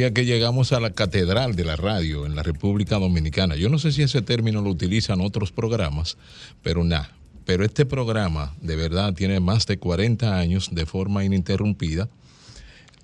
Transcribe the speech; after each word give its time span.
Que 0.00 0.24
llegamos 0.24 0.72
a 0.72 0.80
la 0.80 0.92
catedral 0.92 1.54
de 1.56 1.64
la 1.66 1.76
radio 1.76 2.24
en 2.24 2.34
la 2.34 2.42
República 2.42 2.98
Dominicana. 2.98 3.54
Yo 3.54 3.68
no 3.68 3.78
sé 3.78 3.92
si 3.92 4.00
ese 4.00 4.22
término 4.22 4.62
lo 4.62 4.70
utilizan 4.70 5.20
otros 5.20 5.52
programas, 5.52 6.16
pero 6.62 6.82
nada. 6.84 7.12
Pero 7.44 7.66
este 7.66 7.84
programa 7.84 8.54
de 8.62 8.76
verdad 8.76 9.12
tiene 9.12 9.40
más 9.40 9.66
de 9.66 9.78
40 9.78 10.38
años 10.38 10.70
de 10.72 10.86
forma 10.86 11.22
ininterrumpida 11.22 12.08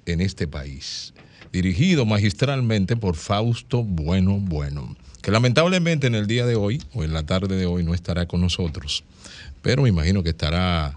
en 0.07 0.23
este 0.23 0.49
país. 0.49 1.13
Dirigido 1.53 2.07
magistralmente 2.07 2.97
por 2.97 3.15
Fausto 3.15 3.85
Bueno 3.85 4.39
Bueno, 4.41 4.97
que 5.21 5.31
lamentablemente 5.31 6.07
en 6.07 6.15
el 6.15 6.27
día 6.27 6.47
de 6.47 6.57
hoy 6.57 6.83
o 6.95 7.05
en 7.05 7.13
la 7.13 7.25
tarde 7.25 7.57
de 7.57 7.67
hoy 7.67 7.85
no 7.85 7.93
estará 7.93 8.25
con 8.25 8.41
nosotros, 8.41 9.05
pero 9.61 9.83
me 9.83 9.91
imagino 9.91 10.23
que 10.23 10.31
estará 10.31 10.95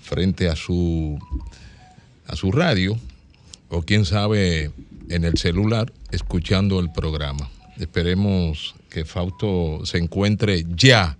frente 0.00 0.48
a 0.48 0.56
su, 0.56 1.18
a 2.26 2.36
su 2.36 2.50
radio 2.52 2.98
o 3.68 3.82
quién 3.82 4.06
sabe 4.06 4.70
en 5.08 5.24
el 5.24 5.36
celular 5.38 5.92
escuchando 6.10 6.80
el 6.80 6.92
programa. 6.92 7.50
Esperemos 7.78 8.74
que 8.90 9.04
Fausto 9.04 9.80
se 9.84 9.98
encuentre 9.98 10.64
ya 10.74 11.18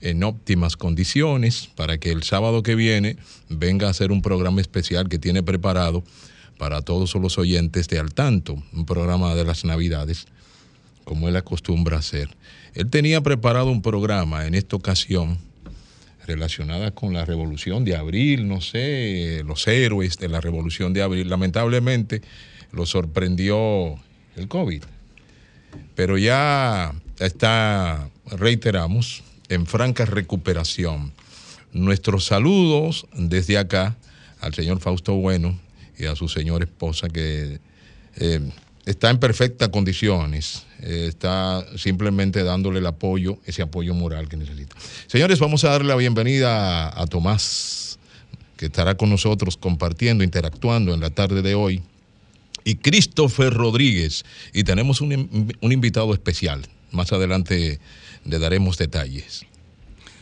en 0.00 0.22
óptimas 0.22 0.76
condiciones 0.76 1.68
para 1.74 1.98
que 1.98 2.10
el 2.10 2.22
sábado 2.22 2.62
que 2.62 2.74
viene 2.74 3.16
venga 3.48 3.86
a 3.86 3.90
hacer 3.90 4.12
un 4.12 4.22
programa 4.22 4.60
especial 4.60 5.08
que 5.08 5.18
tiene 5.18 5.42
preparado 5.42 6.04
para 6.58 6.82
todos 6.82 7.14
los 7.14 7.38
oyentes 7.38 7.88
de 7.88 7.98
Al 7.98 8.14
Tanto, 8.14 8.62
un 8.72 8.86
programa 8.86 9.34
de 9.34 9.44
las 9.44 9.64
Navidades, 9.64 10.26
como 11.04 11.28
él 11.28 11.36
acostumbra 11.36 11.98
hacer. 11.98 12.28
Él 12.74 12.90
tenía 12.90 13.20
preparado 13.20 13.70
un 13.70 13.82
programa 13.82 14.46
en 14.46 14.54
esta 14.54 14.76
ocasión 14.76 15.38
relacionada 16.26 16.90
con 16.90 17.14
la 17.14 17.24
revolución 17.24 17.84
de 17.84 17.96
abril, 17.96 18.48
no 18.48 18.60
sé, 18.60 19.42
los 19.46 19.66
héroes 19.68 20.18
de 20.18 20.28
la 20.28 20.40
revolución 20.40 20.92
de 20.92 21.02
abril. 21.02 21.30
Lamentablemente 21.30 22.22
lo 22.76 22.86
sorprendió 22.86 23.96
el 24.36 24.48
COVID. 24.48 24.84
Pero 25.94 26.18
ya 26.18 26.92
está, 27.18 28.08
reiteramos, 28.30 29.24
en 29.48 29.66
franca 29.66 30.04
recuperación. 30.04 31.12
Nuestros 31.72 32.26
saludos 32.26 33.06
desde 33.14 33.58
acá 33.58 33.96
al 34.40 34.54
señor 34.54 34.80
Fausto 34.80 35.14
Bueno 35.14 35.58
y 35.98 36.04
a 36.04 36.14
su 36.14 36.28
señora 36.28 36.64
esposa 36.64 37.08
que 37.08 37.58
eh, 38.16 38.40
está 38.84 39.10
en 39.10 39.18
perfectas 39.18 39.68
condiciones, 39.70 40.64
eh, 40.80 41.06
está 41.08 41.64
simplemente 41.76 42.42
dándole 42.42 42.80
el 42.80 42.86
apoyo, 42.86 43.38
ese 43.46 43.62
apoyo 43.62 43.94
moral 43.94 44.28
que 44.28 44.36
necesita. 44.36 44.76
Señores, 45.06 45.38
vamos 45.38 45.64
a 45.64 45.70
darle 45.70 45.88
la 45.88 45.96
bienvenida 45.96 46.88
a, 46.88 47.02
a 47.02 47.06
Tomás, 47.06 47.98
que 48.56 48.66
estará 48.66 48.96
con 48.96 49.10
nosotros 49.10 49.56
compartiendo, 49.56 50.24
interactuando 50.24 50.94
en 50.94 51.00
la 51.00 51.10
tarde 51.10 51.42
de 51.42 51.54
hoy 51.54 51.82
y 52.66 52.74
Christopher 52.74 53.54
Rodríguez. 53.54 54.24
Y 54.52 54.64
tenemos 54.64 55.00
un, 55.00 55.54
un, 55.60 55.72
invitado 55.72 56.12
especial. 56.12 56.66
Más 56.90 57.12
adelante 57.12 57.78
le 58.24 58.38
daremos 58.40 58.76
detalles. 58.76 59.46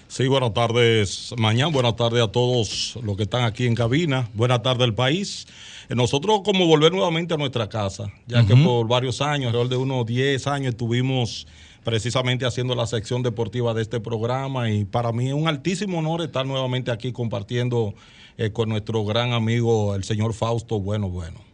Sí, 0.09 0.28
buenas 0.28 0.53
tardes, 0.53 1.34
mañana. 1.38 1.72
Buenas 1.72 1.97
tardes 1.97 2.22
a 2.22 2.28
todos 2.28 2.99
los 3.03 3.16
que 3.16 3.22
están 3.22 3.44
aquí 3.44 3.66
en 3.66 3.75
cabina. 3.75 4.28
Buenas 4.34 4.62
tardes 4.62 4.84
al 4.84 4.94
país. 4.94 5.47
Nosotros 5.88 6.43
como 6.44 6.66
volver 6.66 6.93
nuevamente 6.93 7.32
a 7.32 7.38
nuestra 7.38 7.71
casa, 7.71 8.12
ya 8.27 8.43
uh 8.43 8.44
-huh. 8.44 8.47
que 8.47 8.56
por 8.56 8.88
varios 8.88 9.22
años, 9.22 9.49
alrededor 9.49 9.71
de 9.71 9.76
unos 9.78 10.06
10 10.06 10.47
años, 10.47 10.75
estuvimos 10.75 11.47
precisamente 11.82 12.44
haciendo 12.44 12.75
la 12.75 12.87
sección 12.87 13.22
deportiva 13.22 13.72
de 13.72 13.81
este 13.81 14.00
programa 14.00 14.71
y 14.71 14.84
para 14.84 15.12
mí 15.12 15.28
es 15.28 15.34
un 15.34 15.49
altísimo 15.49 15.99
honor 15.99 16.21
estar 16.22 16.47
nuevamente 16.47 16.91
aquí 16.91 17.11
compartiendo 17.12 17.94
eh, 18.37 18.50
con 18.50 18.69
nuestro 18.69 19.03
gran 19.05 19.32
amigo, 19.32 19.94
el 19.94 20.05
señor 20.05 20.34
Fausto 20.34 20.78
Bueno 20.78 21.09
Bueno. 21.09 21.54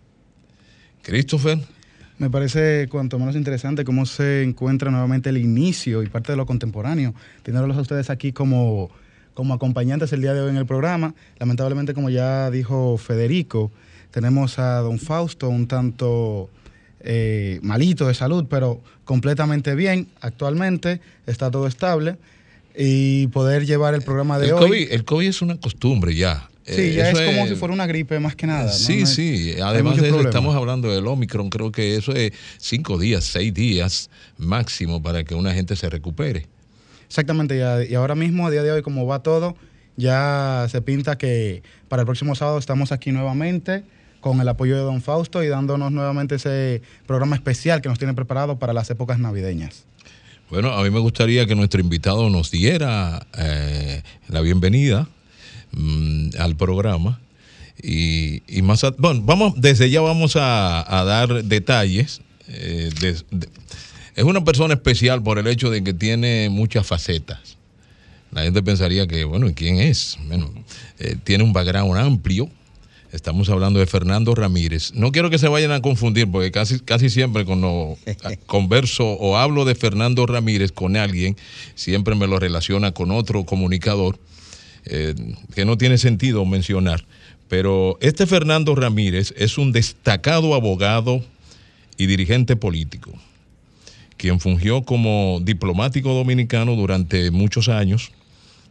Christopher. 1.11 1.59
Me 2.19 2.31
parece 2.31 2.87
cuanto 2.89 3.19
menos 3.19 3.35
interesante 3.35 3.85
cómo 3.85 4.07
se 4.07 4.45
encuentra 4.45 4.93
nuevamente 4.93 5.31
el 5.31 5.39
inicio 5.39 6.05
y 6.05 6.07
parte 6.07 6.31
de 6.31 6.37
lo 6.37 6.47
contemporáneo, 6.47 7.15
teniéndolos 7.43 7.77
a 7.77 7.81
ustedes 7.81 8.11
aquí 8.11 8.31
como, 8.31 8.91
como 9.35 9.53
acompañantes 9.55 10.13
el 10.13 10.21
día 10.21 10.35
de 10.35 10.41
hoy 10.41 10.51
en 10.51 10.57
el 10.57 10.67
programa. 10.67 11.15
Lamentablemente, 11.41 11.95
como 11.95 12.11
ya 12.11 12.49
dijo 12.53 12.97
Federico, 12.97 13.73
tenemos 14.13 14.61
a 14.61 14.77
don 14.77 15.01
Fausto 15.01 15.49
un 15.49 15.67
tanto 15.67 16.49
eh, 17.01 17.59
malito 17.63 18.07
de 18.07 18.15
salud, 18.15 18.47
pero 18.49 18.81
completamente 19.05 19.75
bien 19.75 20.07
actualmente, 20.21 21.01
está 21.27 21.51
todo 21.51 21.67
estable 21.67 22.19
y 22.77 23.27
poder 23.29 23.67
llevar 23.67 23.95
el 23.95 24.03
programa 24.03 24.39
de 24.39 24.47
el 24.47 24.53
hoy. 24.53 24.61
COVID, 24.61 24.93
el 24.93 25.05
COVID 25.05 25.27
es 25.27 25.43
una 25.43 25.59
costumbre 25.59 26.15
ya. 26.15 26.50
Sí, 26.71 26.95
ya 26.95 27.11
es 27.11 27.21
como 27.21 27.45
es... 27.45 27.51
si 27.51 27.57
fuera 27.57 27.75
una 27.75 27.87
gripe 27.87 28.19
más 28.21 28.37
que 28.37 28.47
nada. 28.47 28.71
Sí, 28.71 28.95
¿no? 28.95 29.01
No 29.01 29.07
sí. 29.07 29.55
Además 29.63 29.97
de 29.97 30.09
eso, 30.09 30.21
estamos 30.21 30.55
hablando 30.55 30.91
del 30.93 31.07
Omicron. 31.07 31.51
Creo 31.51 31.73
que 31.73 31.97
eso 31.97 32.13
es 32.13 32.33
cinco 32.59 32.99
días, 32.99 33.25
seis 33.25 33.53
días 33.53 34.11
máximo 34.39 35.03
para 35.03 35.25
que 35.25 35.35
una 35.35 35.53
gente 35.53 35.77
se 35.77 35.89
recupere. 35.89 36.47
Exactamente. 37.07 37.61
Y 37.89 37.95
ahora 37.95 38.15
mismo, 38.15 38.47
a 38.47 38.51
día 38.51 38.63
de 38.63 38.73
hoy, 38.73 38.83
como 38.83 39.07
va 39.07 39.23
todo, 39.23 39.57
ya 39.97 40.67
se 40.71 40.81
pinta 40.83 41.19
que 41.19 41.63
para 41.89 42.03
el 42.03 42.07
próximo 42.07 42.35
sábado 42.35 42.59
estamos 42.59 42.93
aquí 42.93 43.13
nuevamente 43.13 43.83
con 44.21 44.41
el 44.41 44.49
apoyo 44.49 44.77
de 44.77 44.83
don 44.83 45.03
Fausto 45.03 45.43
y 45.43 45.49
dándonos 45.49 45.91
nuevamente 45.91 46.37
ese 46.37 46.83
programa 47.07 47.37
especial 47.37 47.81
que 47.81 47.89
nos 47.89 47.99
tiene 47.99 48.15
preparado 48.15 48.59
para 48.59 48.73
las 48.73 48.91
épocas 48.91 49.19
navideñas. 49.19 49.85
Bueno, 50.51 50.73
a 50.73 50.83
mí 50.83 50.91
me 50.91 50.99
gustaría 50.99 51.47
que 51.47 51.55
nuestro 51.55 51.81
invitado 51.81 52.29
nos 52.29 52.51
diera 52.51 53.27
eh, 53.39 54.03
la 54.29 54.41
bienvenida 54.41 55.09
mmm, 55.73 56.31
al 56.39 56.57
programa. 56.57 57.21
Y, 57.83 58.43
y, 58.47 58.63
más, 58.63 58.85
a, 58.85 58.91
bueno, 58.91 59.23
vamos, 59.25 59.55
desde 59.57 59.91
ya 59.91 60.01
vamos 60.01 60.37
a, 60.37 61.01
a 61.01 61.05
dar 61.05 61.45
detalles. 61.45 62.21
Eh, 62.49 62.91
de, 63.01 63.13
de, 63.31 63.49
es 64.17 64.25
una 64.25 64.45
persona 64.45 64.75
especial 64.75 65.23
por 65.23 65.39
el 65.39 65.47
hecho 65.47 65.71
de 65.71 65.83
que 65.83 65.95
tiene 65.95 66.51
muchas 66.51 66.87
facetas. 66.87 67.57
La 68.33 68.43
gente 68.43 68.63
pensaría 68.63 69.07
que, 69.07 69.25
bueno, 69.25 69.49
¿y 69.49 69.55
quién 69.55 69.81
es? 69.81 70.19
Bueno, 70.27 70.51
eh, 70.99 71.17
tiene 71.25 71.43
un 71.43 71.53
background 71.53 71.97
amplio. 71.99 72.49
Estamos 73.13 73.49
hablando 73.49 73.81
de 73.81 73.87
Fernando 73.87 74.35
Ramírez. 74.37 74.93
No 74.95 75.11
quiero 75.11 75.31
que 75.31 75.39
se 75.39 75.49
vayan 75.49 75.73
a 75.73 75.83
confundir, 75.83 76.31
porque 76.31 76.53
casi, 76.53 76.79
casi 76.79 77.11
siempre 77.11 77.45
cuando 77.45 77.97
converso 78.47 79.05
o 79.05 79.37
hablo 79.37 79.65
de 79.65 79.75
Fernando 79.75 80.27
Ramírez 80.27 80.71
con 80.71 80.97
alguien, 80.97 81.37
siempre 81.75 82.15
me 82.15 82.29
lo 82.29 82.39
relaciona 82.39 82.93
con 82.93 83.11
otro 83.11 83.45
comunicador 83.45 84.19
eh, 84.87 85.15
que 85.55 85.65
no 85.65 85.77
tiene 85.79 85.99
sentido 85.99 86.45
mencionar. 86.45 87.05
Pero 87.49 87.99
este 88.01 88.27
Fernando 88.27 88.75
Ramírez 88.75 89.35
es 89.37 89.59
un 89.59 89.73
destacado 89.73 90.55
abogado 90.55 91.25
y 91.97 92.07
dirigente 92.07 92.57
político, 92.57 93.13
quien 94.17 94.41
fungió 94.41 94.83
como 94.83 95.41
diplomático 95.43 96.15
dominicano 96.15 96.77
durante 96.77 97.31
muchos 97.31 97.69
años. 97.69 98.13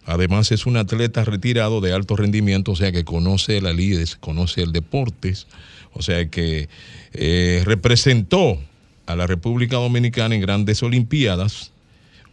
Además 0.05 0.51
es 0.51 0.65
un 0.65 0.77
atleta 0.77 1.25
retirado 1.25 1.81
de 1.81 1.93
alto 1.93 2.15
rendimiento, 2.15 2.71
o 2.71 2.75
sea 2.75 2.91
que 2.91 3.03
conoce 3.03 3.61
la 3.61 3.73
lides, 3.73 4.15
conoce 4.15 4.63
el 4.63 4.71
deportes, 4.71 5.45
o 5.93 6.01
sea 6.01 6.27
que 6.29 6.69
eh, 7.13 7.61
representó 7.65 8.57
a 9.05 9.15
la 9.15 9.27
República 9.27 9.75
Dominicana 9.75 10.35
en 10.35 10.41
grandes 10.41 10.81
Olimpiadas. 10.83 11.71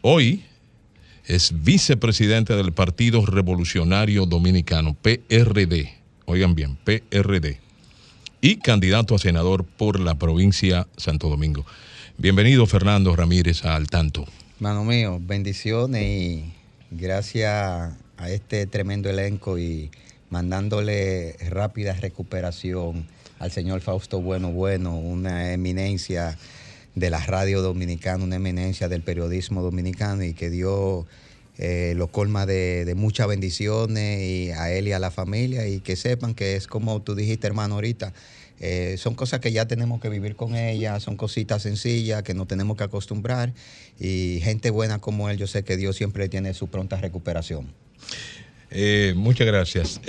Hoy 0.01 0.45
es 1.27 1.65
vicepresidente 1.65 2.55
del 2.55 2.73
Partido 2.73 3.25
Revolucionario 3.27 4.27
Dominicano, 4.27 4.95
PRD. 4.95 5.93
Oigan 6.25 6.55
bien, 6.55 6.77
PRD. 6.77 7.59
Y 8.41 8.57
candidato 8.57 9.15
a 9.15 9.19
senador 9.19 9.65
por 9.65 9.99
la 9.99 10.15
provincia 10.15 10.87
Santo 10.97 11.29
Domingo. 11.29 11.67
Bienvenido, 12.17 12.67
Fernando 12.67 13.17
Ramírez, 13.17 13.65
al 13.65 13.89
tanto. 13.89 14.25
Mano 14.61 14.85
mío, 14.85 15.19
bendiciones 15.21 16.03
y 16.03 16.53
gracias 16.91 17.93
a 18.17 18.31
este 18.31 18.67
tremendo 18.67 19.11
elenco 19.11 19.59
y 19.59 19.91
mandándole 20.31 21.37
rápida 21.51 21.93
recuperación 21.95 23.07
al 23.39 23.51
señor 23.51 23.81
Fausto 23.81 24.21
Bueno 24.21 24.51
Bueno, 24.53 24.97
una 24.97 25.53
eminencia 25.53 26.39
de 26.97 27.11
la 27.11 27.21
radio 27.21 27.63
dominicana, 27.63 28.25
una 28.25 28.37
eminencia 28.37 28.89
del 28.89 29.03
periodismo 29.03 29.63
dominicano 29.63 30.25
y 30.25 30.33
que 30.33 30.51
dio 30.51 31.07
eh, 31.59 31.93
lo 31.95 32.09
colma 32.09 32.47
de, 32.47 32.93
muchas 32.97 33.29
bendiciones 33.29 34.21
y 34.23 34.51
a 34.51 34.73
él 34.73 34.89
y 34.89 34.93
a 34.93 34.99
la 34.99 35.11
familia 35.11 35.69
y 35.69 35.81
que 35.81 35.95
sepan 35.95 36.35
que 36.35 36.57
es 36.57 36.67
como 36.67 37.01
tú 37.03 37.15
dijiste 37.15 37.47
hermano 37.47 37.75
ahorita, 37.75 38.15
eh, 38.61 38.97
son 38.99 39.15
cosas 39.15 39.41
que 39.41 39.53
ya 39.53 39.69
tenemos 39.69 40.01
que 40.01 40.09
vivir 40.09 40.37
con 40.37 40.57
ellas, 40.57 41.03
son 41.03 41.17
cositas 41.17 41.63
sencillas 41.63 42.23
que 42.23 42.33
no 42.33 42.47
tenemos 42.47 42.79
que 42.79 42.85
acostumbrar 42.85 43.53
y 44.01 44.41
gente 44.43 44.71
buena 44.71 44.99
como 44.99 45.29
él, 45.29 45.37
yo 45.37 45.47
sé 45.47 45.65
que 45.65 45.77
Dios 45.77 45.97
siempre 45.97 46.31
tiene 46.31 46.55
su 46.55 46.69
pronta 46.69 46.97
recuperación. 46.97 47.67
Eh, 48.71 49.13
muchas 49.17 49.47
gracias. 49.47 50.01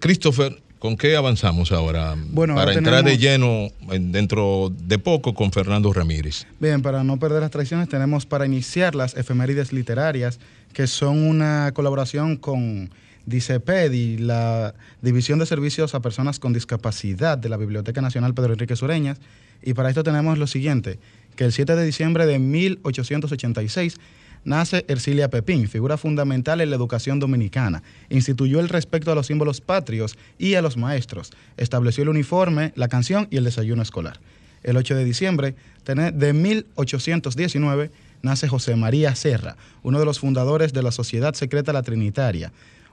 Christopher, 0.00 0.62
¿Con 0.78 0.96
qué 0.96 1.16
avanzamos 1.16 1.72
ahora? 1.72 2.14
Bueno, 2.30 2.54
para 2.54 2.74
entrar 2.74 3.02
de 3.02 3.16
lleno 3.16 3.70
dentro 3.98 4.70
de 4.76 4.98
poco 4.98 5.34
con 5.34 5.50
Fernando 5.50 5.92
Ramírez. 5.92 6.46
Bien, 6.60 6.82
para 6.82 7.02
no 7.02 7.18
perder 7.18 7.40
las 7.40 7.50
tradiciones, 7.50 7.88
tenemos 7.88 8.26
para 8.26 8.44
iniciar 8.44 8.94
las 8.94 9.16
efemérides 9.16 9.72
literarias, 9.72 10.38
que 10.74 10.86
son 10.86 11.22
una 11.22 11.72
colaboración 11.72 12.36
con 12.36 12.90
DICEPED 13.24 13.92
y 13.92 14.18
la 14.18 14.74
División 15.00 15.38
de 15.38 15.46
Servicios 15.46 15.94
a 15.94 16.00
Personas 16.00 16.38
con 16.38 16.52
Discapacidad 16.52 17.38
de 17.38 17.48
la 17.48 17.56
Biblioteca 17.56 18.00
Nacional 18.00 18.34
Pedro 18.34 18.52
Enrique 18.52 18.76
Sureñas. 18.76 19.18
Y 19.62 19.74
para 19.74 19.88
esto 19.88 20.04
tenemos 20.04 20.36
lo 20.38 20.46
siguiente, 20.46 20.98
que 21.36 21.44
el 21.44 21.52
7 21.52 21.74
de 21.74 21.84
diciembre 21.84 22.26
de 22.26 22.38
1886 22.38 23.98
nace 24.46 24.86
Ercilia 24.88 25.28
Pepín, 25.28 25.68
figura 25.68 25.98
fundamental 25.98 26.60
en 26.62 26.70
la 26.70 26.76
educación 26.76 27.18
dominicana. 27.18 27.82
Instituyó 28.08 28.60
el 28.60 28.70
respeto 28.70 29.12
a 29.12 29.14
los 29.14 29.26
símbolos 29.26 29.60
patrios 29.60 30.16
y 30.38 30.54
a 30.54 30.62
los 30.62 30.78
maestros. 30.78 31.32
Estableció 31.58 32.04
el 32.04 32.08
uniforme, 32.08 32.72
la 32.76 32.88
canción 32.88 33.28
y 33.30 33.36
el 33.36 33.44
desayuno 33.44 33.82
escolar. 33.82 34.20
El 34.62 34.76
8 34.76 34.94
de 34.96 35.04
diciembre 35.04 35.54
de 35.84 36.32
1819 36.32 37.90
nace 38.22 38.48
José 38.48 38.76
María 38.76 39.14
Serra, 39.14 39.56
uno 39.82 39.98
de 39.98 40.04
los 40.04 40.20
fundadores 40.20 40.72
de 40.72 40.82
la 40.82 40.92
Sociedad 40.92 41.34
Secreta 41.34 41.72
La 41.72 41.82
Trinitaria. 41.82 42.52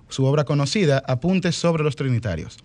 Su 0.09 0.25
obra 0.25 0.43
conocida, 0.43 1.01
Apuntes 1.07 1.55
sobre 1.55 1.83
los 1.83 1.95
Trinitarios. 1.95 2.57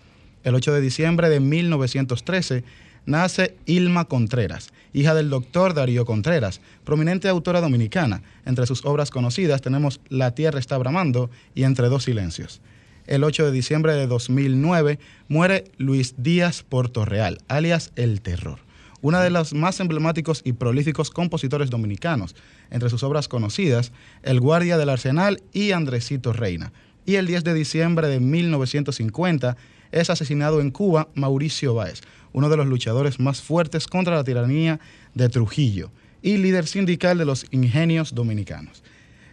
El 0.43 0.55
8 0.55 0.73
de 0.73 0.81
diciembre 0.81 1.29
de 1.29 1.39
1913 1.39 2.63
nace 3.05 3.55
Ilma 3.65 4.05
Contreras, 4.05 4.71
hija 4.93 5.13
del 5.13 5.29
doctor 5.29 5.73
Darío 5.73 6.05
Contreras, 6.05 6.61
prominente 6.83 7.27
autora 7.27 7.61
dominicana. 7.61 8.21
Entre 8.45 8.65
sus 8.65 8.85
obras 8.85 9.09
conocidas 9.09 9.61
tenemos 9.61 10.01
La 10.09 10.31
Tierra 10.35 10.59
está 10.59 10.77
bramando 10.77 11.29
y 11.55 11.63
Entre 11.63 11.89
dos 11.89 12.03
silencios. 12.03 12.61
El 13.09 13.23
8 13.23 13.45
de 13.45 13.51
diciembre 13.51 13.93
de 13.93 14.05
2009 14.05 14.99
muere 15.29 15.71
Luis 15.77 16.13
Díaz 16.17 16.61
Portorreal, 16.61 17.39
alias 17.47 17.91
El 17.95 18.21
Terror, 18.21 18.59
uno 19.01 19.19
de 19.19 19.31
los 19.31 19.55
más 19.55 19.79
emblemáticos 19.79 20.41
y 20.43 20.53
prolíficos 20.53 21.09
compositores 21.09 21.71
dominicanos. 21.71 22.35
Entre 22.69 22.89
sus 22.91 23.01
obras 23.01 23.27
conocidas, 23.27 23.91
El 24.21 24.39
Guardia 24.39 24.77
del 24.77 24.89
Arsenal 24.89 25.41
y 25.53 25.71
Andresito 25.71 26.33
Reina. 26.33 26.71
Y 27.03 27.15
el 27.15 27.25
10 27.25 27.45
de 27.45 27.55
diciembre 27.55 28.07
de 28.09 28.19
1950 28.19 29.57
es 29.91 30.09
asesinado 30.11 30.61
en 30.61 30.69
Cuba 30.69 31.07
Mauricio 31.15 31.73
Báez, 31.73 32.01
uno 32.39 32.49
de 32.49 32.57
los 32.57 32.65
luchadores 32.67 33.19
más 33.19 33.41
fuertes 33.41 33.85
contra 33.85 34.15
la 34.15 34.23
tiranía 34.23 34.79
de 35.13 35.27
Trujillo 35.29 35.91
y 36.21 36.37
líder 36.37 36.67
sindical 36.67 37.17
de 37.17 37.25
los 37.25 37.45
ingenios 37.51 38.15
dominicanos. 38.15 38.81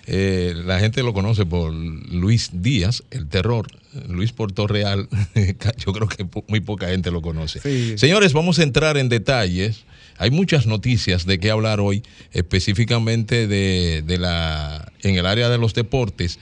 Eh, 0.08 0.54
la 0.66 0.80
gente 0.80 1.02
lo 1.04 1.14
conoce 1.14 1.46
por 1.46 1.74
Luis 1.74 2.52
Díaz, 2.54 3.04
el 3.12 3.28
terror. 3.28 3.68
Luis 4.08 4.34
Portorreal, 4.34 5.08
yo 5.78 5.94
creo 5.94 6.08
que 6.08 6.28
muy 6.48 6.60
poca 6.60 6.88
gente 6.90 7.12
lo 7.12 7.22
conoce. 7.22 7.98
Señores, 7.98 8.34
vamos 8.34 8.60
a 8.60 8.64
entrar 8.64 8.98
en 8.98 9.10
detalles. 9.10 9.84
Hay 10.18 10.32
muchas 10.32 10.66
noticias 10.66 11.26
de 11.26 11.40
qué 11.40 11.52
hablar 11.52 11.80
hoy, 11.80 12.04
específicamente 12.32 13.48
de, 13.48 14.04
de 14.06 14.18
la, 14.18 14.92
en 15.02 15.16
el 15.16 15.26
área 15.26 15.50
de 15.50 15.58
los 15.58 15.74
deportes. 15.74 16.40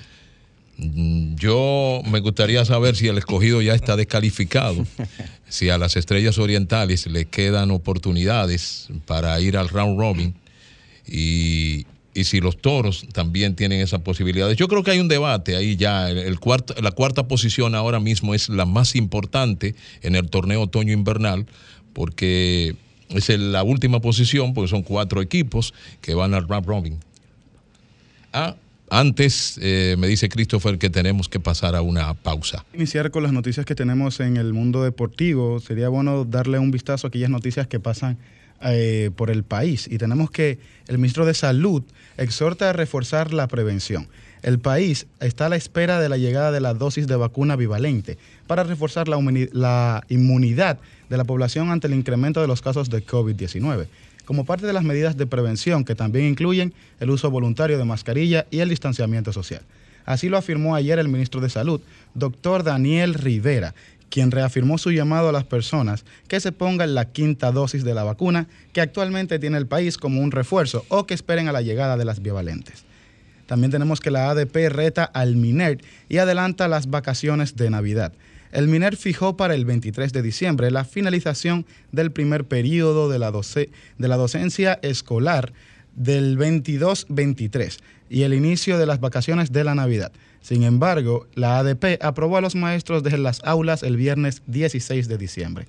Yo 0.77 2.01
me 2.05 2.19
gustaría 2.19 2.65
saber 2.65 2.95
si 2.95 3.07
el 3.07 3.17
escogido 3.17 3.61
ya 3.61 3.73
está 3.75 3.95
descalificado, 3.95 4.85
si 5.49 5.69
a 5.69 5.77
las 5.77 5.95
estrellas 5.95 6.37
orientales 6.37 7.07
le 7.07 7.25
quedan 7.25 7.71
oportunidades 7.71 8.87
para 9.05 9.39
ir 9.39 9.57
al 9.57 9.69
round 9.69 9.99
robin 9.99 10.33
y, 11.07 11.85
y 12.13 12.23
si 12.25 12.41
los 12.41 12.57
toros 12.57 13.05
también 13.11 13.55
tienen 13.55 13.81
esa 13.81 13.99
posibilidad. 13.99 14.51
Yo 14.51 14.67
creo 14.67 14.83
que 14.83 14.91
hay 14.91 14.99
un 14.99 15.07
debate 15.07 15.55
ahí 15.55 15.75
ya. 15.75 16.09
El, 16.09 16.39
cuarto, 16.39 16.75
la 16.81 16.91
cuarta 16.91 17.27
posición 17.27 17.75
ahora 17.75 17.99
mismo 17.99 18.33
es 18.33 18.49
la 18.49 18.65
más 18.65 18.95
importante 18.95 19.75
en 20.01 20.15
el 20.15 20.29
torneo 20.29 20.61
otoño-invernal 20.61 21.47
porque 21.93 22.75
es 23.13 23.29
la 23.39 23.63
última 23.63 23.99
posición 23.99 24.53
porque 24.53 24.69
son 24.69 24.83
cuatro 24.83 25.21
equipos 25.21 25.73
que 26.01 26.13
van 26.13 26.33
al 26.33 26.47
round 26.47 26.65
robin. 26.65 26.99
Ah, 28.31 28.55
antes, 28.89 29.57
eh, 29.61 29.95
me 29.97 30.07
dice 30.07 30.29
Christopher 30.29 30.77
que 30.77 30.89
tenemos 30.89 31.27
que 31.27 31.39
pasar 31.39 31.75
a 31.75 31.81
una 31.81 32.13
pausa. 32.13 32.63
Iniciar 32.73 33.11
con 33.11 33.23
las 33.23 33.33
noticias 33.33 33.65
que 33.65 33.75
tenemos 33.75 34.19
en 34.19 34.37
el 34.37 34.53
mundo 34.53 34.83
deportivo. 34.83 35.59
Sería 35.59 35.89
bueno 35.89 36.25
darle 36.25 36.59
un 36.59 36.69
vistazo 36.69 37.07
a 37.07 37.09
aquellas 37.09 37.29
noticias 37.29 37.67
que 37.67 37.79
pasan 37.79 38.17
eh, 38.61 39.09
por 39.15 39.29
el 39.29 39.43
país. 39.43 39.87
Y 39.89 39.97
tenemos 39.97 40.29
que 40.31 40.59
el 40.87 40.97
ministro 40.97 41.25
de 41.25 41.33
Salud 41.33 41.83
exhorta 42.17 42.69
a 42.69 42.73
reforzar 42.73 43.33
la 43.33 43.47
prevención. 43.47 44.07
El 44.43 44.59
país 44.59 45.07
está 45.19 45.47
a 45.47 45.49
la 45.49 45.55
espera 45.55 45.99
de 45.99 46.07
la 46.07 46.17
llegada 46.17 46.51
de 46.51 46.61
la 46.61 46.73
dosis 46.73 47.07
de 47.07 47.15
vacuna 47.15 47.55
bivalente 47.55 48.17
para 48.45 48.63
reforzar 48.63 49.07
la, 49.07 49.17
la 49.53 50.03
inmunidad 50.09 50.79
de 51.13 51.17
la 51.17 51.25
población 51.25 51.69
ante 51.69 51.85
el 51.85 51.93
incremento 51.93 52.41
de 52.41 52.47
los 52.47 52.63
casos 52.63 52.89
de 52.89 53.05
COVID-19 53.05 53.85
como 54.25 54.45
parte 54.45 54.65
de 54.65 54.73
las 54.73 54.83
medidas 54.83 55.15
de 55.15 55.27
prevención 55.27 55.85
que 55.85 55.93
también 55.93 56.25
incluyen 56.25 56.73
el 56.99 57.11
uso 57.11 57.29
voluntario 57.29 57.77
de 57.77 57.83
mascarilla 57.83 58.47
y 58.49 58.61
el 58.61 58.69
distanciamiento 58.69 59.31
social. 59.31 59.61
Así 60.05 60.27
lo 60.27 60.37
afirmó 60.37 60.73
ayer 60.73 60.97
el 60.97 61.07
ministro 61.07 61.39
de 61.39 61.49
Salud, 61.49 61.81
doctor 62.15 62.63
Daniel 62.63 63.13
Rivera, 63.13 63.75
quien 64.09 64.31
reafirmó 64.31 64.79
su 64.79 64.91
llamado 64.91 65.29
a 65.29 65.31
las 65.31 65.43
personas 65.43 66.03
que 66.27 66.39
se 66.39 66.51
pongan 66.51 66.95
la 66.95 67.11
quinta 67.11 67.51
dosis 67.51 67.83
de 67.83 67.93
la 67.93 68.03
vacuna 68.03 68.47
que 68.71 68.81
actualmente 68.81 69.37
tiene 69.37 69.57
el 69.59 69.67
país 69.67 69.99
como 69.99 70.19
un 70.21 70.31
refuerzo 70.31 70.83
o 70.89 71.05
que 71.05 71.13
esperen 71.13 71.47
a 71.47 71.51
la 71.51 71.61
llegada 71.61 71.95
de 71.95 72.05
las 72.05 72.23
bivalentes. 72.23 72.85
También 73.45 73.71
tenemos 73.71 73.99
que 73.99 74.09
la 74.09 74.31
ADP 74.31 74.69
reta 74.69 75.03
al 75.03 75.35
MINER 75.35 75.77
y 76.09 76.17
adelanta 76.17 76.67
las 76.67 76.89
vacaciones 76.89 77.55
de 77.55 77.69
Navidad. 77.69 78.13
El 78.53 78.67
MINER 78.67 78.95
fijó 78.95 79.35
para 79.35 79.55
el 79.55 79.65
23 79.65 80.13
de 80.13 80.21
diciembre 80.21 80.69
la 80.69 80.85
finalización 80.85 81.65
del 81.91 82.11
primer 82.11 82.45
periodo 82.45 83.09
de 83.09 83.17
la, 83.17 83.31
de 83.31 84.07
la 84.07 84.15
docencia 84.15 84.77
escolar 84.83 85.53
del 85.95 86.37
22-23 86.37 87.79
y 88.11 88.21
el 88.21 88.35
inicio 88.35 88.77
de 88.77 88.85
las 88.85 88.99
vacaciones 88.99 89.51
de 89.51 89.63
la 89.63 89.73
Navidad. 89.73 90.11
Sin 90.41 90.61
embargo, 90.61 91.25
la 91.33 91.57
ADP 91.57 91.97
aprobó 91.99 92.37
a 92.37 92.41
los 92.41 92.53
maestros 92.53 93.01
de 93.01 93.17
las 93.17 93.43
aulas 93.43 93.81
el 93.81 93.97
viernes 93.97 94.43
16 94.45 95.07
de 95.07 95.17
diciembre. 95.17 95.65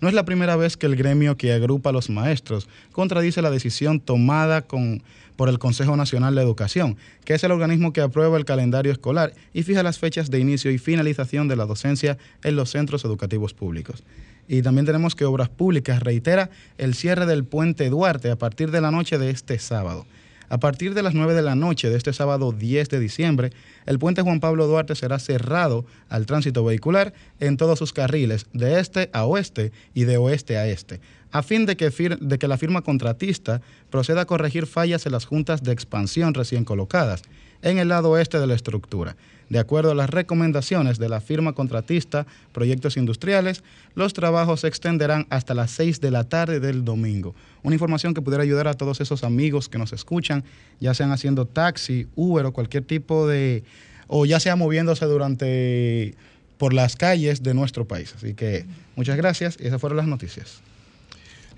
No 0.00 0.08
es 0.08 0.14
la 0.14 0.24
primera 0.24 0.56
vez 0.56 0.76
que 0.76 0.86
el 0.86 0.96
gremio 0.96 1.36
que 1.36 1.52
agrupa 1.52 1.90
a 1.90 1.92
los 1.92 2.10
maestros 2.10 2.68
contradice 2.90 3.42
la 3.42 3.50
decisión 3.52 4.00
tomada 4.00 4.62
con, 4.62 5.04
por 5.36 5.48
el 5.48 5.58
Consejo 5.58 5.96
Nacional 5.96 6.34
de 6.34 6.42
Educación, 6.42 6.96
que 7.24 7.34
es 7.34 7.44
el 7.44 7.52
organismo 7.52 7.92
que 7.92 8.00
aprueba 8.00 8.36
el 8.36 8.44
calendario 8.44 8.92
escolar 8.92 9.32
y 9.52 9.62
fija 9.62 9.82
las 9.82 9.98
fechas 9.98 10.30
de 10.30 10.40
inicio 10.40 10.70
y 10.70 10.78
finalización 10.78 11.48
de 11.48 11.56
la 11.56 11.66
docencia 11.66 12.18
en 12.42 12.56
los 12.56 12.70
centros 12.70 13.04
educativos 13.04 13.54
públicos. 13.54 14.04
Y 14.46 14.62
también 14.62 14.86
tenemos 14.86 15.14
que 15.14 15.24
Obras 15.24 15.48
Públicas 15.48 16.02
reitera 16.02 16.50
el 16.78 16.94
cierre 16.94 17.26
del 17.26 17.44
puente 17.44 17.88
Duarte 17.88 18.30
a 18.30 18.36
partir 18.36 18.70
de 18.70 18.80
la 18.80 18.90
noche 18.90 19.18
de 19.18 19.30
este 19.30 19.58
sábado. 19.58 20.06
A 20.50 20.58
partir 20.58 20.94
de 20.94 21.02
las 21.02 21.14
9 21.14 21.34
de 21.34 21.42
la 21.42 21.54
noche 21.54 21.88
de 21.88 21.96
este 21.96 22.12
sábado 22.12 22.52
10 22.52 22.88
de 22.90 23.00
diciembre, 23.00 23.50
el 23.86 23.98
puente 23.98 24.22
Juan 24.22 24.40
Pablo 24.40 24.66
Duarte 24.66 24.94
será 24.94 25.18
cerrado 25.18 25.86
al 26.08 26.26
tránsito 26.26 26.62
vehicular 26.64 27.14
en 27.40 27.56
todos 27.56 27.78
sus 27.78 27.92
carriles, 27.92 28.46
de 28.52 28.78
este 28.78 29.10
a 29.12 29.24
oeste 29.24 29.72
y 29.94 30.04
de 30.04 30.18
oeste 30.18 30.58
a 30.58 30.68
este, 30.68 31.00
a 31.34 31.42
fin 31.42 31.66
de 31.66 31.76
que, 31.76 32.46
la 32.46 32.56
firma 32.56 32.82
contratista 32.82 33.60
proceda 33.90 34.20
a 34.20 34.24
corregir 34.24 34.66
fallas 34.66 35.04
en 35.04 35.10
las 35.10 35.24
juntas 35.24 35.64
de 35.64 35.72
expansión 35.72 36.32
recién 36.32 36.64
colocadas 36.64 37.22
en 37.62 37.78
el 37.78 37.88
lado 37.88 38.10
oeste 38.10 38.38
de 38.38 38.46
la 38.46 38.54
estructura. 38.54 39.16
De 39.48 39.58
acuerdo 39.58 39.90
a 39.90 39.94
las 39.96 40.10
recomendaciones 40.10 41.00
de 41.00 41.08
la 41.08 41.20
firma 41.20 41.52
contratista 41.52 42.24
Proyectos 42.52 42.96
Industriales, 42.96 43.64
los 43.96 44.12
trabajos 44.12 44.60
se 44.60 44.68
extenderán 44.68 45.26
hasta 45.28 45.54
las 45.54 45.72
6 45.72 46.00
de 46.00 46.12
la 46.12 46.22
tarde 46.22 46.60
del 46.60 46.84
domingo. 46.84 47.34
Una 47.64 47.74
información 47.74 48.14
que 48.14 48.22
pudiera 48.22 48.44
ayudar 48.44 48.68
a 48.68 48.74
todos 48.74 49.00
esos 49.00 49.24
amigos 49.24 49.68
que 49.68 49.78
nos 49.78 49.92
escuchan, 49.92 50.44
ya 50.78 50.94
sean 50.94 51.10
haciendo 51.10 51.46
taxi, 51.46 52.06
Uber 52.14 52.46
o 52.46 52.52
cualquier 52.52 52.84
tipo 52.84 53.26
de, 53.26 53.64
o 54.06 54.24
ya 54.24 54.38
sea 54.38 54.54
moviéndose 54.54 55.04
durante 55.06 56.14
por 56.58 56.72
las 56.72 56.94
calles 56.94 57.42
de 57.42 57.54
nuestro 57.54 57.86
país. 57.86 58.14
Así 58.16 58.34
que 58.34 58.66
muchas 58.94 59.16
gracias 59.16 59.56
y 59.58 59.66
esas 59.66 59.80
fueron 59.80 59.96
las 59.96 60.06
noticias. 60.06 60.62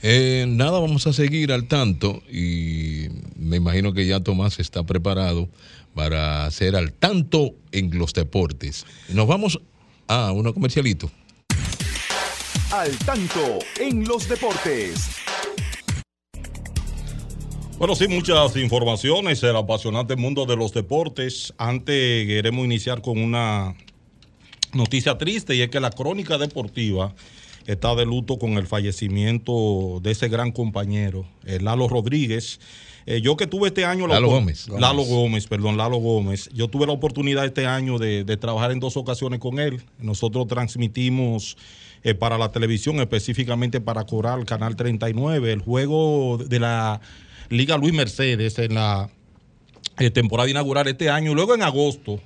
Eh, 0.03 0.45
nada, 0.49 0.79
vamos 0.79 1.07
a 1.07 1.13
seguir 1.13 1.53
al 1.53 1.69
tanto 1.69 2.23
y 2.31 3.09
me 3.37 3.57
imagino 3.57 3.93
que 3.93 4.07
ya 4.07 4.21
Tomás 4.21 4.61
está 4.61 4.85
preparado 4.85 5.49
para 5.95 6.45
hacer 6.45 6.77
al 6.77 6.93
tanto 6.93 7.55
en 7.73 7.99
los 7.99 8.13
deportes. 8.13 8.85
Nos 9.09 9.27
vamos 9.27 9.61
a 10.09 10.33
uno 10.33 10.53
comercialito. 10.53 11.11
Al 12.71 12.97
tanto 12.99 13.59
en 13.81 14.05
los 14.05 14.29
deportes. 14.29 15.09
Bueno, 17.79 17.95
sí, 17.95 18.09
muchas 18.09 18.57
informaciones, 18.57 19.43
el 19.43 19.57
apasionante 19.57 20.17
mundo 20.17 20.47
de 20.47 20.57
los 20.57 20.73
deportes. 20.73 21.53
Antes 21.59 22.27
queremos 22.27 22.65
iniciar 22.65 23.03
con 23.03 23.19
una 23.19 23.75
noticia 24.73 25.17
triste 25.19 25.55
y 25.55 25.63
es 25.63 25.69
que 25.69 25.81
la 25.81 25.91
crónica 25.91 26.39
deportiva 26.39 27.15
está 27.67 27.95
de 27.95 28.07
luto 28.07 28.39
con 28.39 28.53
el 28.53 28.67
fallecimiento 28.67 30.01
de 30.03 30.13
ese 30.13 30.29
gran 30.29 30.53
compañero, 30.53 31.27
Lalo 31.61 31.89
Rodríguez. 31.89 32.61
Eh, 33.07 33.21
yo 33.21 33.37
que 33.37 33.47
tuve 33.47 33.69
este 33.69 33.85
año... 33.85 34.09
Lalo 34.09 34.29
Gómez. 34.29 34.69
Lalo 34.69 35.03
Gómez, 35.05 35.47
perdón, 35.47 35.77
Lalo 35.77 35.99
Gómez. 35.99 36.51
Yo 36.53 36.67
tuve 36.67 36.87
la 36.87 36.93
oportunidad 36.93 37.45
este 37.45 37.65
año 37.65 37.99
de, 37.99 38.25
trabajar 38.37 38.73
en 38.73 38.81
dos 38.81 38.97
ocasiones 38.97 39.39
con 39.39 39.61
él. 39.61 39.81
Nosotros 40.01 40.49
transmitimos 40.49 41.57
eh, 42.03 42.15
para 42.15 42.37
la 42.37 42.51
televisión, 42.51 42.99
específicamente 42.99 43.81
para 43.81 44.05
Coral, 44.05 44.45
Canal 44.45 44.75
39, 44.75 45.53
el 45.53 45.61
juego 45.61 46.37
de 46.37 46.59
la 46.59 47.01
Liga 47.49 47.79
Luis 47.79 47.95
Mercedes 47.95 48.59
en 48.59 48.75
la 48.75 49.09
eh, 50.01 50.11
temporada 50.11 50.51
inaugural 50.51 50.89
este 50.89 51.09
año. 51.09 51.33
Luego 51.33 51.55
en 51.55 51.63
agosto 51.63 52.21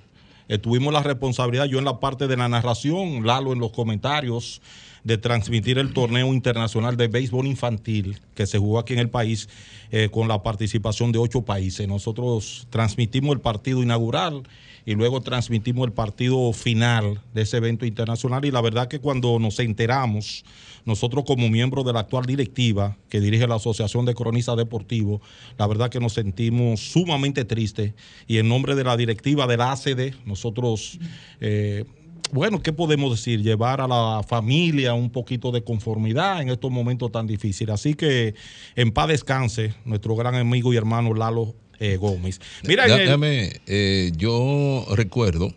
tuvimos 0.62 0.92
la 0.92 1.02
responsabilidad, 1.02 1.66
yo 1.66 1.78
en 1.78 1.84
la 1.84 2.00
parte 2.00 2.26
de 2.26 2.36
la 2.36 2.48
narración, 2.48 3.24
Lalo 3.24 3.52
en 3.52 3.60
los 3.60 3.70
comentarios 3.70 4.60
de 5.04 5.18
transmitir 5.18 5.78
el 5.78 5.92
torneo 5.92 6.32
internacional 6.32 6.96
de 6.96 7.08
béisbol 7.08 7.46
infantil 7.46 8.20
que 8.34 8.46
se 8.46 8.58
jugó 8.58 8.78
aquí 8.78 8.92
en 8.92 8.98
el 8.98 9.10
país 9.10 9.48
eh, 9.90 10.08
con 10.10 10.28
la 10.28 10.42
participación 10.42 11.12
de 11.12 11.18
ocho 11.18 11.42
países. 11.42 11.86
Nosotros 11.88 12.66
transmitimos 12.70 13.34
el 13.34 13.40
partido 13.40 13.82
inaugural 13.82 14.42
y 14.86 14.94
luego 14.94 15.20
transmitimos 15.20 15.86
el 15.86 15.92
partido 15.92 16.52
final 16.52 17.20
de 17.34 17.42
ese 17.42 17.58
evento 17.58 17.86
internacional 17.86 18.44
y 18.44 18.50
la 18.50 18.60
verdad 18.60 18.88
que 18.88 18.98
cuando 18.98 19.38
nos 19.38 19.58
enteramos, 19.58 20.44
nosotros 20.84 21.24
como 21.26 21.48
miembros 21.48 21.84
de 21.84 21.92
la 21.92 22.00
actual 22.00 22.24
directiva 22.24 22.96
que 23.08 23.20
dirige 23.20 23.46
la 23.46 23.56
Asociación 23.56 24.04
de 24.06 24.14
Cronistas 24.14 24.56
Deportivos, 24.56 25.20
la 25.58 25.66
verdad 25.66 25.90
que 25.90 26.00
nos 26.00 26.14
sentimos 26.14 26.80
sumamente 26.80 27.44
tristes 27.44 27.92
y 28.26 28.38
en 28.38 28.48
nombre 28.48 28.74
de 28.74 28.84
la 28.84 28.96
directiva 28.96 29.46
de 29.46 29.56
la 29.56 29.72
ACD, 29.72 30.14
nosotros... 30.24 30.98
Eh, 31.40 31.84
bueno, 32.32 32.62
¿qué 32.62 32.72
podemos 32.72 33.10
decir? 33.10 33.42
Llevar 33.42 33.80
a 33.80 33.88
la 33.88 34.22
familia 34.26 34.94
un 34.94 35.10
poquito 35.10 35.50
de 35.52 35.62
conformidad 35.62 36.42
en 36.42 36.50
estos 36.50 36.70
momentos 36.70 37.10
tan 37.12 37.26
difíciles. 37.26 37.74
Así 37.74 37.94
que 37.94 38.34
en 38.76 38.92
paz 38.92 39.08
descanse 39.08 39.74
nuestro 39.84 40.16
gran 40.16 40.34
amigo 40.34 40.72
y 40.72 40.76
hermano 40.76 41.14
Lalo 41.14 41.54
eh, 41.78 41.96
Gómez. 41.96 42.40
Mira, 42.64 42.86
Déjame, 42.86 43.60
eh, 43.66 44.12
yo 44.16 44.86
recuerdo 44.94 45.52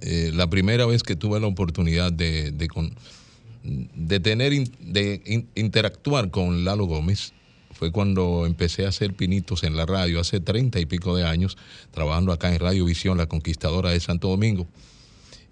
eh, 0.00 0.30
la 0.34 0.48
primera 0.48 0.86
vez 0.86 1.02
que 1.02 1.16
tuve 1.16 1.40
la 1.40 1.46
oportunidad 1.46 2.12
de, 2.12 2.52
de, 2.52 4.20
tener, 4.20 4.52
de 4.52 5.46
interactuar 5.54 6.30
con 6.30 6.64
Lalo 6.64 6.86
Gómez 6.86 7.32
fue 7.72 7.92
cuando 7.92 8.44
empecé 8.46 8.86
a 8.86 8.88
hacer 8.88 9.14
pinitos 9.14 9.62
en 9.62 9.76
la 9.76 9.86
radio 9.86 10.18
hace 10.18 10.40
treinta 10.40 10.80
y 10.80 10.86
pico 10.86 11.16
de 11.16 11.24
años, 11.24 11.56
trabajando 11.92 12.32
acá 12.32 12.52
en 12.52 12.58
Radio 12.58 12.84
Visión, 12.84 13.18
la 13.18 13.26
conquistadora 13.26 13.90
de 13.90 14.00
Santo 14.00 14.28
Domingo. 14.28 14.66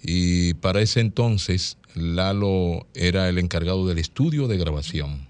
Y 0.08 0.54
para 0.54 0.80
ese 0.80 1.00
entonces 1.00 1.78
Lalo 1.96 2.86
era 2.94 3.28
el 3.28 3.38
encargado 3.38 3.88
del 3.88 3.98
estudio 3.98 4.46
de 4.46 4.56
grabación. 4.56 5.26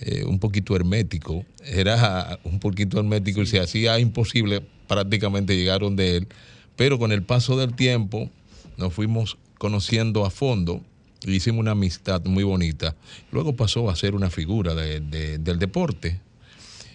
Eh, 0.00 0.24
un 0.24 0.38
poquito 0.38 0.74
hermético, 0.74 1.44
era 1.62 2.38
un 2.44 2.58
poquito 2.58 2.98
hermético 2.98 3.42
y 3.42 3.46
se 3.46 3.60
hacía 3.60 3.98
imposible 3.98 4.62
prácticamente 4.88 5.54
llegar 5.54 5.80
donde 5.82 6.16
él, 6.16 6.28
pero 6.74 6.98
con 6.98 7.12
el 7.12 7.22
paso 7.22 7.58
del 7.58 7.74
tiempo 7.74 8.30
nos 8.78 8.94
fuimos 8.94 9.36
conociendo 9.58 10.24
a 10.24 10.30
fondo 10.30 10.82
y 11.22 11.32
hicimos 11.32 11.60
una 11.60 11.72
amistad 11.72 12.24
muy 12.24 12.44
bonita. 12.44 12.96
Luego 13.30 13.56
pasó 13.56 13.90
a 13.90 13.94
ser 13.96 14.14
una 14.14 14.30
figura 14.30 14.74
del 14.74 15.58
deporte 15.58 16.18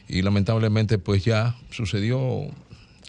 y 0.09 0.23
lamentablemente 0.23 0.97
pues 0.97 1.23
ya 1.23 1.55
sucedió 1.69 2.47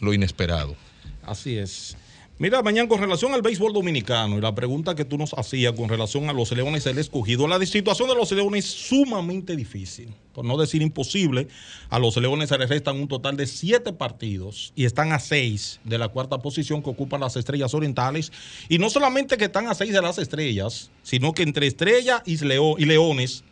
lo 0.03 0.13
inesperado. 0.13 0.77
Así 1.23 1.57
es. 1.57 1.97
Mira, 2.39 2.61
mañana 2.61 2.87
con 2.87 3.01
relación 3.01 3.33
al 3.33 3.41
béisbol 3.41 3.73
dominicano 3.73 4.37
y 4.37 4.43
la 4.43 4.55
pregunta 4.55 4.95
que 4.95 5.07
tú 5.07 5.17
nos 5.17 5.33
hacías 5.33 5.73
con 5.73 5.89
relación 5.89 6.29
a 6.29 6.35
los 6.35 6.53
Leones 6.53 6.85
del 6.85 6.99
escogido, 6.99 7.49
la 7.49 7.59
situación 7.65 8.11
de 8.11 8.15
los 8.15 8.31
Leones 8.31 8.67
es 8.67 8.71
sumamente 8.71 9.57
difícil, 9.57 10.11
por 10.35 10.45
no 10.45 10.59
decir 10.59 10.83
imposible. 10.83 11.49
A 11.89 11.99
los 11.99 12.15
Leones 12.19 12.51
se 12.51 12.59
les 12.59 12.69
restan 12.69 12.97
un 12.97 13.09
total 13.09 13.39
de 13.39 13.47
siete 13.47 13.95
partidos 13.95 14.75
y 14.77 14.85
están 14.85 15.15
a 15.15 15.19
seis 15.19 15.81
de 15.85 15.97
la 15.97 16.09
cuarta 16.09 16.37
posición 16.37 16.83
que 16.83 16.91
ocupan 16.91 17.23
las 17.23 17.37
Estrellas 17.37 17.73
Orientales. 17.73 18.31
Y 18.69 18.77
no 18.77 18.91
solamente 18.91 19.39
que 19.39 19.47
están 19.47 19.69
a 19.69 19.75
seis 19.75 19.95
de 19.95 20.03
las 20.03 20.19
Estrellas, 20.19 20.91
sino 21.03 21.33
que 21.33 21.43
entre 21.43 21.67
Estrella 21.67 22.23
y, 22.27 22.35
y 22.35 22.85
Leones 22.85 23.45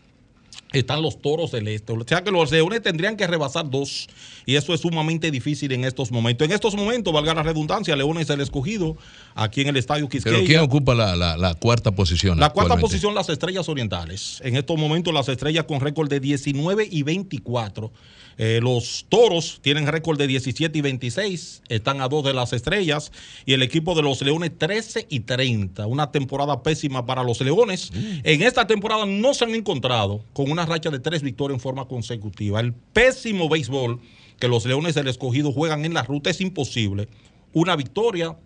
están 0.79 1.03
los 1.03 1.21
toros 1.21 1.53
del 1.53 1.69
este. 1.69 1.93
O 1.93 2.05
sea 2.07 2.23
que 2.23 2.31
los 2.31 2.51
leones 2.51 2.83
tendrían 2.83 3.17
que 3.17 3.27
rebasar 3.27 3.71
dos. 3.71 4.09
Y 4.47 4.57
eso 4.57 4.75
es 4.75 4.81
sumamente 4.81 5.31
difícil 5.31 5.73
en 5.73 5.85
estos 5.85 6.11
momentos. 6.11 6.47
En 6.47 6.53
estos 6.53 6.75
momentos, 6.75 7.13
valga 7.13 7.35
la 7.35 7.43
redundancia, 7.43 7.97
Leones 7.97 8.25
es 8.25 8.31
el 8.31 8.41
escogido 8.41 8.97
aquí 9.35 9.63
en 9.63 9.69
el 9.69 9.77
estadio 9.77 10.09
Quisqueya. 10.09 10.37
¿Pero 10.37 10.47
quién 10.47 10.61
ocupa 10.61 10.95
la, 10.95 11.55
cuarta 11.55 11.93
posición? 11.93 12.39
La 12.39 12.51
cuarta 12.51 12.77
posición, 12.77 13.15
las 13.15 13.29
estrellas 13.29 13.69
orientales. 13.69 14.41
En 14.45 14.57
estos 14.57 14.79
momentos, 14.79 15.15
las 15.15 15.29
estrellas 15.29 15.65
con 15.65 15.81
récord 15.81 16.09
de 16.09 16.21
19 16.21 16.89
y 16.91 17.03
24. 17.03 17.93
Eh, 18.39 18.61
los 18.63 19.07
toros 19.09 19.61
tienen 19.63 19.87
récord 19.87 20.19
de 20.19 20.27
17 20.27 20.79
y 20.79 20.81
26, 20.81 21.63
están 21.69 22.01
a 22.01 22.09
dos 22.09 22.25
de 22.25 22.33
las 22.33 22.53
estrellas. 22.53 23.13
Y 23.47 23.53
el 23.53 23.63
equipo 23.63 23.95
de 23.95 24.03
los 24.03 24.23
leones 24.23 24.53
13 24.57 25.07
y 25.09 25.21
30. 25.21 25.87
Una 25.87 26.11
temporada 26.11 26.63
pésima 26.63 27.07
para 27.07 27.23
los 27.23 27.41
leones. 27.41 27.91
Mm. 27.93 28.21
En 28.25 28.43
esta 28.43 28.67
temporada 28.67 29.07
no 29.07 29.35
se 29.35 29.45
han 29.45 29.55
encontrado 29.55 30.25
con 30.33 30.51
una 30.51 30.67
racha 30.67 30.91
de 30.91 30.99
tres 30.99 31.23
victorias 31.23 31.57
en 31.57 31.61
forma 31.61 31.87
consecutiva. 31.87 32.61
El 32.61 32.73
pésimo 32.73 33.49
béisbol 33.49 34.01
que 34.39 34.49
los 34.49 34.67
leones 34.67 34.95
del 34.95 35.09
escogido 35.09 35.53
juegan 35.53 35.85
en 35.85 35.95
la 35.95 36.03
ruta 36.03 36.31
es 36.31 36.41
imposible. 36.41 37.09
Una 37.53 37.77
victoria 37.77 38.37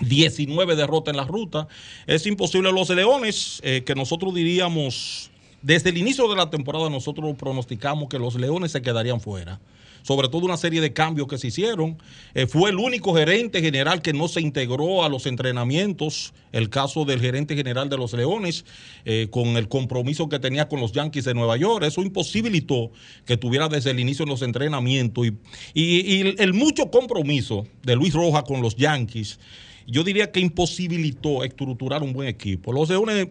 19 0.00 0.76
derrotas 0.76 1.12
en 1.12 1.16
la 1.16 1.24
ruta. 1.24 1.68
Es 2.06 2.26
imposible 2.26 2.72
los 2.72 2.90
leones, 2.90 3.60
eh, 3.62 3.82
que 3.84 3.94
nosotros 3.94 4.34
diríamos 4.34 5.30
desde 5.62 5.90
el 5.90 5.98
inicio 5.98 6.28
de 6.28 6.36
la 6.36 6.50
temporada 6.50 6.90
nosotros 6.90 7.34
pronosticamos 7.36 8.08
que 8.08 8.18
los 8.18 8.34
Leones 8.36 8.72
se 8.72 8.82
quedarían 8.82 9.20
fuera 9.20 9.60
sobre 10.06 10.28
todo 10.28 10.44
una 10.44 10.56
serie 10.56 10.80
de 10.80 10.92
cambios 10.92 11.26
que 11.26 11.36
se 11.36 11.48
hicieron. 11.48 11.98
Eh, 12.32 12.46
fue 12.46 12.70
el 12.70 12.76
único 12.76 13.12
gerente 13.12 13.60
general 13.60 14.02
que 14.02 14.12
no 14.12 14.28
se 14.28 14.40
integró 14.40 15.02
a 15.02 15.08
los 15.08 15.26
entrenamientos, 15.26 16.32
el 16.52 16.70
caso 16.70 17.04
del 17.04 17.20
gerente 17.20 17.56
general 17.56 17.88
de 17.88 17.96
los 17.96 18.12
Leones, 18.12 18.64
eh, 19.04 19.26
con 19.32 19.56
el 19.56 19.66
compromiso 19.66 20.28
que 20.28 20.38
tenía 20.38 20.68
con 20.68 20.80
los 20.80 20.92
Yankees 20.92 21.24
de 21.24 21.34
Nueva 21.34 21.56
York. 21.56 21.84
Eso 21.84 22.02
imposibilitó 22.02 22.92
que 23.24 23.36
tuviera 23.36 23.68
desde 23.68 23.90
el 23.90 23.98
inicio 23.98 24.22
en 24.22 24.28
los 24.28 24.42
entrenamientos 24.42 25.26
y, 25.74 26.20
el 26.38 26.54
mucho 26.54 26.88
compromiso 26.88 27.66
de 27.82 27.96
Luis 27.96 28.14
Roja 28.14 28.44
con 28.44 28.62
los 28.62 28.76
Yankees. 28.76 29.40
Yo 29.88 30.04
diría 30.04 30.30
que 30.30 30.38
imposibilitó 30.38 31.42
estructurar 31.42 32.04
un 32.04 32.12
buen 32.12 32.28
equipo. 32.28 32.72
Los 32.72 32.90
Leones 32.90 33.26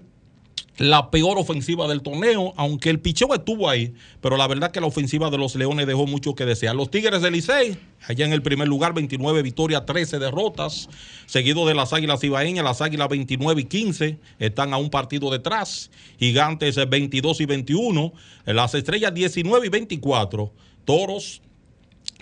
la 0.78 1.10
peor 1.10 1.38
ofensiva 1.38 1.88
del 1.88 2.02
torneo, 2.02 2.54
aunque 2.58 2.90
el 2.90 3.00
picheo 3.00 3.34
estuvo 3.34 3.70
ahí, 3.70 3.94
pero 4.22 4.36
la 4.36 4.48
verdad 4.48 4.72
que 4.72 4.82
la 4.82 4.88
ofensiva 4.88 5.30
de 5.30 5.38
los 5.38 5.56
Leones 5.56 5.88
dejó 5.88 6.06
mucho 6.06 6.36
que 6.36 6.46
desear. 6.46 6.76
Los 6.76 6.92
Tigres 6.92 7.22
del 7.22 7.34
Licey, 7.34 7.78
allá 8.08 8.26
en 8.26 8.34
el 8.34 8.42
primer 8.42 8.68
lugar, 8.68 8.94
29 8.94 9.42
victorias, 9.42 9.86
13 9.86 10.20
derrotas, 10.20 10.90
seguido 11.26 11.66
de 11.66 11.76
las 11.76 11.94
Águilas 11.94 12.24
Ibaeñas, 12.24 12.66
las 12.66 12.82
Águilas 12.82 13.08
29 13.10 13.62
y 13.62 13.66
15, 13.66 14.20
están 14.40 14.74
a 14.74 14.78
un 14.78 14.90
partido 14.90 15.32
detrás, 15.32 15.92
Gigantes 16.20 16.76
22 16.76 17.42
y 17.42 17.46
21, 17.46 18.14
las 18.46 18.74
Estrellas 18.76 19.14
19 19.14 19.68
y 19.68 19.70
24, 19.70 20.52
Toros 20.84 21.42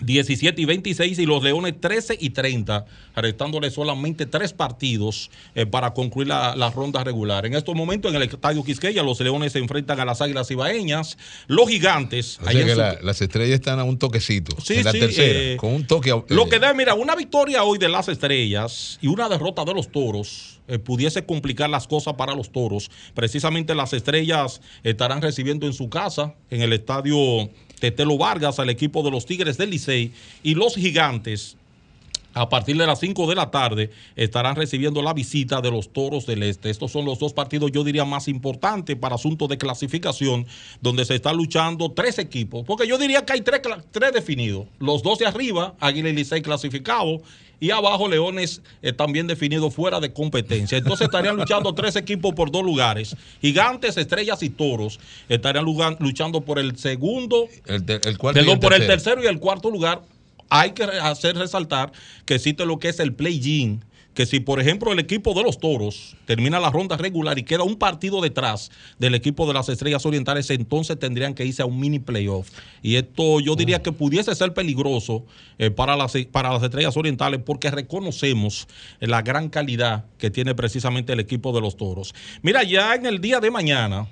17 0.00 0.60
y 0.60 0.64
26 0.64 1.18
y 1.18 1.26
los 1.26 1.42
Leones 1.42 1.80
13 1.80 2.16
y 2.20 2.30
30, 2.30 2.84
restándole 3.14 3.70
solamente 3.70 4.26
tres 4.26 4.52
partidos 4.52 5.30
eh, 5.54 5.66
para 5.66 5.94
concluir 5.94 6.28
la, 6.28 6.72
ronda 6.74 7.04
regular. 7.04 7.46
En 7.46 7.54
estos 7.54 7.74
momentos 7.74 8.10
en 8.10 8.20
el 8.20 8.28
Estadio 8.28 8.64
Quisqueya 8.64 9.02
los 9.02 9.20
Leones 9.20 9.52
se 9.52 9.60
enfrentan 9.60 10.00
a 10.00 10.04
las 10.04 10.20
Águilas 10.20 10.50
Ibaeñas, 10.50 11.16
los 11.46 11.68
Gigantes. 11.68 12.38
O 12.40 12.50
sea 12.50 12.64
que 12.64 13.04
las 13.04 13.20
estrellas 13.20 13.54
están 13.54 13.78
a 13.78 13.84
un 13.84 13.98
toquecito. 13.98 14.56
Sí, 14.60 14.74
en 14.74 14.84
la 14.84 14.92
tercera, 14.92 15.38
eh, 15.38 15.56
con 15.56 15.72
un 15.72 15.86
toque. 15.86 16.10
lo 16.28 16.48
que 16.48 16.58
da, 16.58 16.74
mira, 16.74 16.94
una 16.94 17.14
victoria 17.14 17.62
hoy 17.62 17.78
de 17.78 17.88
las 17.88 18.08
estrellas 18.08 18.98
y 19.00 19.06
una 19.06 19.28
derrota 19.28 19.64
de 19.64 19.74
los 19.74 19.90
toros 19.90 20.60
eh, 20.66 20.78
pudiese 20.78 21.26
complicar 21.26 21.68
las 21.68 21.86
cosas 21.86 22.14
para 22.14 22.34
los 22.34 22.50
toros. 22.50 22.90
Precisamente 23.14 23.74
las 23.74 23.92
estrellas 23.92 24.62
estarán 24.82 25.20
recibiendo 25.20 25.66
en 25.66 25.74
su 25.74 25.90
casa, 25.90 26.34
en 26.50 26.62
el 26.62 26.72
estadio 26.72 27.50
Tetelo 27.78 28.16
Vargas, 28.18 28.58
al 28.58 28.70
equipo 28.70 29.02
de 29.02 29.10
los 29.10 29.26
Tigres 29.26 29.58
del 29.58 29.70
Licey 29.70 30.12
y 30.42 30.54
los 30.54 30.74
Gigantes 30.74 31.56
a 32.34 32.48
partir 32.48 32.76
de 32.76 32.86
las 32.86 33.00
5 33.00 33.26
de 33.28 33.34
la 33.34 33.50
tarde 33.50 33.90
estarán 34.16 34.56
recibiendo 34.56 35.02
la 35.02 35.14
visita 35.14 35.60
de 35.60 35.70
los 35.70 35.92
Toros 35.92 36.26
del 36.26 36.42
Este. 36.42 36.70
Estos 36.70 36.92
son 36.92 37.04
los 37.04 37.18
dos 37.18 37.32
partidos, 37.32 37.72
yo 37.72 37.84
diría, 37.84 38.04
más 38.04 38.28
importantes 38.28 38.96
para 38.96 39.14
asuntos 39.14 39.48
de 39.48 39.56
clasificación, 39.56 40.46
donde 40.80 41.04
se 41.04 41.14
están 41.14 41.36
luchando 41.36 41.92
tres 41.92 42.18
equipos. 42.18 42.64
Porque 42.66 42.86
yo 42.86 42.98
diría 42.98 43.24
que 43.24 43.34
hay 43.34 43.40
tres, 43.40 43.60
tres 43.90 44.12
definidos. 44.12 44.66
Los 44.78 45.02
dos 45.02 45.18
de 45.18 45.26
arriba, 45.26 45.74
Águila 45.80 46.10
y 46.10 46.12
Licey 46.12 46.42
clasificados, 46.42 47.22
y 47.60 47.70
abajo 47.70 48.08
Leones 48.08 48.62
eh, 48.82 48.92
también 48.92 49.26
definido 49.26 49.70
fuera 49.70 50.00
de 50.00 50.12
competencia. 50.12 50.76
Entonces 50.76 51.06
estarían 51.06 51.36
luchando 51.36 51.74
tres 51.74 51.96
equipos 51.96 52.34
por 52.34 52.50
dos 52.50 52.64
lugares. 52.64 53.16
Gigantes, 53.40 53.96
Estrellas 53.96 54.42
y 54.42 54.50
Toros 54.50 54.98
estarían 55.28 55.64
luchando 55.98 56.40
por 56.42 56.58
el 56.58 56.76
segundo, 56.76 57.48
el, 57.66 57.84
el 57.88 58.18
por 58.18 58.74
el 58.74 58.86
tercero 58.86 59.22
y 59.22 59.26
el 59.26 59.38
cuarto 59.38 59.70
lugar 59.70 60.02
hay 60.48 60.72
que 60.72 60.84
hacer 60.84 61.36
resaltar 61.36 61.92
que 62.24 62.34
existe 62.34 62.66
lo 62.66 62.78
que 62.78 62.88
es 62.88 63.00
el 63.00 63.14
play-in, 63.14 63.84
que 64.14 64.26
si 64.26 64.40
por 64.40 64.60
ejemplo 64.60 64.92
el 64.92 65.00
equipo 65.00 65.34
de 65.34 65.42
los 65.42 65.58
Toros 65.58 66.16
termina 66.24 66.60
la 66.60 66.70
ronda 66.70 66.96
regular 66.96 67.38
y 67.38 67.42
queda 67.42 67.64
un 67.64 67.76
partido 67.76 68.20
detrás 68.20 68.70
del 68.98 69.14
equipo 69.14 69.46
de 69.46 69.54
las 69.54 69.68
Estrellas 69.68 70.06
Orientales, 70.06 70.48
entonces 70.50 70.98
tendrían 70.98 71.34
que 71.34 71.44
irse 71.44 71.62
a 71.62 71.66
un 71.66 71.80
mini 71.80 71.98
playoff. 71.98 72.48
Y 72.80 72.94
esto 72.94 73.40
yo 73.40 73.56
diría 73.56 73.82
que 73.82 73.92
pudiese 73.92 74.34
ser 74.34 74.54
peligroso 74.54 75.26
eh, 75.58 75.70
para, 75.70 75.96
las, 75.96 76.14
para 76.30 76.52
las 76.52 76.62
Estrellas 76.62 76.96
Orientales 76.96 77.40
porque 77.44 77.70
reconocemos 77.70 78.68
la 79.00 79.22
gran 79.22 79.48
calidad 79.48 80.04
que 80.18 80.30
tiene 80.30 80.54
precisamente 80.54 81.12
el 81.12 81.20
equipo 81.20 81.52
de 81.52 81.60
los 81.60 81.76
Toros. 81.76 82.14
Mira, 82.42 82.62
ya 82.62 82.94
en 82.94 83.06
el 83.06 83.20
día 83.20 83.40
de 83.40 83.50
mañana 83.50 84.06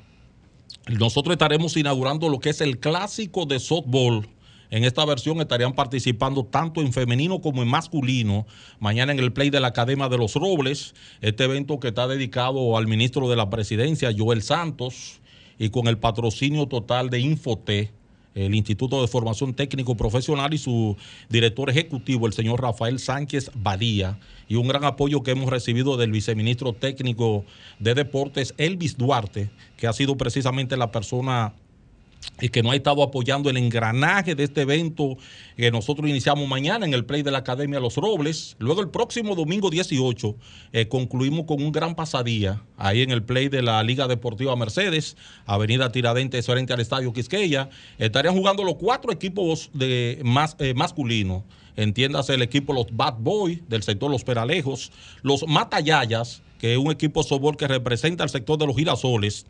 nosotros 0.88 1.34
estaremos 1.34 1.76
inaugurando 1.76 2.28
lo 2.28 2.40
que 2.40 2.50
es 2.50 2.60
el 2.60 2.80
clásico 2.80 3.46
de 3.46 3.60
softball 3.60 4.28
en 4.72 4.84
esta 4.84 5.04
versión 5.04 5.38
estarían 5.40 5.74
participando 5.74 6.46
tanto 6.46 6.80
en 6.80 6.94
femenino 6.94 7.42
como 7.42 7.62
en 7.62 7.68
masculino. 7.68 8.46
Mañana 8.80 9.12
en 9.12 9.18
el 9.18 9.30
play 9.30 9.50
de 9.50 9.60
la 9.60 9.68
Academia 9.68 10.08
de 10.08 10.16
los 10.16 10.34
Robles, 10.34 10.94
este 11.20 11.44
evento 11.44 11.78
que 11.78 11.88
está 11.88 12.08
dedicado 12.08 12.78
al 12.78 12.88
ministro 12.88 13.28
de 13.28 13.36
la 13.36 13.50
Presidencia, 13.50 14.10
Joel 14.16 14.42
Santos, 14.42 15.20
y 15.58 15.68
con 15.68 15.88
el 15.88 15.98
patrocinio 15.98 16.66
total 16.66 17.10
de 17.10 17.20
Infote 17.20 17.92
el 18.34 18.54
Instituto 18.54 19.02
de 19.02 19.08
Formación 19.08 19.54
Técnico 19.54 19.94
Profesional 19.94 20.54
y 20.54 20.58
su 20.58 20.96
director 21.28 21.68
ejecutivo, 21.68 22.26
el 22.26 22.32
señor 22.32 22.62
Rafael 22.62 22.98
Sánchez 22.98 23.50
Badía, 23.54 24.18
y 24.48 24.54
un 24.54 24.68
gran 24.68 24.84
apoyo 24.84 25.22
que 25.22 25.32
hemos 25.32 25.50
recibido 25.50 25.96
del 25.96 26.12
viceministro 26.12 26.72
técnico 26.72 27.44
de 27.78 27.94
Deportes, 27.94 28.54
Elvis 28.56 28.96
Duarte, 28.96 29.50
que 29.76 29.86
ha 29.86 29.92
sido 29.92 30.16
precisamente 30.16 30.76
la 30.76 30.90
persona 30.90 31.52
y 32.40 32.48
que 32.48 32.62
no 32.62 32.70
ha 32.70 32.76
estado 32.76 33.02
apoyando 33.02 33.50
el 33.50 33.56
engranaje 33.56 34.34
de 34.34 34.44
este 34.44 34.62
evento 34.62 35.16
que 35.56 35.70
nosotros 35.70 36.08
iniciamos 36.08 36.48
mañana 36.48 36.86
en 36.86 36.94
el 36.94 37.04
play 37.04 37.22
de 37.22 37.30
la 37.30 37.38
Academia 37.38 37.80
Los 37.80 37.96
Robles. 37.96 38.56
Luego 38.58 38.80
el 38.80 38.88
próximo 38.88 39.34
domingo 39.34 39.70
18 39.70 40.36
eh, 40.72 40.88
concluimos 40.88 41.46
con 41.46 41.62
un 41.62 41.72
gran 41.72 41.94
pasadía 41.94 42.62
ahí 42.76 43.02
en 43.02 43.10
el 43.10 43.22
play 43.22 43.48
de 43.48 43.62
la 43.62 43.82
Liga 43.82 44.08
Deportiva 44.08 44.56
Mercedes, 44.56 45.16
Avenida 45.46 45.92
Tiradentes 45.92 46.46
frente 46.46 46.72
al 46.72 46.80
Estadio 46.80 47.12
Quisqueya. 47.12 47.70
Estarían 47.98 48.34
jugando 48.34 48.64
los 48.64 48.74
cuatro 48.74 49.12
equipos 49.12 49.70
de 49.72 50.20
eh, 50.58 50.74
masculinos. 50.74 51.42
Entiéndase 51.76 52.34
el 52.34 52.42
equipo 52.42 52.72
Los 52.72 52.88
Bad 52.94 53.14
Boys 53.20 53.60
del 53.68 53.82
sector 53.82 54.10
Los 54.10 54.24
Peralejos, 54.24 54.92
los 55.22 55.46
Matayayas, 55.48 56.42
que 56.58 56.72
es 56.72 56.78
un 56.78 56.90
equipo 56.90 57.22
sobor 57.22 57.56
que 57.56 57.66
representa 57.66 58.24
el 58.24 58.30
sector 58.30 58.58
de 58.58 58.66
los 58.66 58.76
girasoles 58.76 59.46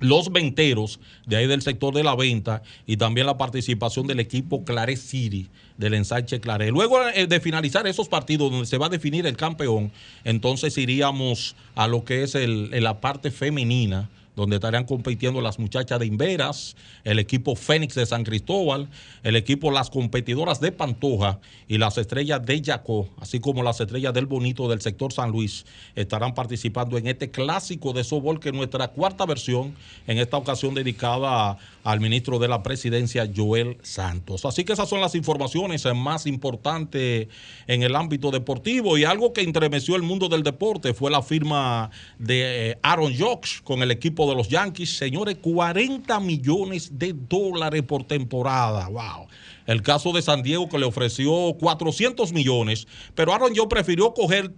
los 0.00 0.30
venteros 0.30 1.00
de 1.26 1.36
ahí 1.36 1.46
del 1.46 1.62
sector 1.62 1.94
de 1.94 2.04
la 2.04 2.14
venta 2.14 2.62
y 2.86 2.96
también 2.96 3.26
la 3.26 3.36
participación 3.36 4.06
del 4.06 4.20
equipo 4.20 4.64
Clare 4.64 4.96
City 4.96 5.48
del 5.76 5.94
ensanche 5.94 6.40
Clare. 6.40 6.70
Luego 6.70 6.98
eh, 7.08 7.26
de 7.26 7.40
finalizar 7.40 7.86
esos 7.86 8.08
partidos 8.08 8.50
donde 8.50 8.66
se 8.66 8.78
va 8.78 8.86
a 8.86 8.90
definir 8.90 9.26
el 9.26 9.36
campeón, 9.36 9.92
entonces 10.24 10.76
iríamos 10.78 11.56
a 11.74 11.88
lo 11.88 12.04
que 12.04 12.22
es 12.22 12.34
la 12.34 13.00
parte 13.00 13.30
femenina 13.30 14.08
donde 14.36 14.56
estarían 14.56 14.84
compitiendo 14.84 15.40
las 15.40 15.58
muchachas 15.58 15.98
de 15.98 16.06
Inveras, 16.06 16.76
el 17.04 17.18
equipo 17.18 17.56
Fénix 17.56 17.94
de 17.94 18.06
San 18.06 18.22
Cristóbal, 18.22 18.88
el 19.22 19.34
equipo 19.34 19.70
Las 19.70 19.90
Competidoras 19.90 20.60
de 20.60 20.72
Pantoja 20.72 21.40
y 21.66 21.78
las 21.78 21.98
estrellas 21.98 22.44
de 22.44 22.60
Yacó, 22.60 23.08
así 23.18 23.40
como 23.40 23.62
las 23.62 23.80
estrellas 23.80 24.12
del 24.12 24.26
Bonito 24.26 24.68
del 24.68 24.82
sector 24.82 25.12
San 25.12 25.30
Luis, 25.30 25.64
estarán 25.94 26.34
participando 26.34 26.98
en 26.98 27.06
este 27.06 27.30
clásico 27.30 27.92
de 27.92 28.04
softball, 28.04 28.38
que 28.38 28.50
es 28.50 28.54
nuestra 28.54 28.88
cuarta 28.88 29.24
versión, 29.24 29.74
en 30.06 30.18
esta 30.18 30.36
ocasión 30.36 30.74
dedicada 30.74 31.56
al 31.86 32.00
ministro 32.00 32.40
de 32.40 32.48
la 32.48 32.64
Presidencia, 32.64 33.30
Joel 33.34 33.78
Santos. 33.80 34.44
Así 34.44 34.64
que 34.64 34.72
esas 34.72 34.88
son 34.88 35.00
las 35.00 35.14
informaciones 35.14 35.86
más 35.94 36.26
importantes 36.26 37.28
en 37.68 37.84
el 37.84 37.94
ámbito 37.94 38.32
deportivo 38.32 38.98
y 38.98 39.04
algo 39.04 39.32
que 39.32 39.42
entremeció 39.42 39.94
el 39.94 40.02
mundo 40.02 40.28
del 40.28 40.42
deporte 40.42 40.94
fue 40.94 41.12
la 41.12 41.22
firma 41.22 41.92
de 42.18 42.70
eh, 42.70 42.78
Aaron 42.82 43.16
Jocks 43.16 43.60
con 43.62 43.82
el 43.82 43.92
equipo 43.92 44.28
de 44.28 44.34
los 44.34 44.48
Yankees, 44.48 44.96
señores, 44.96 45.36
40 45.40 46.18
millones 46.18 46.98
de 46.98 47.12
dólares 47.12 47.82
por 47.82 48.02
temporada. 48.02 48.88
Wow. 48.88 49.28
El 49.66 49.82
caso 49.82 50.10
de 50.10 50.22
San 50.22 50.42
Diego 50.42 50.68
que 50.68 50.80
le 50.80 50.86
ofreció 50.86 51.56
400 51.60 52.32
millones, 52.32 52.88
pero 53.14 53.32
Aaron 53.32 53.54
yo 53.54 53.68
prefirió 53.68 54.12
coger 54.12 54.52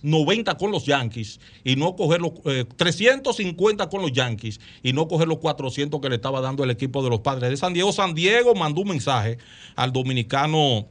390 0.00 0.56
con 0.56 0.70
los 0.70 0.84
Yankees 0.84 1.40
y 1.64 1.76
no 1.76 1.96
coger 1.96 2.20
los 2.20 2.32
350 2.76 3.84
eh, 3.84 3.88
con 3.88 4.02
los 4.02 4.12
Yankees 4.12 4.60
y 4.82 4.92
no 4.92 5.08
coger 5.08 5.28
los 5.28 5.38
400 5.38 6.00
que 6.00 6.08
le 6.08 6.16
estaba 6.16 6.40
dando 6.40 6.64
el 6.64 6.70
equipo 6.70 7.02
de 7.02 7.10
los 7.10 7.20
padres 7.20 7.50
de 7.50 7.56
San 7.56 7.72
Diego. 7.72 7.92
San 7.92 8.14
Diego 8.14 8.54
mandó 8.54 8.82
un 8.82 8.88
mensaje 8.88 9.38
al 9.74 9.92
dominicano 9.92 10.86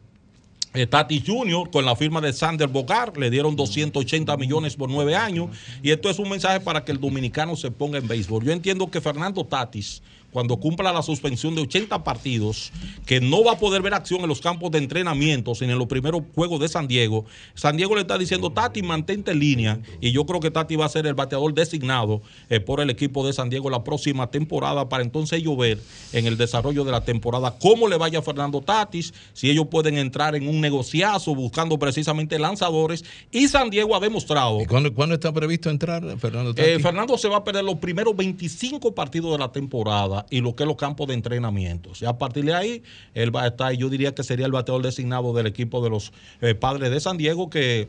eh, 0.76 0.88
Tati 0.88 1.24
Junior 1.26 1.72
con 1.72 1.86
la 1.86 1.96
firma 1.96 2.20
de 2.20 2.34
Sander 2.34 2.68
Bogar, 2.68 3.18
le 3.18 3.30
dieron 3.30 3.56
280 3.56 4.36
millones 4.36 4.76
por 4.76 4.89
nueve 4.89 5.15
años. 5.15 5.50
Y 5.82 5.91
esto 5.91 6.10
es 6.10 6.20
un 6.20 6.30
mensaje 6.30 6.60
para 6.60 6.84
que 6.84 6.91
el 6.91 7.00
dominicano 7.00 7.56
se 7.56 7.72
ponga 7.72 7.98
en 7.98 8.08
béisbol. 8.08 8.44
Yo 8.44 8.52
entiendo 8.52 8.91
que 8.91 9.00
Fernando 9.00 9.46
Tatis 9.46 10.02
cuando 10.36 10.58
cumpla 10.58 10.91
la 10.91 11.02
suspensión 11.02 11.56
de 11.56 11.62
80 11.62 12.04
partidos, 12.04 12.74
que 13.06 13.21
no 13.21 13.45
va 13.45 13.54
a 13.54 13.58
poder 13.58 13.82
ver 13.82 13.93
acción 13.93 14.19
en 14.19 14.28
los 14.28 14.41
campos 14.41 14.69
de 14.69 14.80
entrenamiento, 14.80 15.56
sino 15.56 15.71
en 15.71 15.80
los 15.80 15.88
primeros 15.88 16.24
juegos 16.36 16.60
de 16.60 16.67
San 16.67 16.89
Diego, 16.89 17.24
San 17.54 17.78
Diego 17.78 17.95
le 17.95 18.02
está 18.02 18.17
diciendo, 18.17 18.52
Tati, 18.52 18.84
mantente 18.84 19.32
en 19.32 19.39
línea, 19.39 19.80
y 20.02 20.12
yo 20.12 20.26
creo 20.26 20.41
que 20.41 20.52
Tati 20.52 20.76
va 20.76 20.88
a 20.88 20.89
ser 20.89 21.08
el 21.08 21.13
bateador 21.13 21.54
designado 21.54 22.21
eh, 22.50 22.60
por 22.60 22.82
el 22.82 22.89
equipo 22.89 23.26
de 23.26 23.32
San 23.32 23.50
Diego 23.50 23.69
la 23.69 23.86
próxima 23.86 24.30
temporada, 24.30 24.89
para 24.89 25.06
entonces 25.06 25.39
ellos 25.39 25.56
ver 25.56 25.80
en 26.12 26.26
el 26.26 26.36
desarrollo 26.36 26.84
de 26.84 26.91
la 26.91 27.06
temporada 27.06 27.56
cómo 27.58 27.88
le 27.88 27.95
vaya 27.95 28.19
a 28.19 28.21
Fernando 28.21 28.60
Tatis, 28.60 29.13
si 29.32 29.50
ellos 29.50 29.67
pueden 29.71 29.98
entrar 29.98 30.36
en 30.36 30.50
un 30.50 30.60
negociazo 30.60 31.34
buscando 31.34 31.80
precisamente 31.80 32.38
lanzadores, 32.39 33.06
y 33.32 33.48
San 33.48 33.69
Diego 33.69 33.95
ha 33.95 34.02
demostrado... 34.02 34.60
¿Y 34.60 34.65
cuándo, 34.65 35.13
está 35.13 35.32
previsto 35.32 35.69
entrar 35.69 36.04
Fernando 36.19 36.54
Tatis? 36.54 36.71
Eh, 36.74 36.80
Fernando 36.82 37.17
se 37.17 37.30
va 37.30 37.38
a 37.38 37.43
perder 37.45 37.63
los 37.63 37.76
primeros 37.76 38.13
25 38.17 38.93
partidos 38.93 39.32
de 39.32 39.38
la 39.38 39.50
temporada 39.54 40.24
y 40.29 40.41
lo 40.41 40.55
que 40.55 40.63
es 40.63 40.67
los 40.67 40.77
campos 40.77 41.07
de 41.07 41.13
entrenamiento. 41.13 41.91
A 42.07 42.17
partir 42.17 42.45
de 42.45 42.53
ahí, 42.53 42.83
él 43.13 43.35
va 43.35 43.43
a 43.43 43.47
estar, 43.47 43.71
yo 43.73 43.89
diría 43.89 44.13
que 44.13 44.23
sería 44.23 44.45
el 44.45 44.51
bateador 44.51 44.83
designado 44.83 45.33
del 45.33 45.47
equipo 45.47 45.83
de 45.83 45.89
los 45.89 46.11
eh, 46.41 46.55
padres 46.55 46.91
de 46.91 46.99
San 46.99 47.17
Diego, 47.17 47.49
que 47.49 47.88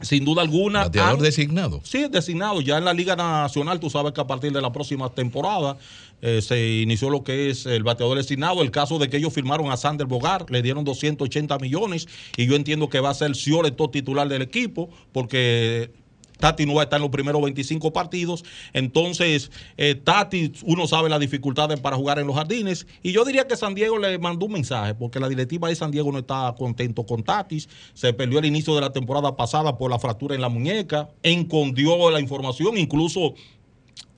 sin 0.00 0.24
duda 0.24 0.42
alguna. 0.42 0.84
¿Bateador 0.84 1.20
designado? 1.20 1.80
Sí, 1.84 2.06
designado. 2.10 2.60
Ya 2.60 2.78
en 2.78 2.84
la 2.84 2.92
Liga 2.92 3.16
Nacional, 3.16 3.80
tú 3.80 3.88
sabes 3.88 4.12
que 4.12 4.20
a 4.20 4.26
partir 4.26 4.52
de 4.52 4.60
la 4.60 4.70
próxima 4.70 5.08
temporada 5.08 5.78
eh, 6.20 6.42
se 6.42 6.80
inició 6.82 7.08
lo 7.08 7.24
que 7.24 7.50
es 7.50 7.66
el 7.66 7.82
bateador 7.82 8.18
designado. 8.18 8.62
El 8.62 8.70
caso 8.70 8.98
de 8.98 9.08
que 9.08 9.16
ellos 9.16 9.32
firmaron 9.32 9.70
a 9.70 9.76
Sander 9.76 10.06
Bogar, 10.06 10.46
le 10.50 10.62
dieron 10.62 10.84
280 10.84 11.58
millones 11.58 12.08
y 12.36 12.46
yo 12.46 12.56
entiendo 12.56 12.88
que 12.88 13.00
va 13.00 13.10
a 13.10 13.14
ser 13.14 13.32
todo 13.76 13.90
titular 13.90 14.28
del 14.28 14.42
equipo 14.42 14.90
porque 15.12 15.90
Tati 16.38 16.66
no 16.66 16.74
va 16.74 16.82
a 16.82 16.84
estar 16.84 16.98
en 16.98 17.02
los 17.02 17.10
primeros 17.10 17.42
25 17.42 17.92
partidos. 17.92 18.44
Entonces, 18.72 19.50
eh, 19.76 19.94
Tati, 19.94 20.52
uno 20.64 20.86
sabe 20.86 21.08
las 21.08 21.20
dificultades 21.20 21.80
para 21.80 21.96
jugar 21.96 22.18
en 22.18 22.26
los 22.26 22.36
jardines. 22.36 22.86
Y 23.02 23.12
yo 23.12 23.24
diría 23.24 23.46
que 23.46 23.56
San 23.56 23.74
Diego 23.74 23.98
le 23.98 24.18
mandó 24.18 24.46
un 24.46 24.52
mensaje, 24.52 24.94
porque 24.94 25.20
la 25.20 25.28
directiva 25.28 25.68
de 25.68 25.76
San 25.76 25.90
Diego 25.90 26.12
no 26.12 26.18
está 26.18 26.54
contento 26.58 27.04
con 27.04 27.22
Tatis. 27.22 27.68
Se 27.94 28.12
perdió 28.12 28.38
el 28.38 28.44
inicio 28.44 28.74
de 28.74 28.80
la 28.80 28.92
temporada 28.92 29.36
pasada 29.36 29.78
por 29.78 29.90
la 29.90 29.98
fractura 29.98 30.34
en 30.34 30.40
la 30.40 30.48
muñeca. 30.48 31.08
Encondió 31.22 32.10
la 32.10 32.20
información, 32.20 32.76
incluso 32.76 33.34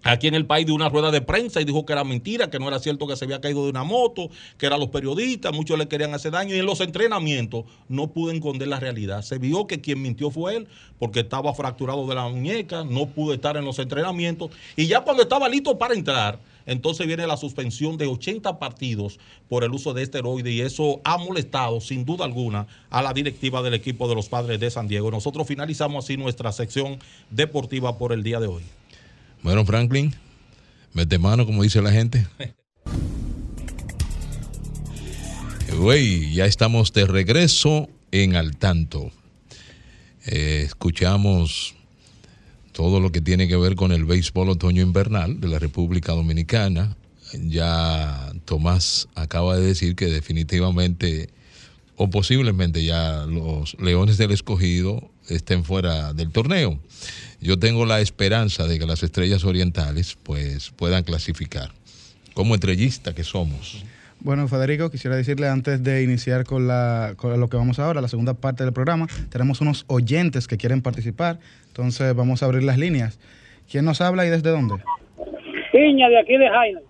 aquí 0.02 0.26
en 0.26 0.34
el 0.34 0.46
país 0.46 0.66
de 0.66 0.72
una 0.72 0.88
rueda 0.88 1.10
de 1.10 1.20
prensa 1.20 1.60
y 1.60 1.64
dijo 1.64 1.84
que 1.84 1.92
era 1.92 2.04
mentira, 2.04 2.50
que 2.50 2.58
no 2.58 2.68
era 2.68 2.78
cierto 2.78 3.06
que 3.06 3.16
se 3.16 3.24
había 3.24 3.40
caído 3.40 3.64
de 3.64 3.70
una 3.70 3.84
moto, 3.84 4.30
que 4.56 4.66
eran 4.66 4.80
los 4.80 4.90
periodistas, 4.90 5.52
muchos 5.52 5.78
le 5.78 5.88
querían 5.88 6.14
hacer 6.14 6.32
daño 6.32 6.54
y 6.54 6.58
en 6.58 6.66
los 6.66 6.80
entrenamientos 6.80 7.64
no 7.88 8.08
pudo 8.08 8.32
esconder 8.32 8.68
la 8.68 8.80
realidad. 8.80 9.22
Se 9.22 9.38
vio 9.38 9.66
que 9.66 9.80
quien 9.80 10.02
mintió 10.02 10.30
fue 10.30 10.56
él 10.56 10.68
porque 10.98 11.20
estaba 11.20 11.52
fracturado 11.54 12.06
de 12.06 12.14
la 12.14 12.28
muñeca, 12.28 12.84
no 12.84 13.06
pudo 13.06 13.34
estar 13.34 13.56
en 13.56 13.64
los 13.64 13.78
entrenamientos 13.78 14.50
y 14.76 14.86
ya 14.86 15.00
cuando 15.00 15.22
estaba 15.22 15.48
listo 15.48 15.78
para 15.78 15.94
entrar, 15.94 16.38
entonces 16.66 17.06
viene 17.06 17.26
la 17.26 17.38
suspensión 17.38 17.96
de 17.96 18.06
80 18.06 18.58
partidos 18.58 19.18
por 19.48 19.64
el 19.64 19.72
uso 19.72 19.94
de 19.94 20.02
esteroide 20.02 20.52
y 20.52 20.60
eso 20.60 21.00
ha 21.02 21.16
molestado 21.16 21.80
sin 21.80 22.04
duda 22.04 22.26
alguna 22.26 22.66
a 22.90 23.00
la 23.00 23.14
directiva 23.14 23.62
del 23.62 23.72
equipo 23.72 24.06
de 24.06 24.14
los 24.14 24.28
padres 24.28 24.60
de 24.60 24.70
San 24.70 24.86
Diego. 24.86 25.10
Nosotros 25.10 25.46
finalizamos 25.46 26.04
así 26.04 26.18
nuestra 26.18 26.52
sección 26.52 26.98
deportiva 27.30 27.96
por 27.96 28.12
el 28.12 28.22
día 28.22 28.38
de 28.38 28.48
hoy. 28.48 28.77
Bueno, 29.42 29.64
Franklin, 29.64 30.14
mete 30.92 31.18
mano, 31.18 31.46
como 31.46 31.62
dice 31.62 31.80
la 31.80 31.92
gente. 31.92 32.26
Güey, 35.78 36.32
ya 36.32 36.46
estamos 36.46 36.92
de 36.92 37.06
regreso 37.06 37.88
en 38.10 38.34
Al 38.34 38.56
Tanto. 38.56 39.12
Eh, 40.26 40.62
escuchamos 40.66 41.74
todo 42.72 43.00
lo 43.00 43.12
que 43.12 43.20
tiene 43.20 43.48
que 43.48 43.56
ver 43.56 43.76
con 43.76 43.92
el 43.92 44.04
béisbol 44.04 44.50
otoño 44.50 44.82
invernal 44.82 45.40
de 45.40 45.48
la 45.48 45.58
República 45.58 46.12
Dominicana. 46.12 46.96
Ya 47.32 48.32
Tomás 48.44 49.08
acaba 49.14 49.56
de 49.56 49.66
decir 49.66 49.94
que 49.94 50.06
definitivamente 50.06 51.30
o 51.96 52.08
posiblemente 52.08 52.84
ya 52.84 53.26
los 53.26 53.76
Leones 53.80 54.18
del 54.18 54.30
Escogido 54.30 55.10
estén 55.28 55.64
fuera 55.64 56.12
del 56.12 56.30
torneo 56.30 56.78
yo 57.40 57.58
tengo 57.58 57.86
la 57.86 58.00
esperanza 58.00 58.66
de 58.66 58.78
que 58.78 58.86
las 58.86 59.02
estrellas 59.02 59.44
orientales 59.44 60.18
pues 60.22 60.70
puedan 60.70 61.04
clasificar 61.04 61.70
como 62.34 62.54
estrellista 62.54 63.14
que 63.14 63.24
somos. 63.24 63.84
Bueno, 64.20 64.48
Federico, 64.48 64.90
quisiera 64.90 65.16
decirle 65.16 65.48
antes 65.48 65.82
de 65.84 66.02
iniciar 66.02 66.44
con, 66.44 66.66
la, 66.66 67.14
con 67.16 67.38
lo 67.38 67.48
que 67.48 67.56
vamos 67.56 67.78
ahora, 67.78 68.00
la 68.00 68.08
segunda 68.08 68.34
parte 68.34 68.64
del 68.64 68.72
programa, 68.72 69.06
tenemos 69.30 69.60
unos 69.60 69.84
oyentes 69.86 70.48
que 70.48 70.56
quieren 70.56 70.82
participar, 70.82 71.38
entonces 71.68 72.14
vamos 72.16 72.42
a 72.42 72.46
abrir 72.46 72.64
las 72.64 72.78
líneas. 72.78 73.20
¿Quién 73.70 73.84
nos 73.84 74.00
habla 74.00 74.26
y 74.26 74.30
desde 74.30 74.50
dónde? 74.50 74.74
Piña, 75.72 76.08
de 76.08 76.18
aquí 76.18 76.36
de 76.36 76.48
Jaina. 76.48 76.80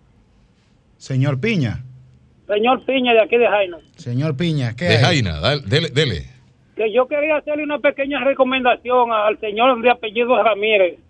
Señor 0.96 1.38
Piña. 1.40 1.84
Señor 2.46 2.84
Piña, 2.86 3.12
de 3.12 3.22
aquí 3.22 3.36
de 3.36 3.46
Jaina. 3.46 3.78
Señor 3.96 4.36
Piña, 4.36 4.74
¿qué 4.74 4.86
De 4.86 4.98
Jaina, 4.98 5.40
dele. 5.66 5.90
dele 5.90 6.37
que 6.78 6.92
yo 6.92 7.08
quería 7.08 7.38
hacerle 7.38 7.64
una 7.64 7.80
pequeña 7.80 8.22
recomendación 8.22 9.10
al 9.10 9.36
señor 9.40 9.82
de 9.82 9.90
apellido 9.90 10.40
Ramírez, 10.40 11.00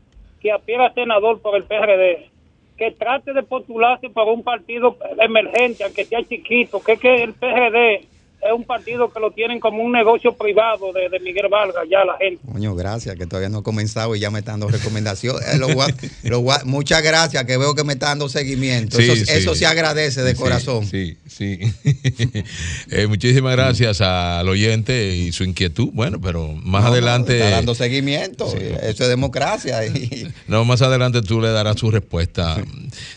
que 0.40 0.50
aspira 0.50 0.94
senador 0.94 1.42
por 1.42 1.56
el 1.56 1.64
PRD, 1.64 2.30
que 2.78 2.92
trate 2.92 3.34
de 3.34 3.42
postularse 3.42 4.08
por 4.08 4.28
un 4.28 4.42
partido 4.42 4.96
emergente, 5.20 5.84
aunque 5.84 6.06
sea 6.06 6.24
chiquito, 6.24 6.80
que 6.82 6.92
es 6.92 7.00
que 7.00 7.22
el 7.22 7.34
PRD 7.34 8.06
es 8.40 8.52
un 8.52 8.64
partido 8.64 9.12
que 9.12 9.18
lo 9.18 9.32
tienen 9.32 9.58
como 9.58 9.82
un 9.82 9.92
negocio 9.92 10.32
privado 10.32 10.92
de, 10.92 11.18
Miguel 11.18 11.48
Vargas, 11.50 11.84
ya 11.90 12.04
la 12.04 12.16
gente. 12.18 12.40
Coño, 12.50 12.74
gracias, 12.74 13.16
que 13.16 13.26
todavía 13.26 13.48
no 13.48 13.60
he 13.60 13.62
comenzado 13.62 14.14
y 14.14 14.20
ya 14.20 14.30
me 14.30 14.38
están 14.38 14.60
dando 14.60 14.76
recomendaciones. 14.76 15.42
Eh, 15.54 16.30
muchas 16.64 17.02
gracias, 17.02 17.44
que 17.44 17.56
veo 17.56 17.74
que 17.74 17.82
me 17.82 17.94
están 17.94 18.10
dando 18.10 18.28
seguimiento. 18.28 18.98
eso, 18.98 19.54
se 19.54 19.66
agradece 19.66 20.22
de 20.22 20.34
corazón. 20.34 20.86
Sí, 20.86 21.16
sí. 21.26 21.58
Eh, 22.90 23.06
muchísimas 23.06 23.52
gracias 23.52 24.00
al 24.00 24.48
oyente 24.48 25.14
y 25.14 25.32
su 25.32 25.44
inquietud. 25.44 25.90
Bueno, 25.92 26.20
pero 26.20 26.48
más 26.54 26.84
adelante. 26.84 27.38
está 27.38 27.50
dando 27.50 27.74
seguimiento, 27.74 28.46
eso 28.46 29.02
es 29.02 29.08
democracia. 29.08 29.84
Y... 29.84 30.28
No, 30.46 30.64
más 30.64 30.82
adelante 30.82 31.20
tú 31.22 31.40
le 31.40 31.50
darás 31.50 31.78
su 31.78 31.90
respuesta. 31.90 32.56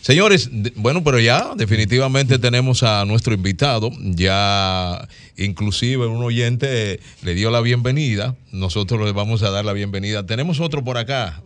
Señores, 0.00 0.50
bueno, 0.76 1.02
pero 1.02 1.18
ya 1.18 1.52
definitivamente 1.56 2.38
tenemos 2.38 2.82
a 2.82 3.04
nuestro 3.04 3.34
invitado. 3.34 3.90
Ya 4.00 5.08
Inclusive 5.36 6.06
un 6.06 6.22
oyente 6.22 7.00
le 7.24 7.34
dio 7.34 7.50
la 7.50 7.60
bienvenida. 7.60 8.34
Nosotros 8.52 9.00
le 9.04 9.12
vamos 9.12 9.42
a 9.42 9.50
dar 9.50 9.64
la 9.64 9.72
bienvenida. 9.72 10.26
Tenemos 10.26 10.60
otro 10.60 10.84
por 10.84 10.98
acá. 10.98 11.40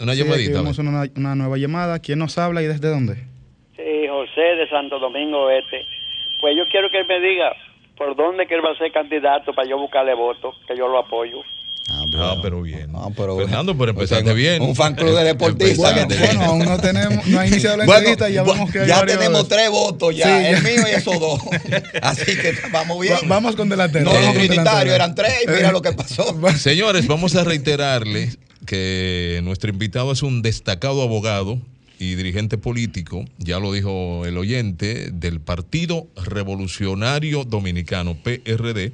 Una 0.00 0.14
llamadita. 0.14 0.52
Tenemos 0.52 0.78
una, 0.78 1.34
nueva 1.34 1.56
llamada. 1.58 1.98
¿Quién 1.98 2.18
nos 2.18 2.38
habla 2.38 2.62
y 2.62 2.66
desde 2.66 2.88
dónde? 2.88 3.14
Sí, 3.76 4.08
José 4.08 4.40
de 4.40 4.68
Santo 4.68 4.98
Domingo 4.98 5.50
Este. 5.50 5.86
Pues 6.40 6.56
yo 6.56 6.66
quiero 6.68 6.90
que 6.90 7.00
él 7.00 7.06
me 7.06 7.20
diga 7.20 7.54
por 7.96 8.16
dónde 8.16 8.46
que 8.46 8.54
él 8.54 8.64
va 8.64 8.72
a 8.72 8.78
ser 8.78 8.90
candidato 8.92 9.54
para 9.54 9.68
yo 9.68 9.78
buscarle 9.78 10.14
votos, 10.14 10.56
que 10.66 10.76
yo 10.76 10.88
lo 10.88 10.98
apoyo. 10.98 11.42
Ah, 11.86 12.36
pero, 12.40 12.62
bien. 12.62 12.90
Ah, 12.94 13.10
pero 13.14 13.36
Fernando, 13.36 13.76
pero 13.76 13.90
empezaste 13.90 14.32
bien. 14.32 14.62
Un 14.62 14.74
fan 14.74 14.94
club 14.94 15.16
de 15.16 15.24
deportistas. 15.24 16.06
Bueno, 16.18 16.42
aún 16.42 16.64
no 16.64 16.78
tenemos, 16.78 17.26
no 17.26 17.38
ha 17.38 17.46
iniciado 17.46 17.76
la 17.76 17.84
entrevista, 17.84 18.28
ya 18.30 18.42
vemos 18.42 18.70
que 18.70 18.86
Ya 18.86 19.04
tenemos 19.04 19.48
tres 19.48 19.68
votos 19.70 20.16
ya, 20.16 20.48
el 20.48 20.62
mío 20.62 20.82
y 20.90 20.94
esos 20.94 21.20
dos. 21.20 21.40
Así 22.02 22.36
que 22.36 22.54
vamos 22.72 23.00
bien. 23.00 23.16
vamos 23.26 23.54
con 23.54 23.68
delantero. 23.68 24.06
No, 24.06 24.18
los 24.18 24.34
trinitarios 24.34 24.94
eran 24.94 25.14
tres 25.14 25.34
y 25.44 25.50
mira 25.50 25.72
lo 25.72 25.82
que 25.82 25.92
pasó. 25.92 26.24
Señores, 26.56 27.06
vamos 27.06 27.36
a 27.36 27.44
reiterarle 27.44 28.30
que 28.64 29.40
nuestro 29.44 29.68
invitado 29.68 30.12
es 30.12 30.22
un 30.22 30.40
destacado 30.40 31.02
abogado 31.02 31.58
y 31.98 32.14
dirigente 32.14 32.56
político, 32.56 33.26
ya 33.38 33.58
lo 33.58 33.72
dijo 33.72 34.24
el 34.24 34.38
oyente, 34.38 35.10
del 35.12 35.40
Partido 35.40 36.06
Revolucionario 36.16 37.44
Dominicano, 37.44 38.16
PRD 38.16 38.92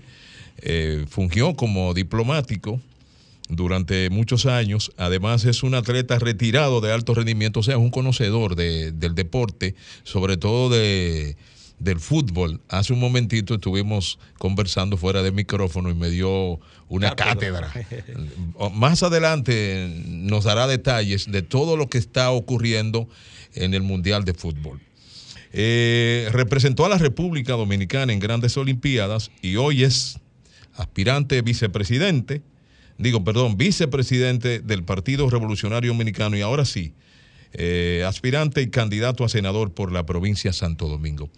eh, 0.63 1.07
fungió 1.09 1.55
como 1.55 1.95
diplomático 1.95 2.81
durante 3.49 4.11
muchos 4.11 4.47
años. 4.47 4.93
Además 4.97 5.45
es 5.45 5.63
un 5.63 5.75
atleta 5.75 6.19
retirado 6.19 6.81
de 6.81 6.93
alto 6.93 7.15
rendimiento, 7.15 7.61
o 7.61 7.63
sea, 7.63 7.75
es 7.75 7.81
un 7.81 7.91
conocedor 7.91 8.55
del 8.57 9.15
deporte, 9.15 9.75
sobre 10.05 10.37
todo 10.37 10.71
de, 10.71 11.37
del 11.81 11.99
fútbol. 11.99 12.61
Hace 12.69 12.93
un 12.93 13.01
momentito 13.01 13.55
estuvimos 13.55 14.19
conversando 14.39 14.97
fuera 14.97 15.23
del 15.23 15.33
micrófono 15.33 15.91
y 15.91 15.95
me 15.95 16.11
dio 16.11 16.61
una 16.89 17.17
cátedra. 17.17 17.73
Más 18.73 19.03
adelante 19.03 20.03
nos 20.07 20.45
dará 20.45 20.67
detalles 20.67 21.31
de 21.31 21.43
todo 21.43 21.77
lo 21.77 21.89
que 21.89 21.99
está 21.99 22.31
ocurriendo 22.31 23.09
en 23.55 23.75
el 23.75 23.83
Mundial 23.83 24.25
de 24.25 24.35
Fútbol. 24.35 24.81
Eh, 25.53 26.29
representó 26.31 26.85
a 26.85 26.89
la 26.89 26.99
República 26.99 27.55
Dominicana 27.55 28.13
en 28.13 28.21
grandes 28.21 28.57
Olimpiadas 28.57 29.33
y 29.43 29.57
hoy 29.57 29.83
es 29.83 30.20
aspirante 30.81 31.43
vicepresidente, 31.43 32.43
digo, 32.99 33.25
perdón, 33.25 33.57
vicepresidente 33.57 34.61
del 34.61 34.85
Partido 34.85 35.29
Revolucionario 35.29 35.93
Dominicano 35.93 36.37
y 36.37 36.41
ahora 36.41 36.65
sí, 36.65 36.95
eh, 37.53 38.05
aspirante 38.07 38.63
y 38.63 38.71
candidato 38.71 39.25
a 39.25 39.29
senador 39.29 39.73
por 39.73 39.93
la 39.93 40.07
provincia 40.07 40.51
de 40.51 40.57
Santo 40.57 40.89
Domingo. 40.89 41.29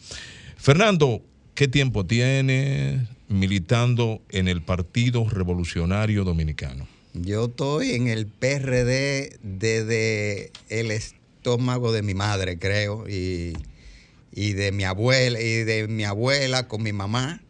Fernando, 0.56 1.22
¿qué 1.54 1.68
tiempo 1.68 2.04
tiene 2.06 3.06
militando 3.28 4.20
en 4.28 4.48
el 4.48 4.62
Partido 4.62 5.28
Revolucionario 5.28 6.24
Dominicano? 6.24 6.86
Yo 7.14 7.46
estoy 7.46 7.92
en 7.92 8.08
el 8.08 8.26
PRD 8.26 9.38
desde 9.42 10.50
el 10.68 10.90
estómago 10.90 11.92
de 11.92 12.02
mi 12.02 12.14
madre, 12.14 12.58
creo, 12.58 13.06
y 13.08 13.52
de 14.32 14.72
mi 14.72 14.84
abuela, 14.84 15.40
y 15.40 15.64
de 15.64 15.88
mi 15.88 16.04
abuela 16.04 16.68
con 16.68 16.82
mi 16.82 16.92
mamá. 16.92 17.42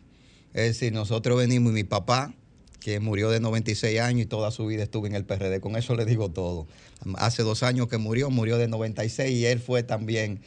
Es 0.54 0.64
decir, 0.64 0.92
nosotros 0.92 1.38
venimos 1.38 1.72
y 1.72 1.74
mi 1.74 1.84
papá, 1.84 2.34
que 2.80 3.00
murió 3.00 3.30
de 3.30 3.40
96 3.40 4.00
años 4.00 4.22
y 4.22 4.26
toda 4.26 4.50
su 4.50 4.66
vida 4.66 4.82
estuvo 4.82 5.06
en 5.06 5.14
el 5.14 5.24
PRD. 5.24 5.60
Con 5.60 5.76
eso 5.76 5.94
le 5.94 6.04
digo 6.04 6.30
todo. 6.30 6.66
Hace 7.16 7.42
dos 7.42 7.62
años 7.62 7.88
que 7.88 7.98
murió, 7.98 8.30
murió 8.30 8.58
de 8.58 8.68
96 8.68 9.30
y 9.32 9.46
él 9.46 9.60
fue 9.60 9.82
también 9.82 10.40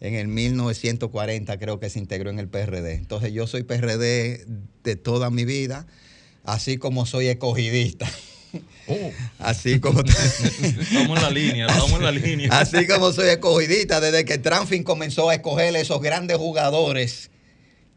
en 0.00 0.14
el 0.14 0.28
1940, 0.28 1.58
creo 1.58 1.78
que 1.78 1.90
se 1.90 1.98
integró 1.98 2.30
en 2.30 2.38
el 2.38 2.48
PRD. 2.48 2.94
Entonces 2.94 3.32
yo 3.32 3.46
soy 3.46 3.64
PRD 3.64 4.46
de 4.84 4.96
toda 4.96 5.30
mi 5.30 5.44
vida, 5.44 5.86
así 6.44 6.78
como 6.78 7.06
soy 7.06 7.28
escogidista. 7.28 8.10
Oh. 8.88 9.12
Así 9.38 9.78
como 9.78 10.00
estamos 10.04 11.18
en 11.18 11.22
la 11.22 11.30
línea, 11.30 11.66
estamos 11.66 11.92
en 11.92 12.02
la 12.02 12.10
línea. 12.10 12.58
Así 12.58 12.84
como 12.88 13.12
soy 13.12 13.28
escogidista 13.28 14.00
desde 14.00 14.24
que 14.24 14.38
Tranfin 14.38 14.82
comenzó 14.82 15.30
a 15.30 15.36
escoger 15.36 15.76
esos 15.76 16.02
grandes 16.02 16.36
jugadores 16.36 17.29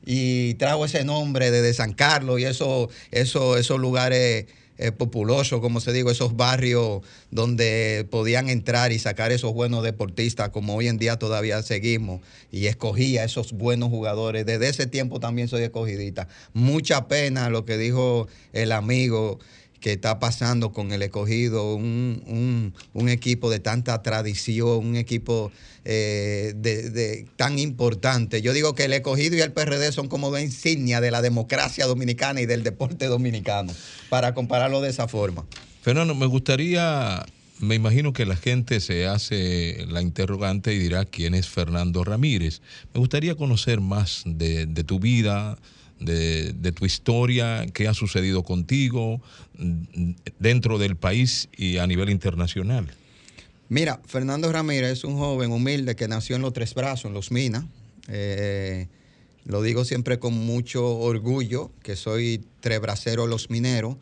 y 0.05 0.55
trajo 0.55 0.85
ese 0.85 1.03
nombre 1.03 1.51
desde 1.51 1.73
San 1.73 1.93
Carlos 1.93 2.39
y 2.39 2.45
eso, 2.45 2.89
eso, 3.11 3.57
esos 3.57 3.79
lugares 3.79 4.45
eh, 4.79 4.91
populosos, 4.91 5.61
como 5.61 5.79
se 5.79 5.93
digo, 5.93 6.09
esos 6.09 6.35
barrios 6.35 7.01
donde 7.29 8.07
podían 8.09 8.49
entrar 8.49 8.91
y 8.91 8.97
sacar 8.97 9.31
esos 9.31 9.53
buenos 9.53 9.83
deportistas, 9.83 10.49
como 10.49 10.75
hoy 10.75 10.87
en 10.87 10.97
día 10.97 11.17
todavía 11.17 11.61
seguimos, 11.61 12.21
y 12.51 12.65
escogía 12.65 13.23
esos 13.23 13.53
buenos 13.53 13.89
jugadores. 13.89 14.47
Desde 14.47 14.69
ese 14.69 14.87
tiempo 14.87 15.19
también 15.19 15.47
soy 15.47 15.61
escogidita. 15.61 16.27
Mucha 16.53 17.07
pena 17.07 17.49
lo 17.49 17.65
que 17.65 17.77
dijo 17.77 18.27
el 18.51 18.71
amigo 18.71 19.39
que 19.83 19.91
está 19.91 20.17
pasando 20.17 20.71
con 20.71 20.93
el 20.93 21.01
escogido, 21.01 21.75
un, 21.75 22.73
equipo 23.09 23.49
de 23.49 23.59
tanta 23.59 24.01
tradición, 24.01 24.77
un 24.77 24.95
equipo 24.95 25.51
eh, 25.83 26.53
de, 26.55 27.25
tan 27.35 27.59
importante. 27.59 28.41
Yo 28.41 28.53
digo 28.53 28.75
que 28.75 28.85
el 28.85 28.93
escogido 28.93 29.35
y 29.35 29.41
el 29.41 29.51
PRD 29.51 29.91
son 29.91 30.07
como 30.07 30.31
dos 30.31 30.39
insignias 30.39 31.01
de 31.01 31.11
la 31.11 31.21
democracia 31.21 31.85
dominicana 31.85 32.39
y 32.39 32.45
del 32.45 32.63
deporte 32.63 33.07
dominicano, 33.07 33.73
para 34.07 34.33
compararlo 34.33 34.79
de 34.79 34.89
esa 34.89 35.09
forma. 35.09 35.45
Fernando, 35.81 36.15
me 36.15 36.27
gustaría, 36.27 37.25
me 37.59 37.75
imagino 37.75 38.13
que 38.13 38.25
la 38.25 38.37
gente 38.37 38.79
se 38.79 39.05
hace 39.05 39.85
la 39.89 40.01
interrogante 40.01 40.73
y 40.73 40.79
dirá 40.79 41.03
quién 41.03 41.33
es 41.33 41.49
Fernando 41.49 42.05
Ramírez. 42.05 42.61
Me 42.93 43.01
gustaría 43.01 43.35
conocer 43.35 43.81
más 43.81 44.23
de, 44.25 44.65
de 44.65 44.83
tu 44.85 45.01
vida, 45.01 45.57
de, 46.05 46.71
tu 46.71 46.85
historia, 46.85 47.65
qué 47.73 47.87
ha 47.87 47.93
sucedido 47.93 48.43
contigo 48.43 49.21
mm, 49.57 50.11
dentro 50.39 50.77
del 50.77 50.95
país 50.95 51.49
y 51.55 51.77
a 51.77 51.87
nivel 51.87 52.09
internacional. 52.09 52.91
Mira, 53.69 54.01
Fernando 54.05 54.51
Ramírez 54.51 54.91
es 54.91 55.03
un 55.03 55.17
joven 55.17 55.51
humilde 55.51 55.95
que 55.95 56.07
nació 56.07 56.35
en 56.35 56.41
Los 56.41 56.53
Tres 56.53 56.73
Brazos, 56.73 57.05
en 57.05 57.13
Los 57.13 57.31
Minas. 57.31 57.65
Eh, 58.07 58.87
lo 59.45 59.61
digo 59.61 59.85
siempre 59.85 60.19
con 60.19 60.33
mucho 60.33 60.85
orgullo, 60.85 61.71
que 61.81 61.95
soy 61.95 62.45
trebracero 62.59 63.27
Los 63.27 63.49
Mineros, 63.49 63.97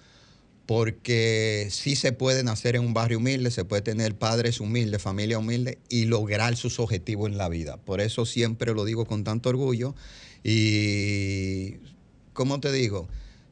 porque 0.65 1.67
sí 1.71 1.95
se 1.95 2.11
puede 2.13 2.43
nacer 2.43 2.75
en 2.75 2.85
un 2.85 2.93
barrio 2.93 3.17
humilde, 3.17 3.51
se 3.51 3.65
puede 3.65 3.81
tener 3.81 4.15
padres 4.15 4.59
humildes, 4.59 5.01
familia 5.01 5.39
humilde 5.39 5.79
y 5.89 6.05
lograr 6.05 6.55
sus 6.55 6.79
objetivos 6.79 7.29
en 7.29 7.37
la 7.37 7.49
vida. 7.49 7.77
Por 7.77 8.01
eso 8.01 8.25
siempre 8.25 8.73
lo 8.73 8.85
digo 8.85 9.05
con 9.05 9.23
tanto 9.23 9.49
orgullo 9.49 9.95
y, 10.43 11.75
¿cómo 12.33 12.59
te 12.59 12.71
digo? 12.71 13.07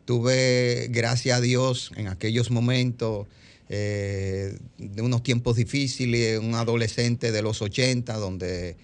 Tuve, 0.06 0.88
gracias 0.90 1.38
a 1.38 1.42
Dios, 1.42 1.92
en 1.96 2.08
aquellos 2.08 2.50
momentos 2.50 3.28
eh, 3.72 4.58
de 4.80 5.02
unos 5.04 5.22
tiempos 5.22 5.56
difíciles, 5.56 6.40
un 6.40 6.56
adolescente 6.56 7.32
de 7.32 7.44
los 7.44 7.62
80, 7.62 8.18
donde 8.18 8.78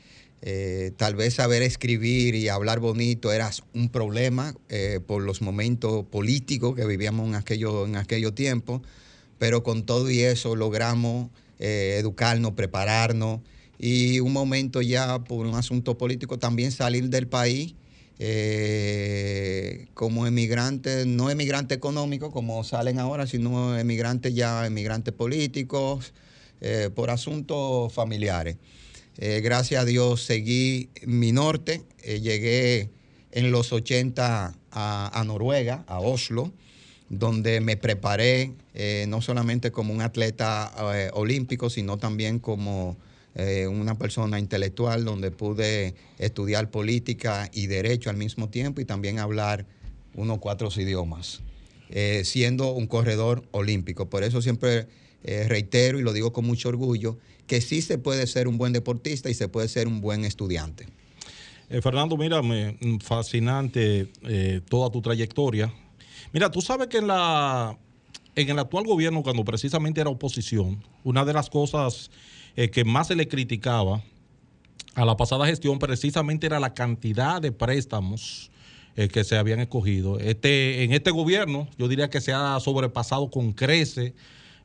eh, 0.43 0.91
tal 0.95 1.15
vez 1.15 1.33
saber 1.33 1.63
escribir 1.63 2.35
y 2.35 2.49
hablar 2.49 2.79
bonito 2.79 3.33
era 3.33 3.49
un 3.73 3.89
problema 3.89 4.53
eh, 4.69 4.99
por 5.07 5.23
los 5.23 5.41
momentos 5.41 6.05
políticos 6.05 6.75
que 6.75 6.85
vivíamos 6.85 7.27
en 7.27 7.33
aquellos 7.33 7.89
en 8.37 8.63
pero 9.39 9.63
con 9.63 9.87
todo 9.87 10.11
y 10.11 10.19
eso 10.19 10.55
logramos 10.55 11.31
educarnos, 11.57 12.51
prepararnos 12.51 13.39
y 13.79 14.19
un 14.19 14.33
momento 14.33 14.81
ya 14.81 15.23
por 15.23 15.45
un 15.45 15.55
asunto 15.55 15.97
político 15.97 16.37
también 16.37 16.71
salir 16.71 17.09
del 17.09 17.27
país 17.27 17.73
eh, 18.17 19.87
como 19.93 20.25
emigrante, 20.25 21.05
no 21.05 21.29
emigrante 21.29 21.75
económico 21.75 22.31
como 22.31 22.63
salen 22.63 22.99
ahora, 22.99 23.27
sino 23.27 23.77
emigrantes 23.77 24.33
ya, 24.33 24.65
emigrantes 24.65 25.13
políticos, 25.13 26.13
eh, 26.61 26.89
por 26.95 27.09
asuntos 27.09 27.91
familiares. 27.91 28.55
Eh, 29.17 29.41
gracias 29.43 29.81
a 29.81 29.85
Dios 29.85 30.23
seguí 30.23 30.89
mi 31.05 31.31
norte, 31.31 31.83
llegué 32.03 32.89
en 33.31 33.51
los 33.51 33.73
80 33.73 34.55
a, 34.71 35.19
a, 35.19 35.23
Noruega, 35.25 35.83
a 35.87 35.99
Oslo, 35.99 36.53
donde 37.09 37.59
me 37.59 37.75
preparé 37.75 38.53
no 39.07 39.21
solamente 39.21 39.71
como 39.71 39.93
un 39.93 40.01
atleta 40.01 40.71
olímpico, 41.13 41.69
sino 41.69 41.97
también 41.97 42.39
como 42.39 42.97
eh, 43.35 43.67
una 43.67 43.97
persona 43.97 44.39
intelectual 44.39 45.03
donde 45.03 45.29
pude 45.29 45.95
estudiar 46.19 46.71
política 46.71 47.49
y 47.53 47.67
derecho 47.67 48.09
al 48.09 48.15
mismo 48.15 48.49
tiempo 48.49 48.79
y 48.79 48.85
también 48.85 49.19
hablar 49.19 49.65
unos 50.13 50.39
cuatro 50.39 50.69
idiomas, 50.77 51.41
eh, 51.89 52.21
siendo 52.23 52.71
un 52.71 52.87
corredor 52.87 53.43
olímpico. 53.51 54.09
Por 54.09 54.23
eso 54.23 54.41
siempre 54.41 54.87
eh, 55.25 55.47
reitero 55.49 55.99
y 55.99 56.03
lo 56.03 56.13
digo 56.13 56.31
con 56.31 56.45
mucho 56.45 56.69
orgullo, 56.69 57.17
que 57.45 57.59
sí 57.59 57.81
se 57.81 57.97
puede 57.97 58.25
ser 58.25 58.47
un 58.47 58.57
buen 58.57 58.71
deportista 58.71 59.29
y 59.29 59.33
se 59.33 59.49
puede 59.49 59.67
ser 59.67 59.89
un 59.89 59.99
buen 59.99 60.23
estudiante. 60.23 60.87
Fernando, 61.81 62.15
mírame, 62.15 62.77
mm, 62.79 62.99
fascinante 62.99 64.07
toda 64.69 64.89
tu 64.91 65.01
trayectoria. 65.01 65.73
Mira, 66.31 66.49
tú 66.49 66.61
sabes 66.61 66.87
que 66.87 66.99
en 66.99 67.07
la 67.07 67.77
en 68.35 68.49
el 68.49 68.59
actual 68.59 68.85
gobierno, 68.85 69.23
cuando 69.23 69.45
precisamente 69.45 70.01
era 70.01 70.09
oposición, 70.09 70.83
una 71.03 71.23
de 71.23 71.33
las 71.33 71.49
cosas 71.49 72.11
eh, 72.55 72.69
que 72.69 72.85
más 72.85 73.07
se 73.07 73.15
le 73.15 73.27
criticaba 73.27 74.01
a 74.95 75.05
la 75.05 75.17
pasada 75.17 75.45
gestión 75.45 75.77
precisamente 75.77 76.47
era 76.47 76.59
la 76.59 76.73
cantidad 76.73 77.41
de 77.41 77.51
préstamos 77.51 78.49
eh, 78.95 79.09
que 79.09 79.25
se 79.25 79.37
habían 79.37 79.59
escogido. 79.59 80.19
Este, 80.19 80.83
en 80.83 80.93
este 80.93 81.11
gobierno 81.11 81.67
yo 81.77 81.87
diría 81.87 82.09
que 82.09 82.21
se 82.21 82.31
ha 82.31 82.57
sobrepasado 82.61 83.29
con 83.29 83.51
crece 83.51 84.13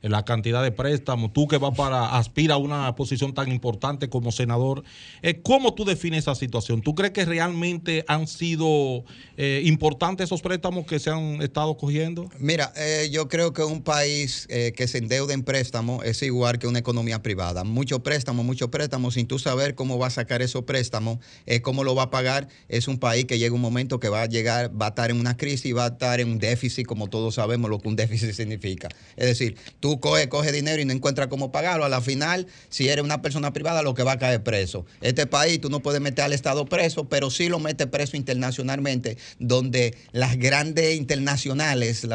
la 0.01 0.23
cantidad 0.23 0.63
de 0.63 0.71
préstamos, 0.71 1.33
tú 1.33 1.47
que 1.47 1.57
vas 1.57 1.75
para 1.75 2.17
aspira 2.17 2.55
a 2.55 2.57
una 2.57 2.95
posición 2.95 3.33
tan 3.33 3.51
importante 3.51 4.09
como 4.09 4.31
senador, 4.31 4.83
eh, 5.21 5.41
¿cómo 5.41 5.73
tú 5.73 5.85
defines 5.85 6.19
esa 6.19 6.35
situación? 6.35 6.81
¿Tú 6.81 6.95
crees 6.95 7.13
que 7.13 7.25
realmente 7.25 8.03
han 8.07 8.27
sido 8.27 9.03
eh, 9.37 9.61
importantes 9.65 10.25
esos 10.25 10.41
préstamos 10.41 10.85
que 10.85 10.99
se 10.99 11.09
han 11.09 11.41
estado 11.41 11.77
cogiendo? 11.77 12.29
Mira, 12.39 12.73
eh, 12.75 13.09
yo 13.11 13.27
creo 13.27 13.53
que 13.53 13.63
un 13.63 13.81
país 13.81 14.47
que 14.47 14.87
se 14.87 14.97
endeuda 14.97 15.33
en 15.33 15.43
préstamos 15.43 16.03
es 16.05 16.21
igual 16.23 16.59
que 16.59 16.67
una 16.67 16.79
economía 16.79 17.21
privada. 17.21 17.63
Muchos 17.63 17.99
préstamos, 17.99 18.45
muchos 18.45 18.69
préstamos, 18.69 19.13
sin 19.13 19.27
tú 19.27 19.39
saber 19.39 19.75
cómo 19.75 19.97
va 19.97 20.07
a 20.07 20.09
sacar 20.09 20.41
esos 20.41 20.63
préstamos, 20.63 21.19
cómo 21.61 21.83
lo 21.83 21.95
va 21.95 22.03
a 22.03 22.09
pagar, 22.09 22.47
es 22.67 22.87
un 22.87 22.97
país 22.97 23.25
que 23.25 23.39
llega 23.39 23.55
un 23.55 23.61
momento 23.61 23.99
que 23.99 24.09
va 24.09 24.23
a 24.23 24.25
llegar, 24.25 24.69
va 24.79 24.87
a 24.87 24.89
estar 24.89 25.09
en 25.09 25.19
una 25.19 25.37
crisis 25.37 25.71
va 25.73 25.85
a 25.85 25.87
estar 25.87 26.19
en 26.19 26.29
un 26.29 26.39
déficit, 26.39 26.85
como 26.85 27.07
todos 27.07 27.35
sabemos 27.35 27.69
lo 27.69 27.79
que 27.79 27.87
un 27.87 27.95
déficit 27.95 28.33
significa. 28.33 28.89
Es 29.15 29.27
decir, 29.27 29.55
tú 29.79 29.90
coge, 29.99 30.29
coge 30.29 30.51
dinero 30.51 30.81
y 30.81 30.85
no 30.85 30.93
encuentra 30.93 31.29
cómo 31.29 31.51
pagarlo. 31.51 31.85
A 31.85 31.89
la 31.89 32.01
final, 32.01 32.47
si 32.69 32.89
eres 32.89 33.03
una 33.03 33.21
persona 33.21 33.53
privada, 33.53 33.81
lo 33.81 33.93
que 33.93 34.03
va 34.03 34.13
a 34.13 34.19
caer 34.19 34.43
preso. 34.43 34.85
Este 35.01 35.27
país 35.27 35.59
tú 35.59 35.69
no 35.69 35.81
puedes 35.81 36.01
meter 36.01 36.25
al 36.25 36.33
Estado 36.33 36.65
preso, 36.65 37.09
pero 37.09 37.29
sí 37.29 37.49
lo 37.49 37.59
mete 37.59 37.87
preso 37.87 38.17
internacionalmente, 38.17 39.17
donde 39.39 39.95
las 40.11 40.37
grandes 40.37 40.95
internacionales, 40.95 42.07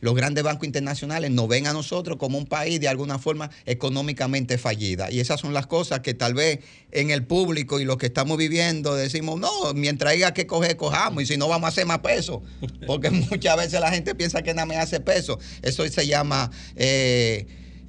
los 0.00 0.14
grandes 0.14 0.44
bancos 0.44 0.66
internacionales 0.66 1.30
nos 1.30 1.48
ven 1.48 1.66
a 1.66 1.72
nosotros 1.72 2.18
como 2.18 2.38
un 2.38 2.46
país 2.46 2.80
de 2.80 2.88
alguna 2.88 3.18
forma 3.18 3.50
económicamente 3.66 4.58
fallida. 4.58 5.10
Y 5.10 5.20
esas 5.20 5.40
son 5.40 5.54
las 5.54 5.66
cosas 5.66 6.00
que 6.00 6.14
tal 6.14 6.34
vez 6.34 6.60
en 6.92 7.10
el 7.10 7.24
público 7.24 7.80
y 7.80 7.84
lo 7.84 7.98
que 7.98 8.06
estamos 8.06 8.38
viviendo 8.38 8.94
decimos, 8.94 9.40
no, 9.40 9.74
mientras 9.74 10.12
haya 10.12 10.32
que 10.32 10.46
coger, 10.46 10.76
cojamos, 10.76 11.22
y 11.22 11.26
si 11.26 11.36
no 11.36 11.48
vamos 11.48 11.66
a 11.66 11.68
hacer 11.68 11.86
más 11.86 11.98
peso, 11.98 12.42
porque 12.86 13.10
muchas 13.30 13.56
veces 13.56 13.80
la 13.80 13.90
gente 13.90 14.14
piensa 14.14 14.42
que 14.42 14.54
nada 14.54 14.66
me 14.66 14.76
hace 14.76 15.00
peso. 15.00 15.38
Eso 15.62 15.86
se 15.88 16.06
llama... 16.06 16.50
Eh, 16.76 17.23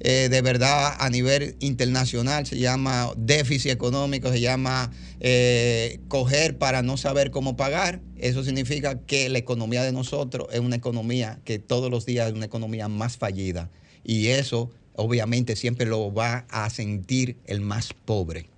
eh, 0.00 0.28
de 0.28 0.42
verdad 0.42 0.94
a 0.98 1.08
nivel 1.08 1.56
internacional, 1.60 2.46
se 2.46 2.58
llama 2.58 3.12
déficit 3.16 3.70
económico, 3.70 4.30
se 4.30 4.40
llama 4.40 4.92
eh, 5.20 6.00
coger 6.08 6.58
para 6.58 6.82
no 6.82 6.96
saber 6.96 7.30
cómo 7.30 7.56
pagar. 7.56 8.00
Eso 8.18 8.44
significa 8.44 9.00
que 9.00 9.28
la 9.28 9.38
economía 9.38 9.82
de 9.82 9.92
nosotros 9.92 10.48
es 10.52 10.60
una 10.60 10.76
economía 10.76 11.40
que 11.44 11.58
todos 11.58 11.90
los 11.90 12.04
días 12.04 12.28
es 12.28 12.34
una 12.34 12.46
economía 12.46 12.88
más 12.88 13.16
fallida. 13.16 13.70
Y 14.04 14.28
eso 14.28 14.70
obviamente 14.92 15.56
siempre 15.56 15.86
lo 15.86 16.12
va 16.12 16.46
a 16.50 16.68
sentir 16.70 17.36
el 17.46 17.60
más 17.60 17.94
pobre. 18.04 18.48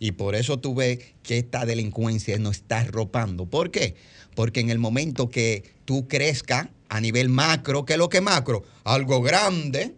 Y 0.00 0.12
por 0.12 0.34
eso 0.34 0.58
tú 0.58 0.74
ves 0.74 0.98
que 1.22 1.38
esta 1.38 1.66
delincuencia 1.66 2.38
nos 2.38 2.56
está 2.56 2.80
arropando. 2.80 3.46
¿Por 3.46 3.70
qué? 3.70 3.94
Porque 4.34 4.60
en 4.60 4.70
el 4.70 4.78
momento 4.78 5.28
que 5.28 5.64
tú 5.84 6.06
crezcas 6.06 6.68
a 6.88 7.00
nivel 7.00 7.28
macro, 7.28 7.84
¿qué 7.84 7.94
es 7.94 7.98
lo 7.98 8.08
que 8.08 8.20
macro? 8.20 8.64
Algo 8.84 9.22
grande, 9.22 9.94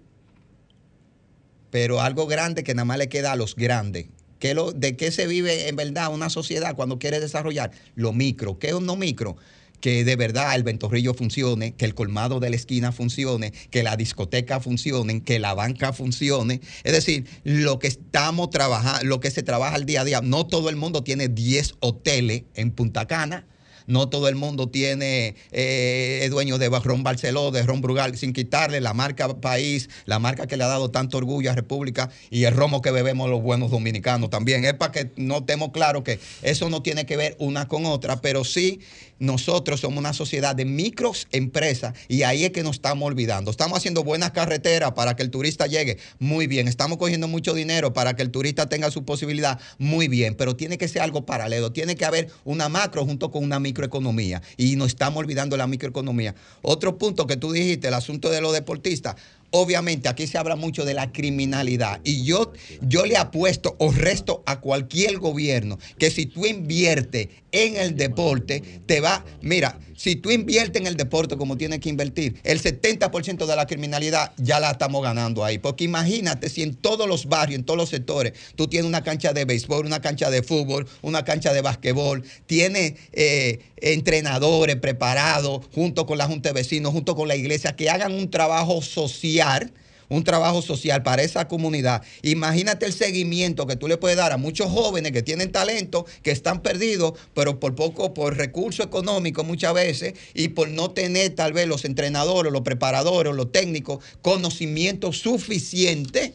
pero 1.70 2.00
algo 2.00 2.26
grande 2.26 2.64
que 2.64 2.74
nada 2.74 2.85
más 2.85 2.98
le 2.98 3.09
queda 3.09 3.33
a 3.33 3.37
los 3.37 3.55
grandes. 3.55 4.07
¿Qué 4.38 4.55
lo, 4.55 4.72
¿De 4.72 4.96
qué 4.96 5.11
se 5.11 5.26
vive 5.26 5.68
en 5.68 5.76
verdad 5.76 6.12
una 6.12 6.31
sociedad 6.31 6.74
cuando 6.74 6.98
quiere 6.98 7.20
desarrollar? 7.20 7.70
Lo 7.94 8.12
micro. 8.12 8.59
¿Qué 8.59 8.68
es 8.68 8.72
un 8.72 8.87
no 8.87 8.96
micro? 8.96 9.37
que 9.81 10.05
de 10.05 10.16
verdad 10.16 10.55
el 10.55 10.62
ventorrillo 10.62 11.14
funcione, 11.14 11.74
que 11.74 11.85
el 11.85 11.94
colmado 11.94 12.38
de 12.38 12.50
la 12.50 12.57
esquina 12.57 12.92
funcione, 12.92 13.53
que 13.70 13.83
la 13.83 13.96
discoteca 13.96 14.61
funcione, 14.61 15.22
que 15.22 15.38
la 15.38 15.55
banca 15.55 15.92
funcione. 15.92 16.61
Es 16.85 16.92
decir, 16.92 17.26
lo 17.44 17.79
que 17.79 17.88
estamos 17.88 18.50
trabajando, 18.50 19.07
lo 19.07 19.20
que 19.20 19.31
se 19.31 19.42
trabaja 19.42 19.76
al 19.76 19.87
día 19.87 20.03
a 20.03 20.05
día. 20.05 20.20
No 20.20 20.46
todo 20.46 20.68
el 20.68 20.76
mundo 20.76 21.03
tiene 21.03 21.29
10 21.29 21.76
hoteles 21.81 22.44
en 22.55 22.70
Punta 22.72 23.07
Cana 23.07 23.46
no 23.90 24.09
todo 24.09 24.29
el 24.29 24.37
mundo 24.37 24.68
tiene, 24.68 25.35
eh, 25.53 26.26
dueño 26.31 26.59
de 26.59 26.68
Ron 26.68 27.03
Barceló, 27.03 27.50
de 27.50 27.62
Ron 27.62 27.81
Brugal, 27.81 28.16
sin 28.16 28.33
quitarle 28.33 28.81
la 28.81 28.94
marca 28.94 29.40
país, 29.40 29.90
la 30.07 30.18
marca 30.18 30.46
que 30.46 30.57
le 30.57 30.64
ha 30.64 30.68
dado 30.68 30.90
tanto 30.90 31.18
orgullo 31.18 31.50
a 31.50 31.55
República 31.55 32.11
y 32.31 32.44
el 32.44 32.55
romo 32.55 32.81
que 32.81 32.90
bebemos 32.90 33.29
los 33.29 33.42
buenos 33.42 33.70
dominicanos 33.70 34.31
también. 34.31 34.64
Es 34.64 34.74
para 34.74 34.92
que 34.92 35.11
no 35.16 35.38
estemos 35.38 35.72
claros 35.72 36.05
que 36.05 36.20
eso 36.42 36.70
no 36.70 36.83
tiene 36.83 37.05
que 37.05 37.16
ver 37.16 37.37
una 37.38 37.68
con 37.68 37.85
otra, 37.85 38.20
pero 38.20 38.44
sí 38.44 38.81
nosotros 39.20 39.80
somos 39.80 39.98
una 39.98 40.12
sociedad 40.12 40.56
de 40.56 40.64
microempresas 40.64 41.94
y 42.09 42.24
ahí 42.24 42.44
es 42.44 42.50
que 42.50 42.64
nos 42.64 42.76
estamos 42.76 43.06
olvidando. 43.06 43.50
Estamos 43.50 43.78
haciendo 43.78 44.02
buenas 44.02 44.33
carreteras 44.33 44.92
para 44.92 45.14
que 45.14 45.22
el 45.22 45.30
turista 45.30 45.66
llegue 45.66 45.98
muy 46.18 46.46
bien. 46.48 46.66
Estamos 46.66 46.98
cogiendo 46.98 47.28
mucho 47.28 47.54
dinero 47.54 47.92
para 47.92 48.16
que 48.16 48.22
el 48.22 48.30
turista 48.30 48.68
tenga 48.68 48.90
su 48.90 49.04
posibilidad 49.04 49.61
muy 49.78 50.09
bien, 50.09 50.35
pero 50.35 50.56
tiene 50.56 50.78
que 50.78 50.88
ser 50.88 51.02
algo 51.02 51.24
paralelo. 51.26 51.70
Tiene 51.70 51.94
que 51.94 52.04
haber 52.04 52.28
una 52.44 52.68
macro 52.68 53.04
junto 53.04 53.30
con 53.30 53.44
una 53.44 53.61
microeconomía 53.61 54.42
y 54.56 54.74
nos 54.76 54.88
estamos 54.88 55.18
olvidando 55.18 55.56
la 55.56 55.66
microeconomía. 55.66 56.35
Otro 56.62 56.98
punto 56.98 57.26
que 57.26 57.37
tú 57.37 57.52
dijiste, 57.52 57.88
el 57.88 57.94
asunto 57.94 58.30
de 58.30 58.40
los 58.40 58.52
deportistas. 58.52 59.16
Obviamente 59.50 60.08
aquí 60.08 60.26
se 60.26 60.38
habla 60.38 60.56
mucho 60.56 60.84
de 60.84 60.94
la 60.94 61.12
criminalidad 61.12 62.00
y 62.04 62.24
yo, 62.24 62.52
yo 62.82 63.04
le 63.04 63.16
apuesto 63.16 63.76
o 63.78 63.90
resto 63.90 64.42
a 64.46 64.60
cualquier 64.60 65.18
gobierno 65.18 65.78
que 65.98 66.10
si 66.10 66.26
tú 66.26 66.46
inviertes 66.46 67.28
en 67.52 67.76
el 67.76 67.96
deporte, 67.96 68.62
te 68.86 69.00
va, 69.00 69.24
mira, 69.42 69.78
si 70.00 70.16
tú 70.16 70.30
inviertes 70.30 70.80
en 70.80 70.86
el 70.86 70.96
deporte 70.96 71.36
como 71.36 71.58
tienes 71.58 71.80
que 71.80 71.90
invertir, 71.90 72.40
el 72.42 72.62
70% 72.62 73.44
de 73.44 73.54
la 73.54 73.66
criminalidad 73.66 74.32
ya 74.38 74.58
la 74.58 74.70
estamos 74.70 75.02
ganando 75.02 75.44
ahí. 75.44 75.58
Porque 75.58 75.84
imagínate 75.84 76.48
si 76.48 76.62
en 76.62 76.74
todos 76.74 77.06
los 77.06 77.26
barrios, 77.26 77.58
en 77.58 77.66
todos 77.66 77.76
los 77.76 77.90
sectores, 77.90 78.32
tú 78.56 78.66
tienes 78.66 78.88
una 78.88 79.04
cancha 79.04 79.34
de 79.34 79.44
béisbol, 79.44 79.84
una 79.84 80.00
cancha 80.00 80.30
de 80.30 80.42
fútbol, 80.42 80.88
una 81.02 81.22
cancha 81.26 81.52
de 81.52 81.60
basquetbol, 81.60 82.24
tienes 82.46 82.94
eh, 83.12 83.60
entrenadores 83.76 84.76
preparados 84.76 85.66
junto 85.74 86.06
con 86.06 86.16
la 86.16 86.26
Junta 86.26 86.48
de 86.48 86.54
Vecinos, 86.54 86.92
junto 86.92 87.14
con 87.14 87.28
la 87.28 87.36
iglesia, 87.36 87.76
que 87.76 87.90
hagan 87.90 88.14
un 88.14 88.30
trabajo 88.30 88.80
social 88.80 89.70
un 90.11 90.25
trabajo 90.25 90.61
social 90.61 91.03
para 91.03 91.23
esa 91.23 91.49
comunidad. 91.49 92.03
Imagínate 92.20 92.85
el 92.85 92.92
seguimiento 92.92 93.66
que 93.66 93.77
tú 93.77 93.88
le 93.88 93.96
puedes 93.96 94.18
dar 94.18 94.33
a 94.33 94.37
muchos 94.37 94.70
jóvenes 94.70 95.12
que 95.12 95.23
tienen 95.23 95.51
talento, 95.51 96.05
que 96.23 96.33
están 96.33 96.61
perdidos, 96.61 97.14
pero 97.33 97.59
por 97.59 97.75
poco, 97.75 98.12
por 98.12 98.37
recurso 98.37 98.83
económico 98.83 99.44
muchas 99.44 99.73
veces 99.73 100.14
y 100.35 100.49
por 100.49 100.68
no 100.68 100.90
tener 100.90 101.35
tal 101.35 101.55
vez 101.55 101.66
los 101.66 101.87
entrenadores, 101.87 102.53
los 102.53 102.62
preparadores, 102.62 103.35
los 103.35 103.51
técnicos, 103.53 104.05
conocimiento 104.20 105.12
suficiente, 105.12 106.35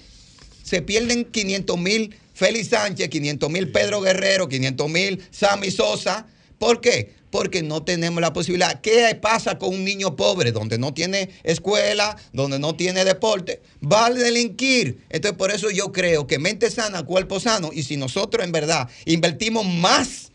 se 0.64 0.82
pierden 0.82 1.26
500 1.26 1.78
mil 1.78 2.16
Félix 2.34 2.70
Sánchez, 2.70 3.10
500 3.10 3.50
mil 3.50 3.72
Pedro 3.72 4.02
Guerrero, 4.02 4.50
500 4.50 4.90
mil 4.90 5.24
Sammy 5.32 5.72
Sosa. 5.72 6.28
¿Por 6.58 6.82
qué? 6.82 7.15
Porque 7.36 7.64
no 7.64 7.84
tenemos 7.84 8.22
la 8.22 8.32
posibilidad. 8.32 8.80
¿Qué 8.80 9.14
pasa 9.22 9.60
con 9.60 9.74
un 9.74 9.84
niño 9.84 10.16
pobre 10.16 10.54
donde 10.54 10.78
no 10.78 10.94
tiene 10.94 11.32
escuela, 11.44 12.16
donde 12.32 12.60
no 12.60 12.78
tiene 12.78 13.04
deporte? 13.04 13.62
Va 13.84 14.06
a 14.06 14.10
delinquir. 14.10 15.04
Entonces, 15.10 15.38
por 15.38 15.52
eso 15.52 15.70
yo 15.70 15.92
creo 15.92 16.28
que 16.28 16.40
mente 16.40 16.72
sana, 16.72 17.04
cuerpo 17.04 17.42
sano, 17.42 17.72
y 17.74 17.84
si 17.84 17.98
nosotros 17.98 18.46
en 18.46 18.54
verdad 18.54 18.88
invertimos 19.04 19.66
más 19.66 20.32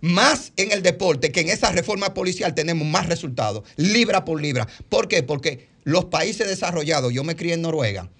más 0.00 0.52
en 0.56 0.70
el 0.70 0.82
deporte 0.82 1.32
que 1.32 1.40
en 1.40 1.48
esa 1.48 1.72
reforma 1.72 2.14
policial 2.14 2.54
tenemos 2.54 2.86
más 2.86 3.06
resultados, 3.06 3.64
libra 3.74 4.24
por 4.24 4.40
libra. 4.40 4.68
¿Por 4.88 5.08
qué? 5.08 5.24
Porque 5.24 5.66
los 5.82 6.04
países 6.04 6.46
desarrollados, 6.46 7.12
yo 7.12 7.24
me 7.24 7.34
crié 7.34 7.54
en 7.54 7.62
Noruega, 7.62 8.10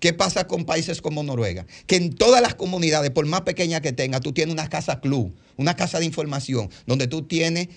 ¿Qué 0.00 0.12
pasa 0.12 0.46
con 0.46 0.64
países 0.64 1.00
como 1.00 1.22
Noruega? 1.22 1.66
Que 1.86 1.96
en 1.96 2.14
todas 2.14 2.42
las 2.42 2.54
comunidades, 2.54 3.10
por 3.10 3.26
más 3.26 3.42
pequeñas 3.42 3.80
que 3.80 3.92
tenga, 3.92 4.20
tú 4.20 4.32
tienes 4.32 4.52
una 4.52 4.68
casa 4.68 5.00
club, 5.00 5.34
una 5.56 5.74
casa 5.74 5.98
de 5.98 6.04
información, 6.04 6.70
donde 6.86 7.06
tú 7.06 7.22
tienes 7.22 7.68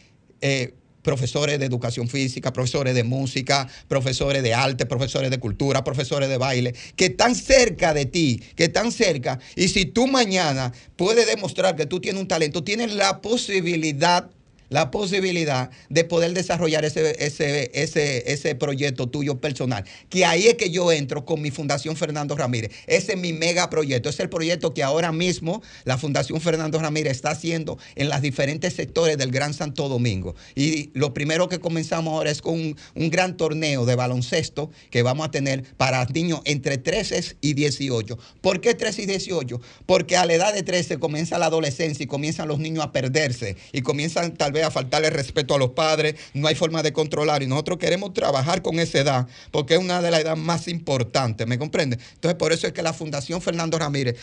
eh, 0.42 0.74
profesores 1.02 1.60
de 1.60 1.66
educación 1.66 2.08
física, 2.08 2.52
profesores 2.54 2.94
de 2.94 3.04
música, 3.04 3.68
profesores 3.88 4.44
de 4.44 4.54
arte, 4.54 4.86
profesores 4.86 5.32
de 5.32 5.40
cultura, 5.40 5.84
profesores 5.84 6.30
de 6.30 6.38
baile, 6.38 6.76
que 6.96 7.06
están 7.06 7.36
cerca 7.36 7.94
de 7.94 8.06
ti, 8.06 8.42
que 8.56 8.66
están 8.66 8.92
cerca. 8.92 9.40
Y 9.56 9.70
si 9.70 9.86
tú 9.86 10.08
mañana 10.08 10.74
puedes 10.98 11.26
demostrar 11.28 11.76
que 11.76 11.86
tú 11.86 12.00
tienes 12.00 12.22
un 12.22 12.28
talento, 12.28 12.64
tienes 12.64 12.94
la 12.94 13.22
posibilidad 13.22 14.30
la 14.70 14.92
posibilidad 14.92 15.70
de 15.90 16.04
poder 16.04 16.34
desarrollar 16.34 16.86
ese, 16.86 17.16
ese, 17.24 17.72
ese, 17.74 18.32
ese 18.32 18.56
proyecto 18.56 19.08
tuyo 19.08 19.40
personal. 19.40 19.84
Que 20.10 20.26
ahí 20.26 20.48
es 20.48 20.56
que 20.56 20.70
yo 20.70 20.92
entro 20.92 21.26
con 21.26 21.42
mi 21.42 21.52
Fundación 21.52 21.96
Fernando 21.96 22.36
Ramírez. 22.36 22.72
Ese 22.88 23.14
es 23.14 23.18
mi 23.18 23.34
mega 23.34 23.70
proyecto. 23.70 24.10
Es 24.10 24.20
el 24.20 24.30
proyecto 24.30 24.74
que 24.74 24.84
ahora 24.84 25.12
mismo 25.12 25.62
la 25.86 25.98
Fundación 25.98 26.42
Fernando 26.42 26.80
Ramírez 26.80 27.14
está 27.14 27.32
haciendo 27.32 27.78
en 27.96 28.10
los 28.10 28.22
diferentes 28.22 28.74
sectores 28.74 29.18
del 29.18 29.32
Gran 29.32 29.54
Santo 29.54 29.90
Domingo. 29.90 30.36
Y 30.56 30.92
lo 30.94 31.14
primero 31.14 31.50
que 31.50 31.60
comenzamos 31.60 32.14
ahora 32.14 32.32
es 32.32 32.42
con 32.42 32.54
un, 32.54 32.76
un 32.96 33.10
gran 33.10 33.38
torneo 33.38 33.86
de 33.86 33.96
baloncesto 33.96 34.72
que 34.90 35.02
vamos 35.04 35.28
a 35.28 35.32
tener 35.32 35.64
para 35.78 36.06
niños 36.06 36.42
entre 36.46 36.78
13 36.78 37.38
y 37.42 37.54
18. 37.54 38.18
¿Por 38.42 38.62
qué 38.62 38.74
13 38.74 39.04
y 39.04 39.06
18? 39.08 39.62
Porque 39.86 40.18
a 40.18 40.26
la 40.26 40.34
edad 40.34 40.54
de 40.54 40.64
13 40.64 41.00
comienza 41.00 41.38
la 41.38 41.48
adolescencia 41.48 42.04
y 42.04 42.08
comienzan 42.08 42.48
los 42.48 42.60
niños 42.60 42.84
a 42.84 42.92
perderse 42.92 43.58
y 43.72 43.82
comienzan 43.82 44.36
tal 44.36 44.52
vez 44.52 44.59
a 44.64 44.72
faltarle 44.72 45.10
respeto 45.10 45.54
a 45.54 45.58
los 45.58 45.72
padres, 45.72 46.16
no 46.34 46.48
hay 46.48 46.56
forma 46.56 46.82
de 46.82 46.94
controlar 46.94 47.44
y 47.44 47.48
nosotros 47.48 47.78
queremos 47.78 48.14
trabajar 48.14 48.62
con 48.62 48.80
esa 48.80 49.00
edad 49.00 49.28
porque 49.52 49.76
es 49.76 49.80
una 49.80 50.02
de 50.02 50.12
las 50.12 50.22
edades 50.22 50.40
más 50.40 50.68
importantes, 50.68 51.46
¿me 51.48 51.60
comprende? 51.60 52.00
Entonces 52.14 52.38
por 52.38 52.52
eso 52.52 52.68
es 52.68 52.74
que 52.74 52.82
la 52.82 52.94
Fundación 52.94 53.42
Fernando 53.42 53.78
Ramírez, 53.78 54.16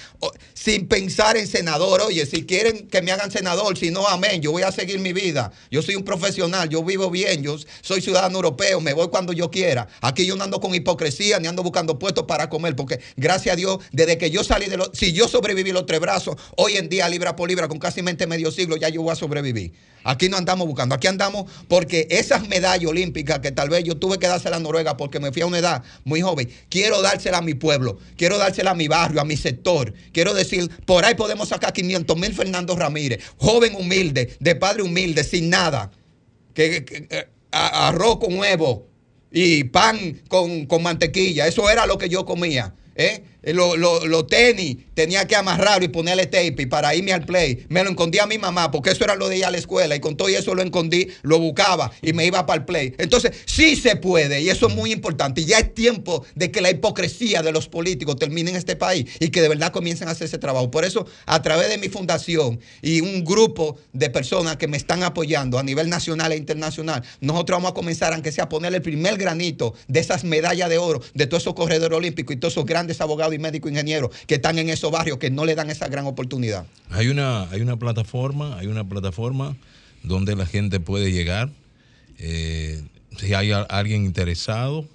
sin 0.54 0.88
pensar 0.88 1.36
en 1.36 1.46
senador, 1.46 2.00
oye, 2.00 2.26
si 2.26 2.44
quieren 2.44 2.88
que 2.88 3.02
me 3.02 3.12
hagan 3.12 3.30
senador, 3.30 3.76
si 3.76 3.90
no, 3.90 4.06
amén, 4.08 4.40
yo 4.40 4.52
voy 4.52 4.62
a 4.62 4.72
seguir 4.72 4.98
mi 4.98 5.12
vida, 5.12 5.52
yo 5.70 5.82
soy 5.82 5.94
un 5.94 6.04
profesional, 6.04 6.68
yo 6.68 6.82
vivo 6.82 7.10
bien, 7.10 7.42
yo 7.42 7.56
soy 7.82 8.00
ciudadano 8.00 8.36
europeo, 8.36 8.80
me 8.80 8.92
voy 8.92 9.08
cuando 9.08 9.32
yo 9.32 9.50
quiera, 9.50 9.88
aquí 10.00 10.26
yo 10.26 10.36
no 10.36 10.44
ando 10.44 10.60
con 10.60 10.74
hipocresía 10.74 11.38
ni 11.38 11.48
ando 11.48 11.62
buscando 11.62 11.98
puestos 11.98 12.24
para 12.24 12.48
comer, 12.48 12.74
porque 12.76 13.00
gracias 13.16 13.52
a 13.52 13.56
Dios, 13.56 13.78
desde 13.92 14.18
que 14.18 14.30
yo 14.30 14.42
salí 14.42 14.66
de 14.66 14.76
los, 14.76 14.90
si 14.94 15.12
yo 15.12 15.28
sobreviví 15.28 15.72
los 15.72 15.86
tres 15.86 16.00
brazos, 16.00 16.36
hoy 16.56 16.76
en 16.76 16.88
día 16.88 17.08
libra 17.08 17.36
por 17.36 17.48
libra, 17.48 17.68
con 17.68 17.78
casi 17.78 18.02
medio 18.02 18.50
siglo, 18.50 18.76
ya 18.76 18.88
yo 18.88 19.02
voy 19.02 19.12
a 19.12 19.16
sobrevivir. 19.16 19.72
Aquí 20.06 20.28
no 20.28 20.36
andamos 20.36 20.66
buscando, 20.66 20.94
aquí 20.94 21.08
andamos 21.08 21.50
porque 21.68 22.06
esas 22.10 22.46
medallas 22.48 22.88
olímpicas 22.88 23.40
que 23.40 23.50
tal 23.50 23.68
vez 23.68 23.82
yo 23.84 23.96
tuve 23.96 24.18
que 24.18 24.28
dársela 24.28 24.56
a 24.56 24.60
Noruega 24.60 24.96
porque 24.96 25.18
me 25.18 25.32
fui 25.32 25.42
a 25.42 25.46
una 25.46 25.58
edad 25.58 25.82
muy 26.04 26.20
joven, 26.20 26.48
quiero 26.68 27.02
dársela 27.02 27.38
a 27.38 27.42
mi 27.42 27.54
pueblo, 27.54 27.98
quiero 28.16 28.38
dársela 28.38 28.70
a 28.70 28.74
mi 28.74 28.86
barrio, 28.86 29.20
a 29.20 29.24
mi 29.24 29.36
sector. 29.36 29.92
Quiero 30.12 30.32
decir, 30.32 30.70
por 30.84 31.04
ahí 31.04 31.14
podemos 31.16 31.48
sacar 31.48 31.72
500 31.72 32.16
mil 32.16 32.32
Fernando 32.32 32.76
Ramírez, 32.76 33.22
joven 33.36 33.74
humilde, 33.74 34.36
de 34.38 34.54
padre 34.54 34.82
humilde, 34.82 35.24
sin 35.24 35.50
nada, 35.50 35.90
que, 36.54 37.26
arroz 37.50 38.18
con 38.18 38.38
huevo 38.38 38.86
y 39.32 39.64
pan 39.64 40.22
con, 40.28 40.66
con 40.66 40.82
mantequilla, 40.82 41.46
eso 41.46 41.68
era 41.68 41.84
lo 41.86 41.98
que 41.98 42.08
yo 42.08 42.24
comía. 42.24 42.74
¿eh? 42.96 43.22
Los 43.42 43.78
lo, 43.78 44.26
tenis 44.26 44.78
tenía 44.96 45.26
que 45.26 45.36
amarrarlo 45.36 45.84
y 45.84 45.88
ponerle 45.88 46.24
tape 46.24 46.62
y 46.62 46.66
para 46.66 46.94
irme 46.94 47.12
al 47.12 47.26
play. 47.26 47.66
Me 47.68 47.84
lo 47.84 47.90
escondía 47.90 48.22
a 48.22 48.26
mi 48.26 48.38
mamá 48.38 48.70
porque 48.70 48.90
eso 48.90 49.04
era 49.04 49.14
lo 49.14 49.28
de 49.28 49.36
ella 49.36 49.48
a 49.48 49.50
la 49.50 49.58
escuela 49.58 49.94
y 49.94 50.00
con 50.00 50.16
todo 50.16 50.28
eso 50.28 50.54
lo 50.54 50.62
escondí, 50.62 51.08
lo 51.22 51.38
buscaba 51.38 51.92
y 52.00 52.14
me 52.14 52.24
iba 52.24 52.46
para 52.46 52.60
el 52.60 52.64
play. 52.64 52.94
Entonces, 52.96 53.32
sí 53.44 53.76
se 53.76 53.96
puede 53.96 54.40
y 54.40 54.48
eso 54.48 54.68
es 54.68 54.74
muy 54.74 54.92
importante. 54.92 55.42
Y 55.42 55.44
ya 55.44 55.58
es 55.58 55.74
tiempo 55.74 56.24
de 56.34 56.50
que 56.50 56.62
la 56.62 56.70
hipocresía 56.70 57.42
de 57.42 57.52
los 57.52 57.68
políticos 57.68 58.16
termine 58.16 58.50
en 58.50 58.56
este 58.56 58.74
país 58.74 59.04
y 59.20 59.28
que 59.28 59.42
de 59.42 59.50
verdad 59.50 59.70
comiencen 59.70 60.08
a 60.08 60.12
hacer 60.12 60.28
ese 60.28 60.38
trabajo. 60.38 60.70
Por 60.70 60.86
eso, 60.86 61.06
a 61.26 61.42
través 61.42 61.68
de 61.68 61.76
mi 61.76 61.90
fundación 61.90 62.58
y 62.80 63.02
un 63.02 63.22
grupo 63.22 63.76
de 63.92 64.08
personas 64.08 64.56
que 64.56 64.66
me 64.66 64.78
están 64.78 65.02
apoyando 65.02 65.58
a 65.58 65.62
nivel 65.62 65.90
nacional 65.90 66.32
e 66.32 66.36
internacional, 66.36 67.02
nosotros 67.20 67.58
vamos 67.58 67.72
a 67.72 67.74
comenzar, 67.74 68.14
aunque 68.14 68.32
sea, 68.32 68.44
a 68.44 68.48
poner 68.48 68.74
el 68.74 68.80
primer 68.80 69.18
granito 69.18 69.74
de 69.88 70.00
esas 70.00 70.24
medallas 70.24 70.70
de 70.70 70.78
oro 70.78 71.02
de 71.12 71.26
todos 71.26 71.42
esos 71.42 71.54
corredores 71.54 71.96
olímpicos 71.98 72.34
y 72.34 72.38
todos 72.38 72.54
esos 72.54 72.64
grandes 72.64 73.02
abogados 73.02 73.34
y 73.34 73.38
médicos 73.38 73.70
ingenieros 73.70 74.10
que 74.26 74.36
están 74.36 74.58
en 74.58 74.70
esos 74.70 74.85
barrios 74.90 75.18
que 75.18 75.30
no 75.30 75.44
le 75.44 75.54
dan 75.54 75.70
esa 75.70 75.88
gran 75.88 76.06
oportunidad. 76.06 76.66
Hay 76.90 77.08
una, 77.08 77.48
hay 77.50 77.60
una 77.60 77.76
plataforma, 77.76 78.58
hay 78.58 78.66
una 78.66 78.88
plataforma 78.88 79.56
donde 80.02 80.36
la 80.36 80.46
gente 80.46 80.80
puede 80.80 81.12
llegar. 81.12 81.50
Eh, 82.18 82.82
si 83.18 83.34
hay 83.34 83.52
alguien 83.52 84.04
interesado 84.04 84.86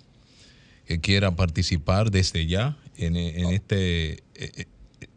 que 0.86 1.00
quiera 1.00 1.36
participar 1.36 2.12
desde 2.12 2.48
ya 2.48 2.78
en, 2.98 3.16
este 3.16 4.24
eh, 4.36 4.66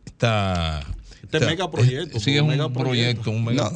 esta 0.05 0.85
este 1.23 1.41
mega 1.41 1.71
proyecto. 1.71 2.21
Sí, 2.21 2.37
es 2.37 2.43
un 2.43 2.73
proyecto, 2.73 3.31
un 3.31 3.45
mega 3.45 3.71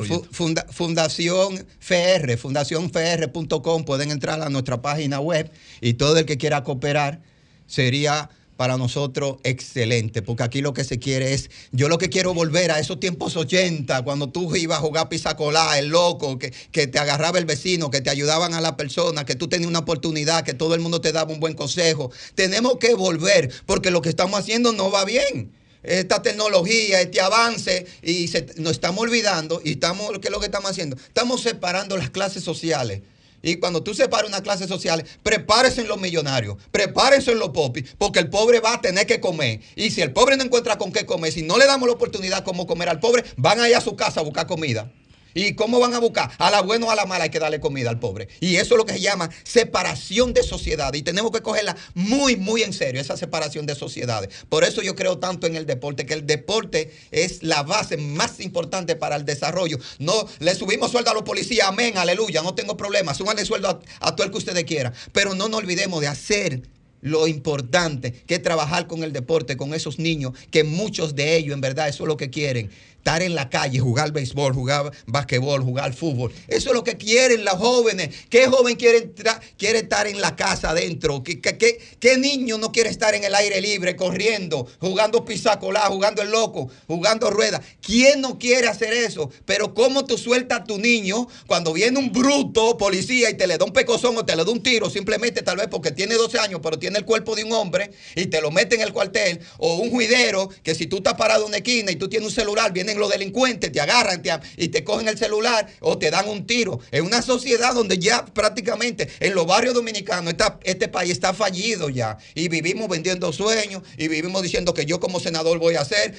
fundación 0.71 1.67
FR, 1.81 2.37
fundacionfr.com, 2.37 3.85
pueden 3.85 4.11
entrar 4.11 4.41
a 4.43 4.49
nuestra 4.49 4.81
página 4.81 5.21
web 5.21 5.51
y 5.81 5.95
todo 5.95 6.19
el 6.19 6.27
que 6.27 6.37
quiera 6.37 6.63
cooperar 6.63 7.21
sería 7.67 8.31
para 8.59 8.77
nosotros 8.77 9.37
excelente, 9.45 10.21
porque 10.21 10.43
aquí 10.43 10.63
lo 10.63 10.75
que 10.75 10.83
se 10.83 10.99
quiere 10.99 11.33
es, 11.33 11.49
yo 11.71 11.89
lo 11.89 11.97
que 11.97 12.09
quiero 12.09 12.35
volver 12.35 12.73
a 12.73 12.81
esos 12.81 12.99
tiempos 12.99 13.37
80, 13.37 14.03
cuando 14.03 14.31
tú 14.31 14.57
ibas 14.57 14.79
a 14.79 14.81
jugar 14.81 15.09
pisacolá, 15.09 15.79
el 15.79 15.91
loco, 15.91 16.41
que, 16.41 16.53
que 16.73 16.89
te 16.89 16.99
agarraba 16.99 17.39
el 17.39 17.45
vecino, 17.45 17.93
que 17.93 18.01
te 18.01 18.11
ayudaban 18.11 18.55
a 18.55 18.61
la 18.61 18.77
persona, 18.77 19.25
que 19.25 19.37
tú 19.37 19.47
tenías 19.47 19.69
una 19.69 19.79
oportunidad, 19.79 20.43
que 20.43 20.55
todo 20.55 20.75
el 20.75 20.81
mundo 20.81 21.01
te 21.01 21.13
daba 21.13 21.33
un 21.33 21.39
buen 21.39 21.55
consejo. 21.55 22.11
Tenemos 22.35 22.79
que 22.81 22.95
volver, 22.95 23.49
porque 23.65 23.93
lo 23.93 24.03
que 24.03 24.09
estamos 24.09 24.41
haciendo 24.41 24.73
no 24.73 24.91
va 24.91 25.05
bien 25.05 25.53
esta 25.85 26.21
tecnología, 26.21 27.01
este 27.01 27.21
avance, 27.21 27.87
y 28.03 28.29
nos 28.57 28.73
estamos 28.73 29.03
olvidando, 29.03 29.63
y 29.65 29.71
estamos, 29.71 30.11
¿qué 30.19 30.27
es 30.27 30.33
lo 30.33 30.41
que 30.41 30.47
estamos 30.47 30.73
haciendo? 30.73 30.97
Estamos 30.97 31.43
separando 31.43 31.97
las 31.97 32.11
clases 32.11 32.43
sociales. 32.43 33.03
Y 33.43 33.57
cuando 33.57 33.83
tú 33.83 33.95
separas 33.95 34.29
una 34.29 34.43
clase 34.43 34.67
social, 34.67 35.05
prepárense 35.23 35.83
en 35.83 35.89
los 35.89 36.01
millonarios, 36.01 36.57
prepárense 36.71 37.33
en 37.33 37.39
los 37.39 37.51
popis, 37.51 37.95
porque 37.99 38.19
el 38.19 38.31
pobre 38.31 38.61
va 38.61 38.75
a 38.75 38.81
tener 38.81 39.07
que 39.07 39.21
comer. 39.21 39.61
Y 39.77 39.91
si 39.91 40.03
el 40.03 40.13
pobre 40.13 40.37
no 40.37 40.45
encuentra 40.45 40.77
con 40.79 40.93
qué 40.93 41.07
comer, 41.07 41.33
si 41.33 41.43
no 41.43 41.59
le 41.59 41.67
damos 41.67 41.89
la 41.89 41.95
oportunidad 41.95 42.45
como 42.45 42.67
comer 42.67 42.89
al 42.89 43.01
pobre, 43.01 43.25
van 43.37 43.61
a 43.61 43.69
ir 43.69 43.77
a 43.77 43.81
su 43.81 43.97
casa 43.97 44.21
a 44.21 44.25
buscar 44.25 44.47
comida. 44.47 44.91
¿Y 45.35 45.55
cómo 45.55 45.79
van 45.79 45.95
a 45.95 45.99
buscar? 45.99 46.31
A 46.39 46.51
la 46.51 46.63
buena 46.63 46.87
o 46.87 46.91
a 46.91 46.97
la 46.97 47.07
mala 47.07 47.25
hay 47.25 47.31
que 47.31 47.39
darle 47.39 47.61
comida 47.61 47.91
al 47.91 47.99
pobre. 47.99 48.29
Y 48.41 48.57
eso 48.57 48.75
es 48.75 48.79
lo 48.79 48.87
que 48.87 48.95
se 48.95 49.01
llama 49.01 49.31
separación 49.45 50.33
de 50.35 50.43
sociedad. 50.43 50.93
Y 50.95 51.03
tenemos 51.03 51.31
que 51.31 51.43
cogerla 51.43 51.77
muy, 51.95 52.37
muy 52.37 52.63
en 52.63 52.73
serio, 52.73 53.01
esa 53.01 53.17
separación 53.17 53.67
de 53.67 53.75
sociedades. 53.75 54.31
Por 54.49 54.65
eso 54.65 54.83
yo 54.83 54.95
creo 54.95 55.19
tanto 55.19 55.47
en 55.47 55.57
el 55.57 55.67
deporte, 55.67 56.07
que 56.07 56.15
el 56.15 56.27
deporte 56.27 56.93
es 57.11 57.43
la 57.43 57.63
base 57.63 57.97
más 57.97 58.41
importante 58.41 58.97
para 58.97 59.17
el 59.17 59.25
desarrollo. 59.25 59.79
No 59.99 60.27
le 60.39 60.55
subimos 60.55 60.91
sueldo 60.91 61.11
a 61.11 61.15
los 61.15 61.23
policías, 61.23 61.69
amén, 61.69 61.99
aleluya, 61.99 62.43
no 62.43 62.55
tengo 62.55 62.77
problema. 62.77 63.15
Súbanle 63.15 63.45
sueldo 63.45 63.69
a, 63.69 64.09
a 64.09 64.17
todo 64.17 64.25
el 64.25 64.33
que 64.33 64.39
ustedes 64.39 64.65
quieran. 64.65 64.95
Pero 65.13 65.35
no 65.35 65.49
nos 65.49 65.61
olvidemos 65.61 66.01
de 66.01 66.09
hacer 66.09 66.63
lo 67.01 67.29
importante 67.29 68.13
que 68.13 68.37
es 68.37 68.43
trabajar 68.43 68.87
con 68.87 69.05
el 69.05 69.13
deporte, 69.13 69.57
con 69.57 69.75
esos 69.75 69.99
niños, 69.99 70.33
que 70.51 70.65
muchos 70.65 71.15
de 71.15 71.37
ellos 71.37 71.55
en 71.55 71.61
verdad 71.61 71.89
eso 71.89 72.05
es 72.05 72.09
lo 72.09 72.17
que 72.17 72.31
quieren 72.31 72.71
estar 73.09 73.23
en 73.23 73.35
la 73.35 73.49
calle, 73.49 73.79
jugar 73.79 74.13
béisbol, 74.13 74.53
jugar 74.53 74.93
basquetbol, 75.07 75.63
jugar 75.63 75.95
fútbol. 75.95 76.31
Eso 76.47 76.69
es 76.69 76.75
lo 76.75 76.85
que 76.85 76.99
quieren 76.99 77.43
los 77.43 77.55
jóvenes. 77.55 78.11
¿Qué 78.29 78.47
joven 78.49 78.77
quiere, 78.77 79.11
quiere 79.57 79.79
estar 79.79 80.07
en 80.07 80.21
la 80.21 80.37
casa 80.37 80.71
adentro? 80.71 81.23
¿Qué, 81.23 82.19
niño 82.19 82.59
no 82.59 82.71
quiere 82.71 82.91
estar 82.91 83.15
en 83.15 83.25
el 83.25 83.35
aire 83.35 83.63
libre, 83.63 83.97
corriendo, 83.97 84.67
jugando 84.79 85.25
pisacolá, 85.25 85.87
jugando 85.87 86.21
el 86.21 86.31
loco, 86.31 86.71
jugando 86.87 87.31
rueda? 87.31 87.63
¿Quién 87.81 88.21
no 88.21 88.39
quiere 88.39 88.69
hacer 88.69 88.93
eso? 88.93 89.31
Pero 89.47 89.73
¿cómo 89.73 90.05
tú 90.05 90.19
sueltas 90.19 90.61
a 90.61 90.65
tu 90.65 90.77
niño 90.77 91.29
cuando 91.47 91.73
viene 91.73 91.99
un 91.99 92.13
bruto 92.13 92.77
policía 92.77 93.31
y 93.31 93.39
te 93.39 93.47
le 93.47 93.57
da 93.57 93.65
un 93.65 93.73
pecozón 93.73 94.19
o 94.19 94.27
te 94.27 94.37
le 94.37 94.45
da 94.45 94.51
un 94.51 94.63
tiro, 94.63 94.91
simplemente 94.91 95.41
tal 95.41 95.57
vez 95.57 95.69
porque 95.69 95.93
tiene 95.93 96.15
12 96.15 96.39
años, 96.41 96.61
pero 96.63 96.79
tiene 96.79 96.99
el 96.99 97.07
cuerpo 97.07 97.35
de 97.35 97.45
un 97.45 97.53
hombre 97.53 97.91
y 98.15 98.27
te 98.27 98.43
lo 98.43 98.51
mete 98.51 98.75
en 98.75 98.83
el 98.83 98.93
cuartel? 98.93 99.41
O 99.57 99.77
un 99.77 99.91
juidero 99.91 100.51
que 100.63 100.75
si 100.75 100.87
tú 100.87 100.99
estás 100.99 101.15
parado 101.15 101.45
en 101.45 101.49
una 101.49 101.57
esquina 101.57 101.91
y 101.91 101.97
tú 101.97 102.11
tienes 102.11 102.29
un 102.29 102.35
celular, 102.35 102.71
los 102.99 103.11
delincuentes, 103.11 103.73
te 103.73 103.81
agarran 103.81 104.23
y 104.57 104.69
te 104.69 104.85
cogen 104.85 105.09
el 105.09 105.19
celular 105.19 105.69
o 105.81 105.99
te 105.99 106.11
dan 106.11 106.29
un 106.29 106.47
tiro. 106.47 106.81
En 106.91 107.05
una 107.05 107.23
sociedad 107.23 107.75
donde 107.75 107.99
ya 107.99 108.25
prácticamente 108.25 109.09
en 109.21 109.35
los 109.35 109.47
barrios 109.47 109.75
dominicanos 109.75 110.35
este 110.65 110.89
país 110.89 111.13
está 111.13 111.35
fallido 111.35 111.89
ya. 111.89 112.19
Y 112.35 112.49
vivimos 112.49 112.89
vendiendo 112.89 113.33
sueños 113.33 113.83
y 113.97 114.09
vivimos 114.09 114.43
diciendo 114.43 114.75
que 114.75 114.87
yo 114.87 115.01
como 115.01 115.21
senador 115.21 115.59
voy 115.59 115.77
a 115.77 115.81
hacer. 115.81 116.15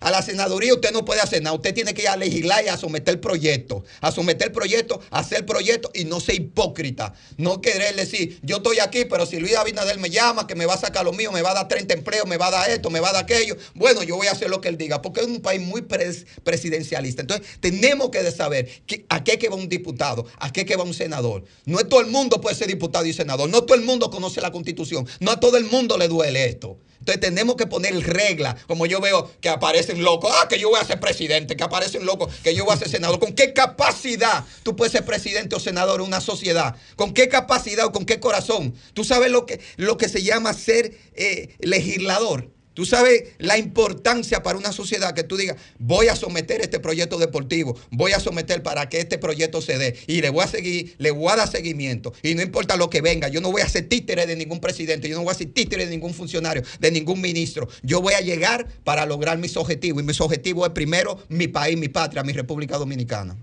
a, 0.00 0.10
la 0.10 0.22
senaduría 0.22 0.74
usted 0.74 0.92
no 0.92 1.04
puede 1.04 1.20
hacer 1.20 1.42
nada. 1.42 1.56
Usted 1.56 1.74
tiene 1.74 1.94
que 1.94 2.02
ir 2.02 2.08
a 2.08 2.16
legislar 2.16 2.64
y 2.64 2.68
a 2.68 2.76
someter 2.76 3.14
el 3.14 3.20
proyecto. 3.20 3.84
A 4.00 4.12
someter 4.12 4.48
el 4.48 4.52
proyecto, 4.52 5.00
a 5.10 5.20
hacer 5.20 5.38
el 5.38 5.44
proyecto 5.44 5.90
y 5.94 6.04
no 6.04 6.20
ser 6.20 6.36
hipócrita. 6.36 7.14
No 7.36 7.60
querer 7.60 7.96
decir, 7.96 8.38
yo 8.42 8.58
estoy 8.58 8.78
aquí, 8.78 9.04
pero 9.04 9.26
si 9.26 9.38
Luis 9.38 9.56
Abinader 9.56 9.98
me 9.98 10.10
llama, 10.10 10.46
que 10.46 10.54
me 10.54 10.66
va 10.66 10.74
a 10.74 10.78
sacar 10.78 11.04
lo 11.04 11.12
mío, 11.12 11.32
me 11.32 11.42
va 11.42 11.52
a 11.52 11.54
dar 11.54 11.68
30 11.68 11.94
empleos, 11.94 12.26
me 12.26 12.36
va 12.36 12.48
a 12.48 12.50
dar 12.50 12.70
esto, 12.70 12.90
me 12.90 13.00
va 13.00 13.10
a 13.10 13.12
dar 13.12 13.24
aquello. 13.24 13.56
Bueno, 13.74 14.02
yo 14.02 14.16
voy 14.16 14.26
a 14.26 14.32
hacer 14.32 14.50
lo 14.50 14.60
que 14.60 14.68
él 14.68 14.78
diga, 14.78 15.02
porque 15.02 15.20
es 15.20 15.26
un 15.26 15.40
país 15.40 15.60
muy 15.60 15.79
presidencialista. 15.82 17.22
Entonces, 17.22 17.46
tenemos 17.60 18.10
que 18.10 18.30
saber 18.30 18.68
a 19.08 19.24
qué 19.24 19.38
que 19.38 19.48
va 19.48 19.56
un 19.56 19.68
diputado, 19.68 20.26
a 20.38 20.52
qué 20.52 20.64
que 20.64 20.76
va 20.76 20.84
un 20.84 20.94
senador. 20.94 21.44
No 21.64 21.78
todo 21.86 22.00
el 22.00 22.06
mundo 22.06 22.40
puede 22.40 22.56
ser 22.56 22.68
diputado 22.68 23.06
y 23.06 23.12
senador. 23.12 23.48
No 23.48 23.62
todo 23.62 23.76
el 23.76 23.84
mundo 23.84 24.10
conoce 24.10 24.40
la 24.40 24.52
constitución. 24.52 25.06
No 25.20 25.30
a 25.30 25.40
todo 25.40 25.56
el 25.56 25.64
mundo 25.64 25.96
le 25.98 26.08
duele 26.08 26.46
esto. 26.46 26.78
Entonces 27.00 27.20
tenemos 27.20 27.56
que 27.56 27.66
poner 27.66 27.94
reglas, 28.06 28.56
como 28.66 28.84
yo 28.84 29.00
veo 29.00 29.30
que 29.40 29.48
aparecen 29.48 30.04
locos, 30.04 30.30
ah, 30.34 30.48
que 30.48 30.58
yo 30.58 30.68
voy 30.68 30.78
a 30.78 30.84
ser 30.84 31.00
presidente, 31.00 31.56
que 31.56 31.64
aparecen 31.64 32.04
locos, 32.04 32.32
que 32.42 32.54
yo 32.54 32.66
voy 32.66 32.74
a 32.74 32.78
ser 32.78 32.90
senador. 32.90 33.18
¿Con 33.18 33.32
qué 33.32 33.54
capacidad 33.54 34.44
tú 34.62 34.76
puedes 34.76 34.92
ser 34.92 35.06
presidente 35.06 35.56
o 35.56 35.60
senador 35.60 36.00
en 36.00 36.06
una 36.06 36.20
sociedad? 36.20 36.76
¿Con 36.96 37.14
qué 37.14 37.28
capacidad 37.28 37.86
o 37.86 37.92
con 37.92 38.04
qué 38.04 38.20
corazón? 38.20 38.74
Tú 38.92 39.04
sabes 39.04 39.30
lo 39.30 39.46
que, 39.46 39.60
lo 39.76 39.96
que 39.96 40.10
se 40.10 40.22
llama 40.22 40.52
ser 40.52 40.92
eh, 41.14 41.56
legislador. 41.60 42.50
Tú 42.74 42.84
sabes 42.84 43.34
la 43.38 43.58
importancia 43.58 44.42
para 44.42 44.56
una 44.56 44.72
sociedad 44.72 45.12
que 45.12 45.24
tú 45.24 45.36
digas, 45.36 45.56
voy 45.78 46.06
a 46.06 46.14
someter 46.14 46.60
este 46.60 46.78
proyecto 46.78 47.18
deportivo, 47.18 47.76
voy 47.90 48.12
a 48.12 48.20
someter 48.20 48.62
para 48.62 48.88
que 48.88 49.00
este 49.00 49.18
proyecto 49.18 49.60
se 49.60 49.76
dé 49.76 49.96
y 50.06 50.20
le 50.20 50.30
voy 50.30 50.44
a 50.44 50.46
seguir, 50.46 50.94
le 50.98 51.10
voy 51.10 51.32
a 51.32 51.36
dar 51.36 51.48
seguimiento 51.48 52.12
y 52.22 52.34
no 52.36 52.42
importa 52.42 52.76
lo 52.76 52.88
que 52.88 53.00
venga, 53.00 53.28
yo 53.28 53.40
no 53.40 53.50
voy 53.50 53.62
a 53.62 53.68
ser 53.68 53.88
títere 53.88 54.24
de 54.24 54.36
ningún 54.36 54.60
presidente, 54.60 55.08
yo 55.08 55.16
no 55.16 55.24
voy 55.24 55.32
a 55.32 55.34
ser 55.34 55.48
títere 55.48 55.84
de 55.84 55.90
ningún 55.90 56.14
funcionario, 56.14 56.62
de 56.78 56.90
ningún 56.92 57.20
ministro. 57.20 57.68
Yo 57.82 58.00
voy 58.00 58.14
a 58.14 58.20
llegar 58.20 58.66
para 58.84 59.04
lograr 59.04 59.38
mis 59.38 59.56
objetivos 59.56 60.02
y 60.02 60.06
mis 60.06 60.20
objetivos 60.20 60.68
es 60.68 60.72
primero 60.72 61.18
mi 61.28 61.48
país, 61.48 61.76
mi 61.76 61.88
patria, 61.88 62.22
mi 62.22 62.32
República 62.32 62.78
Dominicana. 62.78 63.36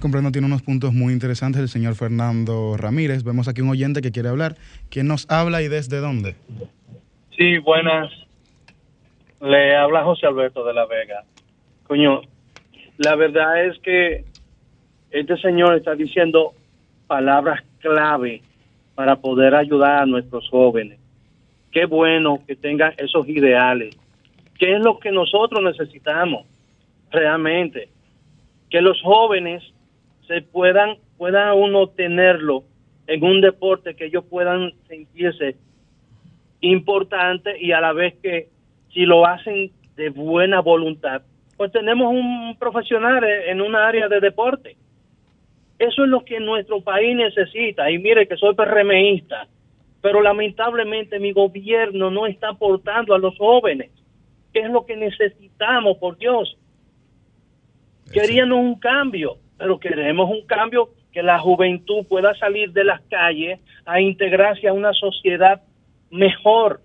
Comprendo, 0.00 0.32
tiene 0.32 0.46
unos 0.46 0.62
puntos 0.62 0.92
muy 0.92 1.12
interesantes 1.12 1.60
el 1.60 1.68
señor 1.68 1.94
Fernando 1.96 2.76
Ramírez. 2.76 3.24
Vemos 3.24 3.46
aquí 3.46 3.60
un 3.60 3.68
oyente 3.68 4.00
que 4.00 4.10
quiere 4.10 4.30
hablar. 4.30 4.56
¿Quién 4.88 5.06
nos 5.06 5.26
habla 5.28 5.62
y 5.62 5.68
desde 5.68 5.98
dónde? 5.98 6.34
Sí, 7.36 7.58
buenas 7.58 8.23
le 9.44 9.76
habla 9.76 10.04
José 10.04 10.26
Alberto 10.26 10.64
de 10.64 10.72
la 10.72 10.86
Vega. 10.86 11.24
Coño, 11.86 12.22
la 12.96 13.14
verdad 13.14 13.66
es 13.66 13.78
que 13.80 14.24
este 15.10 15.36
señor 15.36 15.74
está 15.76 15.94
diciendo 15.94 16.54
palabras 17.06 17.62
clave 17.80 18.40
para 18.94 19.16
poder 19.16 19.54
ayudar 19.54 20.02
a 20.02 20.06
nuestros 20.06 20.48
jóvenes. 20.48 20.98
Qué 21.70 21.84
bueno 21.84 22.40
que 22.46 22.56
tengan 22.56 22.94
esos 22.96 23.28
ideales. 23.28 23.96
¿Qué 24.58 24.76
es 24.76 24.80
lo 24.80 24.98
que 24.98 25.10
nosotros 25.10 25.62
necesitamos 25.62 26.46
realmente? 27.10 27.88
Que 28.70 28.80
los 28.80 29.00
jóvenes 29.02 29.62
se 30.26 30.40
puedan, 30.40 30.96
puedan 31.18 31.54
uno 31.58 31.88
tenerlo 31.88 32.64
en 33.06 33.22
un 33.22 33.42
deporte 33.42 33.94
que 33.94 34.06
ellos 34.06 34.24
puedan 34.24 34.72
sentirse 34.88 35.56
importante 36.60 37.60
y 37.60 37.72
a 37.72 37.80
la 37.82 37.92
vez 37.92 38.14
que 38.22 38.53
si 38.94 39.00
lo 39.00 39.26
hacen 39.26 39.72
de 39.96 40.08
buena 40.08 40.60
voluntad, 40.60 41.22
pues 41.56 41.70
tenemos 41.72 42.12
un 42.12 42.56
profesional 42.58 43.22
en 43.24 43.60
una 43.60 43.86
área 43.86 44.08
de 44.08 44.20
deporte. 44.20 44.76
Eso 45.78 46.04
es 46.04 46.08
lo 46.08 46.24
que 46.24 46.40
nuestro 46.40 46.80
país 46.80 47.16
necesita. 47.16 47.90
Y 47.90 47.98
mire 47.98 48.26
que 48.26 48.36
soy 48.36 48.54
PRMista, 48.54 49.48
pero 50.00 50.22
lamentablemente 50.22 51.18
mi 51.18 51.32
gobierno 51.32 52.10
no 52.10 52.26
está 52.26 52.50
aportando 52.50 53.14
a 53.14 53.18
los 53.18 53.36
jóvenes. 53.36 53.90
¿Qué 54.52 54.60
es 54.60 54.70
lo 54.70 54.86
que 54.86 54.96
necesitamos, 54.96 55.98
por 55.98 56.16
Dios? 56.16 56.56
Queríamos 58.12 58.58
un 58.58 58.78
cambio, 58.78 59.38
pero 59.58 59.78
queremos 59.80 60.30
un 60.30 60.46
cambio 60.46 60.90
que 61.12 61.22
la 61.22 61.38
juventud 61.38 62.06
pueda 62.06 62.34
salir 62.36 62.72
de 62.72 62.84
las 62.84 63.00
calles 63.02 63.60
a 63.84 64.00
integrarse 64.00 64.68
a 64.68 64.72
una 64.72 64.92
sociedad 64.92 65.62
mejor, 66.10 66.80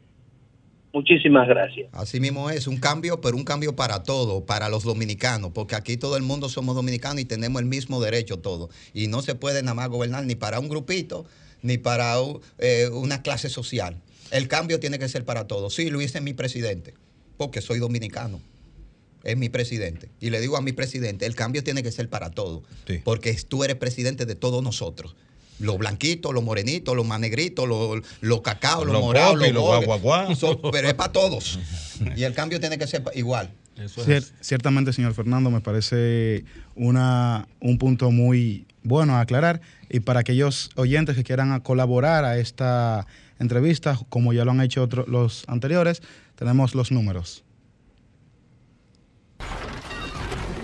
Muchísimas 0.91 1.47
gracias. 1.47 1.87
Así 1.91 2.19
mismo 2.19 2.49
es, 2.49 2.65
un 2.65 2.77
cambio, 2.77 3.21
pero 3.21 3.37
un 3.37 3.43
cambio 3.43 3.75
para 3.75 4.03
todo, 4.03 4.45
para 4.45 4.69
los 4.69 4.83
dominicanos, 4.83 5.51
porque 5.53 5.75
aquí 5.75 5.97
todo 5.97 6.17
el 6.17 6.23
mundo 6.23 6.49
somos 6.49 6.75
dominicanos 6.75 7.21
y 7.21 7.25
tenemos 7.25 7.61
el 7.61 7.67
mismo 7.67 8.01
derecho 8.01 8.39
todo. 8.39 8.69
Y 8.93 9.07
no 9.07 9.21
se 9.21 9.35
puede 9.35 9.61
nada 9.61 9.75
más 9.75 9.89
gobernar 9.89 10.25
ni 10.25 10.35
para 10.35 10.59
un 10.59 10.67
grupito, 10.67 11.25
ni 11.61 11.77
para 11.77 12.15
eh, 12.57 12.89
una 12.91 13.21
clase 13.21 13.49
social. 13.49 14.01
El 14.31 14.47
cambio 14.47 14.79
tiene 14.79 14.97
que 14.97 15.09
ser 15.09 15.25
para 15.25 15.47
todos. 15.47 15.75
Sí, 15.75 15.89
Luis 15.89 16.15
es 16.15 16.21
mi 16.23 16.33
presidente, 16.33 16.95
porque 17.37 17.61
soy 17.61 17.77
dominicano. 17.77 18.41
Es 19.23 19.37
mi 19.37 19.49
presidente. 19.49 20.09
Y 20.19 20.31
le 20.31 20.39
digo 20.41 20.57
a 20.57 20.61
mi 20.61 20.71
presidente, 20.71 21.25
el 21.27 21.35
cambio 21.35 21.63
tiene 21.63 21.83
que 21.83 21.91
ser 21.91 22.09
para 22.09 22.31
todos, 22.31 22.63
porque 23.03 23.33
tú 23.47 23.63
eres 23.63 23.75
presidente 23.75 24.25
de 24.25 24.35
todos 24.35 24.63
nosotros 24.63 25.15
los 25.59 25.77
blanquitos, 25.77 26.33
los 26.33 26.43
morenitos, 26.43 26.95
los 26.95 27.05
más 27.05 27.19
negritos, 27.19 27.67
los, 27.67 28.01
los 28.21 28.41
cacao, 28.41 28.85
los, 28.85 29.01
morados, 29.01 29.37
los, 29.37 29.53
los 29.53 30.57
pero 30.71 30.87
es 30.87 30.93
para 30.93 31.11
todos. 31.11 31.59
Y 32.15 32.23
el 32.23 32.33
cambio 32.33 32.61
tiene 32.61 32.77
que 32.77 32.87
ser 32.87 33.03
igual. 33.13 33.51
Ciertamente, 34.41 34.93
señor 34.93 35.13
Fernando, 35.13 35.51
me 35.51 35.61
parece 35.61 36.45
una, 36.75 37.47
un 37.59 37.77
punto 37.77 38.09
muy 38.11 38.65
bueno 38.83 39.15
a 39.15 39.21
aclarar. 39.21 39.61
Y 39.89 39.99
para 40.01 40.21
aquellos 40.21 40.69
oyentes 40.75 41.15
que 41.15 41.23
quieran 41.23 41.59
colaborar 41.61 42.25
a 42.25 42.37
esta 42.37 43.05
entrevista, 43.39 43.99
como 44.09 44.33
ya 44.33 44.45
lo 44.45 44.51
han 44.51 44.61
hecho 44.61 44.83
otros, 44.83 45.07
los 45.07 45.43
anteriores, 45.47 46.01
tenemos 46.35 46.75
los 46.75 46.91
números. 46.91 47.43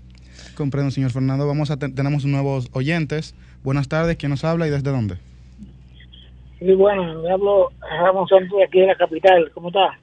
Comprendo, 0.55 0.91
señor 0.91 1.11
Fernando. 1.11 1.47
Vamos 1.47 1.71
a 1.71 1.77
ten- 1.77 1.95
tenemos 1.95 2.25
nuevos 2.25 2.67
oyentes. 2.73 3.35
Buenas 3.63 3.87
tardes, 3.87 4.17
¿quién 4.17 4.31
nos 4.31 4.43
habla 4.43 4.67
y 4.67 4.69
desde 4.69 4.91
dónde? 4.91 5.15
Sí, 6.59 6.73
bueno, 6.73 7.21
me 7.21 7.31
hablo 7.31 7.71
Ramón 7.79 8.27
Santos 8.27 8.57
de 8.57 8.65
aquí 8.65 8.81
de 8.81 8.87
la 8.87 8.97
capital. 8.97 9.49
¿Cómo 9.53 9.69
está? 9.69 9.97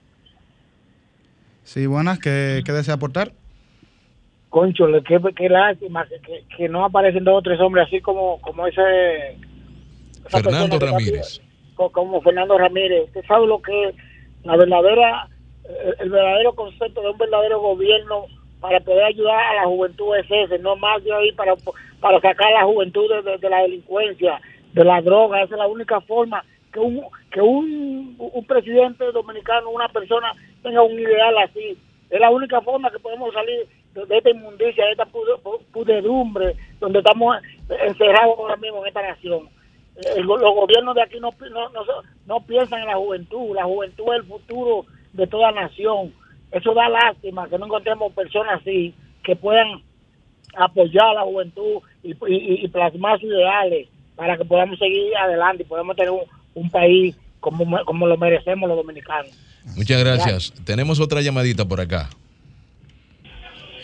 Sí, 1.64 1.84
buenas, 1.84 2.18
¿qué, 2.18 2.62
qué 2.64 2.72
desea 2.72 2.94
aportar? 2.94 3.32
Concho, 4.50 4.86
qué, 5.06 5.18
qué 5.36 5.48
lástima 5.48 6.06
que, 6.06 6.44
que, 6.56 6.68
no 6.68 6.84
aparecen 6.84 7.24
dos 7.24 7.38
o 7.38 7.42
tres 7.42 7.58
hombres 7.60 7.86
así 7.86 8.00
como, 8.00 8.40
como 8.42 8.66
ese... 8.66 9.38
Fernando 10.28 10.78
Ramírez. 10.78 11.40
co- 11.76 11.90
como 11.90 12.20
Fernando 12.20 12.58
Ramírez. 12.58 13.04
Usted 13.06 13.24
sabe 13.26 13.46
lo 13.46 13.62
que 13.62 13.84
es 13.88 13.94
la 14.44 14.56
verdadera, 14.56 15.28
eh, 15.64 15.94
el 16.00 16.10
verdadero 16.10 16.52
concepto 16.54 17.00
de 17.00 17.10
un 17.10 17.18
verdadero 17.18 17.60
gobierno 17.60 18.26
para 18.60 18.80
poder 18.80 19.04
ayudar 19.04 19.38
a 19.40 19.54
la 19.54 19.64
juventud 19.66 20.14
es 20.16 20.26
ese, 20.28 20.58
no 20.58 20.76
más 20.76 21.02
de 21.04 21.12
ahí 21.14 21.32
para, 21.32 21.54
para 22.00 22.20
sacar 22.20 22.48
a 22.52 22.60
la 22.60 22.64
juventud 22.64 23.08
de, 23.08 23.22
de- 23.30 23.38
de 23.38 23.50
la 23.50 23.62
delincuencia, 23.62 24.40
de 24.72 24.84
la 24.84 25.00
droga. 25.00 25.42
Esa 25.42 25.54
es 25.54 25.58
la 25.58 25.66
única 25.68 26.00
forma 26.02 26.44
que 26.72 26.80
un, 26.80 27.02
que 27.32 27.40
un, 27.40 28.16
un 28.18 28.44
presidente 28.46 29.04
dominicano, 29.12 29.70
una 29.70 29.88
persona 29.88 30.32
tenga 30.62 30.82
un 30.82 30.98
ideal 30.98 31.38
así. 31.38 31.78
Es 32.10 32.20
la 32.20 32.30
única 32.30 32.60
forma 32.60 32.90
que 32.90 32.98
podemos 32.98 33.32
salir 33.32 33.66
de, 33.94 34.16
esta 34.18 34.30
inmundicia, 34.30 34.84
de 34.84 34.92
esta 34.92 35.06
pude- 35.06 35.36
pu- 35.42 35.60
pudredumbre, 35.72 36.56
donde 36.78 36.98
estamos 37.00 37.36
encerrados 37.68 38.38
ahora 38.38 38.56
mismo 38.56 38.80
en 38.82 38.88
esta 38.88 39.02
nación. 39.02 39.48
Go- 40.24 40.38
los 40.38 40.54
gobiernos 40.54 40.94
de 40.94 41.02
aquí 41.02 41.18
no, 41.20 41.30
no, 41.50 41.68
no, 41.70 41.82
no 42.26 42.40
piensan 42.46 42.80
en 42.80 42.86
la 42.86 42.96
juventud. 42.96 43.54
La 43.54 43.64
juventud 43.64 44.04
es 44.14 44.20
el 44.20 44.24
futuro 44.26 44.86
de 45.12 45.26
toda 45.26 45.52
nación. 45.52 46.12
Eso 46.52 46.72
da 46.74 46.88
lástima 46.88 47.48
que 47.48 47.58
no 47.58 47.66
encontremos 47.66 48.12
personas 48.12 48.60
así 48.60 48.94
que 49.22 49.36
puedan 49.36 49.82
apoyar 50.56 51.06
a 51.08 51.14
la 51.14 51.22
juventud 51.22 51.82
y, 52.02 52.68
plasmar 52.68 53.20
sus 53.20 53.28
ideales 53.30 53.88
para 54.16 54.36
que 54.36 54.44
podamos 54.44 54.78
seguir 54.78 55.16
adelante 55.16 55.62
y 55.62 55.66
podamos 55.66 55.96
tener 55.96 56.12
un, 56.54 56.70
país 56.70 57.16
como, 57.40 57.84
como 57.84 58.06
lo 58.06 58.16
merecemos 58.16 58.68
los 58.68 58.76
dominicanos. 58.78 59.30
Muchas 59.76 60.02
gracias. 60.02 60.52
Tenemos 60.64 60.98
otra 61.00 61.20
llamadita 61.20 61.66
por 61.66 61.80
acá. 61.80 62.08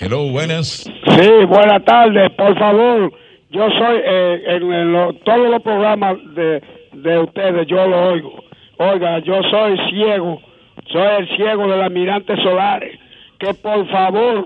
Hello, 0.01 0.29
buenas. 0.31 0.85
Sí, 1.09 1.31
buenas 1.49 1.85
tardes. 1.85 2.31
Por 2.33 2.59
favor, 2.59 3.13
yo 3.51 3.71
soy 3.71 4.01
eh, 4.05 4.43
en, 4.47 4.73
en 4.73 4.93
lo- 4.93 5.13
todos 5.25 5.49
los 5.51 5.63
programas 5.63 6.17
de, 6.35 6.63
de 6.93 7.19
ustedes, 7.19 7.67
yo 7.67 7.87
lo 7.87 8.11
oigo. 8.13 8.45
Oiga, 8.79 9.19
yo 9.21 9.41
soy 9.51 9.79
ciego, 9.91 10.41
soy 10.93 11.09
el 11.21 11.29
ciego 11.37 11.67
del 11.69 11.81
almirante 11.83 12.37
Solares. 12.43 12.99
Que 13.39 13.55
por 13.55 13.89
favor, 13.91 14.45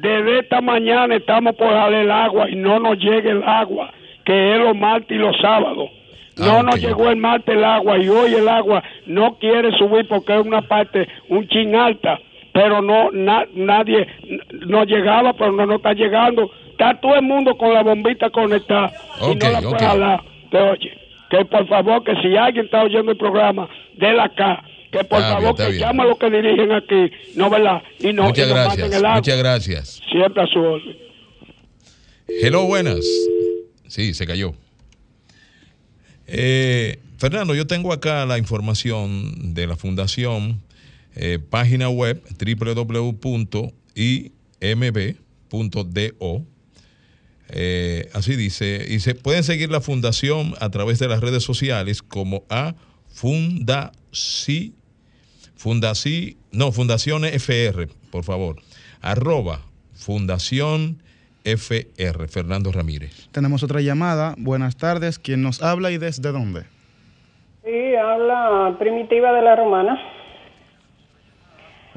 desde 0.00 0.40
esta 0.40 0.60
mañana 0.60 1.14
estamos 1.16 1.54
por 1.56 1.70
darle 1.72 2.02
el 2.02 2.10
agua 2.10 2.48
y 2.50 2.56
no 2.56 2.78
nos 2.78 2.98
llegue 2.98 3.30
el 3.30 3.42
agua, 3.44 3.90
que 4.24 4.52
es 4.54 4.58
los 4.60 4.76
martes 4.76 5.10
y 5.16 5.20
los 5.20 5.36
sábados. 5.40 5.90
No 6.36 6.62
nos 6.62 6.80
llegó 6.80 7.08
el 7.10 7.16
martes 7.16 7.56
el 7.56 7.64
agua 7.64 7.98
y 7.98 8.08
hoy 8.08 8.32
el 8.34 8.48
agua 8.48 8.82
no 9.06 9.38
quiere 9.38 9.72
subir 9.76 10.06
porque 10.08 10.38
es 10.38 10.46
una 10.46 10.62
parte 10.62 11.08
un 11.28 11.48
chin 11.48 11.74
alta, 11.74 12.16
pero 12.58 12.82
no 12.82 13.12
na- 13.12 13.46
nadie 13.54 14.04
no 14.66 14.82
llegaba, 14.84 15.32
pero 15.34 15.52
no 15.52 15.64
nos 15.64 15.76
está 15.76 15.92
llegando. 15.92 16.50
Está 16.72 16.98
todo 17.00 17.14
el 17.14 17.22
mundo 17.22 17.56
con 17.56 17.72
la 17.72 17.84
bombita 17.84 18.30
conectada 18.30 18.92
y 19.20 19.24
Ok, 19.30 19.42
no 19.44 19.50
la 19.50 19.58
ok. 19.60 19.64
puede 19.70 19.84
jalar. 19.86 20.20
Te 20.50 20.58
oye, 20.58 20.90
que 21.30 21.44
por 21.44 21.68
favor 21.68 22.02
que 22.02 22.14
si 22.20 22.36
alguien 22.36 22.64
está 22.64 22.82
oyendo 22.82 23.12
el 23.12 23.16
programa 23.18 23.68
de 23.96 24.12
la 24.12 24.24
acá, 24.24 24.64
que 24.90 25.04
por 25.04 25.18
Está 25.20 25.28
bien, 25.28 25.32
favor 25.38 25.50
está 25.50 25.64
que 25.66 25.70
bien. 25.70 25.82
llame 25.84 26.02
a 26.02 26.06
los 26.06 26.18
que 26.18 26.30
dirigen 26.30 26.72
aquí, 26.72 27.10
no 27.36 27.48
verdad, 27.50 27.82
y 28.00 28.12
no, 28.12 28.24
muchas 28.24 28.46
y 28.46 28.50
gracias. 28.50 28.92
el 28.92 29.04
agua. 29.04 29.14
Muchas 29.16 29.38
gracias. 29.38 30.02
Siempre 30.10 30.42
a 30.42 30.46
su 30.48 30.58
orden. 30.58 30.96
Hello, 32.42 32.64
buenas. 32.66 33.06
Sí, 33.86 34.14
se 34.14 34.26
cayó. 34.26 34.52
Eh, 36.26 36.98
Fernando, 37.18 37.54
yo 37.54 37.66
tengo 37.68 37.92
acá 37.92 38.26
la 38.26 38.36
información 38.38 39.54
de 39.54 39.66
la 39.66 39.76
fundación, 39.76 40.60
eh, 41.20 41.40
página 41.40 41.88
web 41.88 42.22
www.imb.do. 42.38 43.16
Eh, 47.50 48.08
así 48.12 48.36
dice, 48.36 48.86
y 48.88 49.00
se 49.00 49.16
pueden 49.16 49.42
seguir 49.42 49.70
la 49.70 49.80
fundación 49.80 50.54
a 50.60 50.70
través 50.70 51.00
de 51.00 51.08
las 51.08 51.20
redes 51.20 51.42
sociales 51.42 52.02
como 52.02 52.44
a 52.48 52.74
Fundaci, 53.08 54.74
Fundaci, 55.56 56.36
no, 56.52 56.70
Fundación 56.70 57.24
FR, 57.24 57.88
por 58.12 58.22
favor, 58.22 58.56
arroba 59.00 59.62
Fundación 59.94 61.02
FR, 61.42 62.28
Fernando 62.28 62.70
Ramírez. 62.70 63.28
Tenemos 63.32 63.64
otra 63.64 63.80
llamada. 63.80 64.36
Buenas 64.38 64.76
tardes, 64.76 65.18
¿quién 65.18 65.42
nos 65.42 65.62
habla 65.62 65.90
y 65.90 65.98
desde 65.98 66.30
dónde? 66.30 66.62
Sí, 67.64 67.96
habla 67.96 68.76
Primitiva 68.78 69.32
de 69.32 69.42
la 69.42 69.56
Romana. 69.56 70.17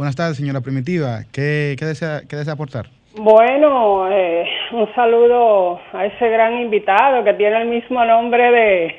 Buenas 0.02 0.16
tardes, 0.16 0.38
señora 0.38 0.62
Primitiva. 0.62 1.26
¿Qué, 1.32 1.76
qué 1.78 1.86
desea, 1.86 2.22
qué 2.28 2.36
desea 2.36 2.54
aportar? 2.54 2.88
Bueno, 3.16 4.12
eh, 4.12 4.48
un 4.72 4.92
saludo 4.96 5.80
a 5.94 6.08
ese 6.08 6.28
gran 6.28 6.58
invitado 6.60 7.24
que 7.24 7.36
tiene 7.36 7.62
el 7.62 7.68
mismo 7.68 8.04
nombre 8.04 8.50
de, 8.50 8.96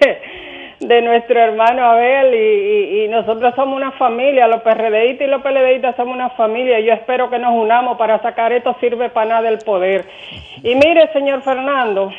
de 0.87 1.03
nuestro 1.03 1.41
hermano 1.41 1.85
Abel 1.87 2.33
y, 2.33 2.39
y- 2.39 3.05
y 3.05 3.09
nosotros 3.09 3.53
somos 3.57 3.75
una 3.75 3.91
familia, 3.99 4.47
los 4.47 4.63
PRDistas 4.63 5.27
y 5.27 5.31
los 5.33 5.43
PLDistas 5.43 5.97
somos 5.97 6.15
una 6.15 6.31
familia. 6.31 6.79
Yo 6.79 6.93
espero 6.93 7.29
que 7.31 7.41
nos 7.41 7.53
unamos 7.53 7.99
para 7.99 8.23
sacar 8.23 8.53
esto 8.53 8.77
sirve 8.79 9.11
para 9.11 9.29
nada 9.29 9.43
del 9.43 9.59
poder. 9.59 10.05
Y 10.63 10.77
mire, 10.77 11.13
señor 11.13 11.43
Fernando, 11.43 12.13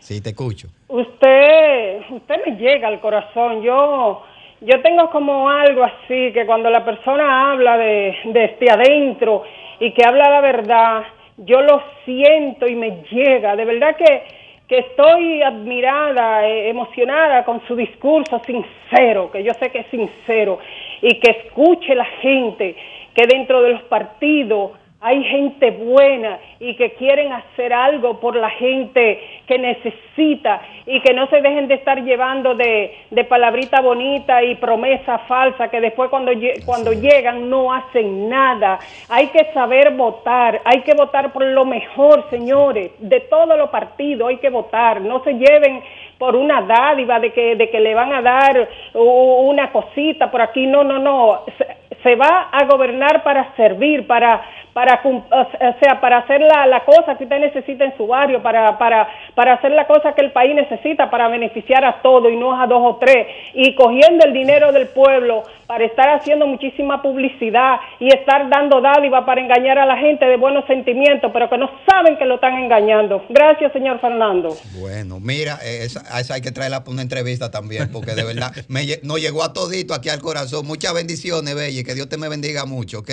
Sí, 0.00 0.20
te 0.20 0.30
escucho. 0.30 0.66
Usted, 0.88 2.00
usted 2.10 2.34
me 2.44 2.56
llega 2.56 2.88
al 2.88 2.98
corazón. 2.98 3.62
Yo, 3.62 4.22
yo 4.64 4.80
tengo 4.80 5.10
como 5.10 5.48
algo 5.50 5.84
así 5.84 6.32
que 6.32 6.46
cuando 6.46 6.70
la 6.70 6.84
persona 6.84 7.52
habla 7.52 7.76
de 7.76 8.16
desde 8.24 8.70
adentro 8.70 9.42
y 9.78 9.92
que 9.92 10.06
habla 10.06 10.30
la 10.30 10.40
verdad, 10.40 11.02
yo 11.38 11.60
lo 11.60 11.82
siento 12.04 12.66
y 12.66 12.74
me 12.74 13.02
llega. 13.10 13.56
De 13.56 13.64
verdad 13.64 13.96
que, 13.96 14.22
que 14.68 14.78
estoy 14.78 15.42
admirada, 15.42 16.48
eh, 16.48 16.70
emocionada 16.70 17.44
con 17.44 17.60
su 17.66 17.76
discurso 17.76 18.40
sincero, 18.44 19.30
que 19.30 19.42
yo 19.42 19.52
sé 19.54 19.70
que 19.70 19.80
es 19.80 19.86
sincero 19.88 20.58
y 21.02 21.18
que 21.18 21.30
escuche 21.30 21.94
la 21.94 22.06
gente 22.22 22.76
que 23.14 23.26
dentro 23.26 23.62
de 23.62 23.72
los 23.72 23.82
partidos 23.82 24.72
hay 25.06 25.22
gente 25.22 25.70
buena 25.72 26.38
y 26.58 26.74
que 26.76 26.94
quieren 26.94 27.30
hacer 27.30 27.74
algo 27.74 28.20
por 28.20 28.34
la 28.36 28.48
gente 28.48 29.20
que 29.46 29.58
necesita 29.58 30.62
y 30.86 30.98
que 31.02 31.12
no 31.12 31.26
se 31.26 31.42
dejen 31.42 31.68
de 31.68 31.74
estar 31.74 32.02
llevando 32.02 32.54
de, 32.54 32.90
de 33.10 33.24
palabrita 33.24 33.82
bonita 33.82 34.42
y 34.42 34.54
promesa 34.54 35.18
falsa 35.28 35.68
que 35.68 35.82
después 35.82 36.08
cuando, 36.08 36.32
cuando 36.64 36.94
llegan 36.94 37.50
no 37.50 37.70
hacen 37.74 38.30
nada. 38.30 38.78
Hay 39.10 39.26
que 39.26 39.52
saber 39.52 39.90
votar, 39.92 40.62
hay 40.64 40.80
que 40.80 40.94
votar 40.94 41.34
por 41.34 41.44
lo 41.44 41.66
mejor, 41.66 42.24
señores, 42.30 42.92
de 42.98 43.20
todos 43.20 43.58
los 43.58 43.68
partidos 43.68 44.30
hay 44.30 44.38
que 44.38 44.48
votar, 44.48 45.02
no 45.02 45.22
se 45.22 45.34
lleven 45.34 45.82
por 46.16 46.34
una 46.34 46.62
dádiva 46.62 47.20
de 47.20 47.30
que, 47.34 47.56
de 47.56 47.68
que 47.68 47.80
le 47.80 47.94
van 47.94 48.10
a 48.14 48.22
dar 48.22 48.68
una 48.94 49.70
cosita 49.70 50.30
por 50.30 50.40
aquí, 50.40 50.66
no, 50.66 50.82
no, 50.82 50.98
no, 50.98 51.42
se, 51.58 51.66
se 52.02 52.14
va 52.16 52.48
a 52.52 52.64
gobernar 52.66 53.22
para 53.22 53.54
servir, 53.56 54.06
para, 54.06 54.42
para, 54.74 55.00
o 55.04 55.78
sea, 55.80 56.00
para 56.00 56.18
hacer 56.18 56.40
la, 56.40 56.66
la 56.66 56.84
cosa 56.84 57.16
que 57.16 57.24
usted 57.24 57.38
necesita 57.38 57.84
en 57.84 57.96
su 57.96 58.08
barrio, 58.08 58.42
para, 58.42 58.76
para, 58.76 59.08
para 59.34 59.54
hacer 59.54 59.70
la 59.70 59.86
cosa 59.86 60.12
que 60.14 60.20
el 60.20 60.32
país 60.32 60.54
necesita 60.54 61.10
para 61.10 61.28
beneficiar 61.28 61.84
a 61.84 62.02
todo 62.02 62.28
y 62.28 62.36
no 62.36 62.60
a 62.60 62.66
dos 62.66 62.82
o 62.82 62.96
tres, 62.96 63.26
y 63.54 63.74
cogiendo 63.76 64.26
el 64.26 64.32
dinero 64.32 64.72
del 64.72 64.88
pueblo 64.88 65.44
para 65.66 65.84
estar 65.84 66.10
haciendo 66.10 66.46
muchísima 66.46 67.00
publicidad 67.00 67.76
y 68.00 68.08
estar 68.08 68.50
dando 68.50 68.80
dádiva 68.80 69.24
para 69.24 69.40
engañar 69.40 69.78
a 69.78 69.86
la 69.86 69.96
gente 69.96 70.26
de 70.26 70.36
buenos 70.36 70.66
sentimientos, 70.66 71.30
pero 71.32 71.48
que 71.48 71.56
no 71.56 71.70
saben 71.88 72.18
que 72.18 72.24
lo 72.24 72.34
están 72.34 72.54
engañando. 72.54 73.24
Gracias, 73.28 73.72
señor 73.72 74.00
Fernando. 74.00 74.56
Bueno, 74.80 75.20
mira, 75.20 75.58
eh, 75.64 75.84
esa, 75.84 76.00
esa 76.18 76.34
hay 76.34 76.42
que 76.42 76.50
traerla 76.50 76.80
para 76.80 76.90
una 76.90 77.02
entrevista 77.02 77.52
también, 77.52 77.92
porque 77.92 78.14
de 78.14 78.24
verdad 78.24 78.50
me, 78.68 78.84
nos 79.04 79.20
llegó 79.20 79.44
a 79.44 79.52
todito 79.52 79.94
aquí 79.94 80.08
al 80.08 80.20
corazón. 80.20 80.66
Muchas 80.66 80.92
bendiciones, 80.94 81.54
Bella, 81.54 81.80
y 81.80 81.84
que 81.84 81.94
Dios 81.94 82.08
te 82.08 82.18
me 82.18 82.28
bendiga 82.28 82.66
mucho, 82.66 82.98
¿ok? 82.98 83.10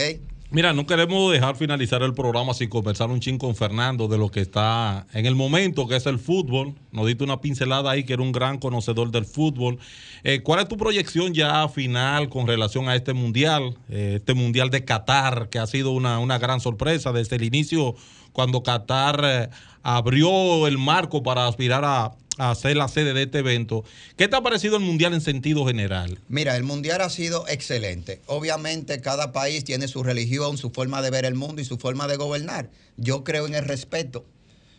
Mira, 0.53 0.73
no 0.73 0.85
queremos 0.85 1.31
dejar 1.31 1.55
finalizar 1.55 2.03
el 2.03 2.13
programa 2.13 2.53
sin 2.53 2.67
conversar 2.67 3.09
un 3.09 3.21
chin 3.21 3.37
con 3.37 3.55
Fernando 3.55 4.09
de 4.09 4.17
lo 4.17 4.29
que 4.29 4.41
está 4.41 5.07
en 5.13 5.25
el 5.25 5.33
momento, 5.33 5.87
que 5.87 5.95
es 5.95 6.05
el 6.07 6.19
fútbol. 6.19 6.75
Nos 6.91 7.07
diste 7.07 7.23
una 7.23 7.39
pincelada 7.39 7.89
ahí, 7.89 8.03
que 8.03 8.11
era 8.11 8.21
un 8.21 8.33
gran 8.33 8.57
conocedor 8.57 9.11
del 9.11 9.23
fútbol. 9.23 9.79
Eh, 10.25 10.41
¿Cuál 10.41 10.59
es 10.59 10.67
tu 10.67 10.75
proyección 10.75 11.33
ya 11.33 11.69
final 11.69 12.27
con 12.27 12.47
relación 12.47 12.89
a 12.89 12.97
este 12.97 13.13
mundial? 13.13 13.77
Eh, 13.87 14.15
este 14.17 14.33
mundial 14.33 14.69
de 14.71 14.83
Qatar, 14.83 15.47
que 15.47 15.57
ha 15.57 15.67
sido 15.67 15.91
una, 15.91 16.19
una 16.19 16.37
gran 16.37 16.59
sorpresa 16.59 17.13
desde 17.13 17.37
el 17.37 17.43
inicio, 17.43 17.95
cuando 18.33 18.61
Qatar 18.61 19.21
eh, 19.23 19.49
abrió 19.83 20.67
el 20.67 20.77
marco 20.77 21.23
para 21.23 21.47
aspirar 21.47 21.85
a, 21.85 22.11
a 22.37 22.55
ser 22.55 22.77
la 22.77 22.87
sede 22.87 23.13
de 23.13 23.23
este 23.23 23.39
evento. 23.39 23.83
¿Qué 24.15 24.27
te 24.27 24.35
ha 24.35 24.41
parecido 24.41 24.77
el 24.77 24.83
mundial 24.83 25.13
en 25.13 25.21
sentido 25.21 25.65
general? 25.65 26.19
Mira, 26.29 26.55
el 26.55 26.63
mundial 26.63 27.01
ha 27.01 27.09
sido 27.09 27.47
excelente. 27.47 28.21
Obviamente 28.25 29.01
cada 29.01 29.31
país 29.31 29.63
tiene 29.63 29.87
su 29.87 30.03
religión, 30.03 30.57
su 30.57 30.69
forma 30.71 31.01
de 31.01 31.09
ver 31.09 31.25
el 31.25 31.35
mundo 31.35 31.61
y 31.61 31.65
su 31.65 31.77
forma 31.77 32.07
de 32.07 32.15
gobernar. 32.15 32.69
Yo 32.97 33.23
creo 33.23 33.47
en 33.47 33.55
el 33.55 33.65
respeto. 33.65 34.25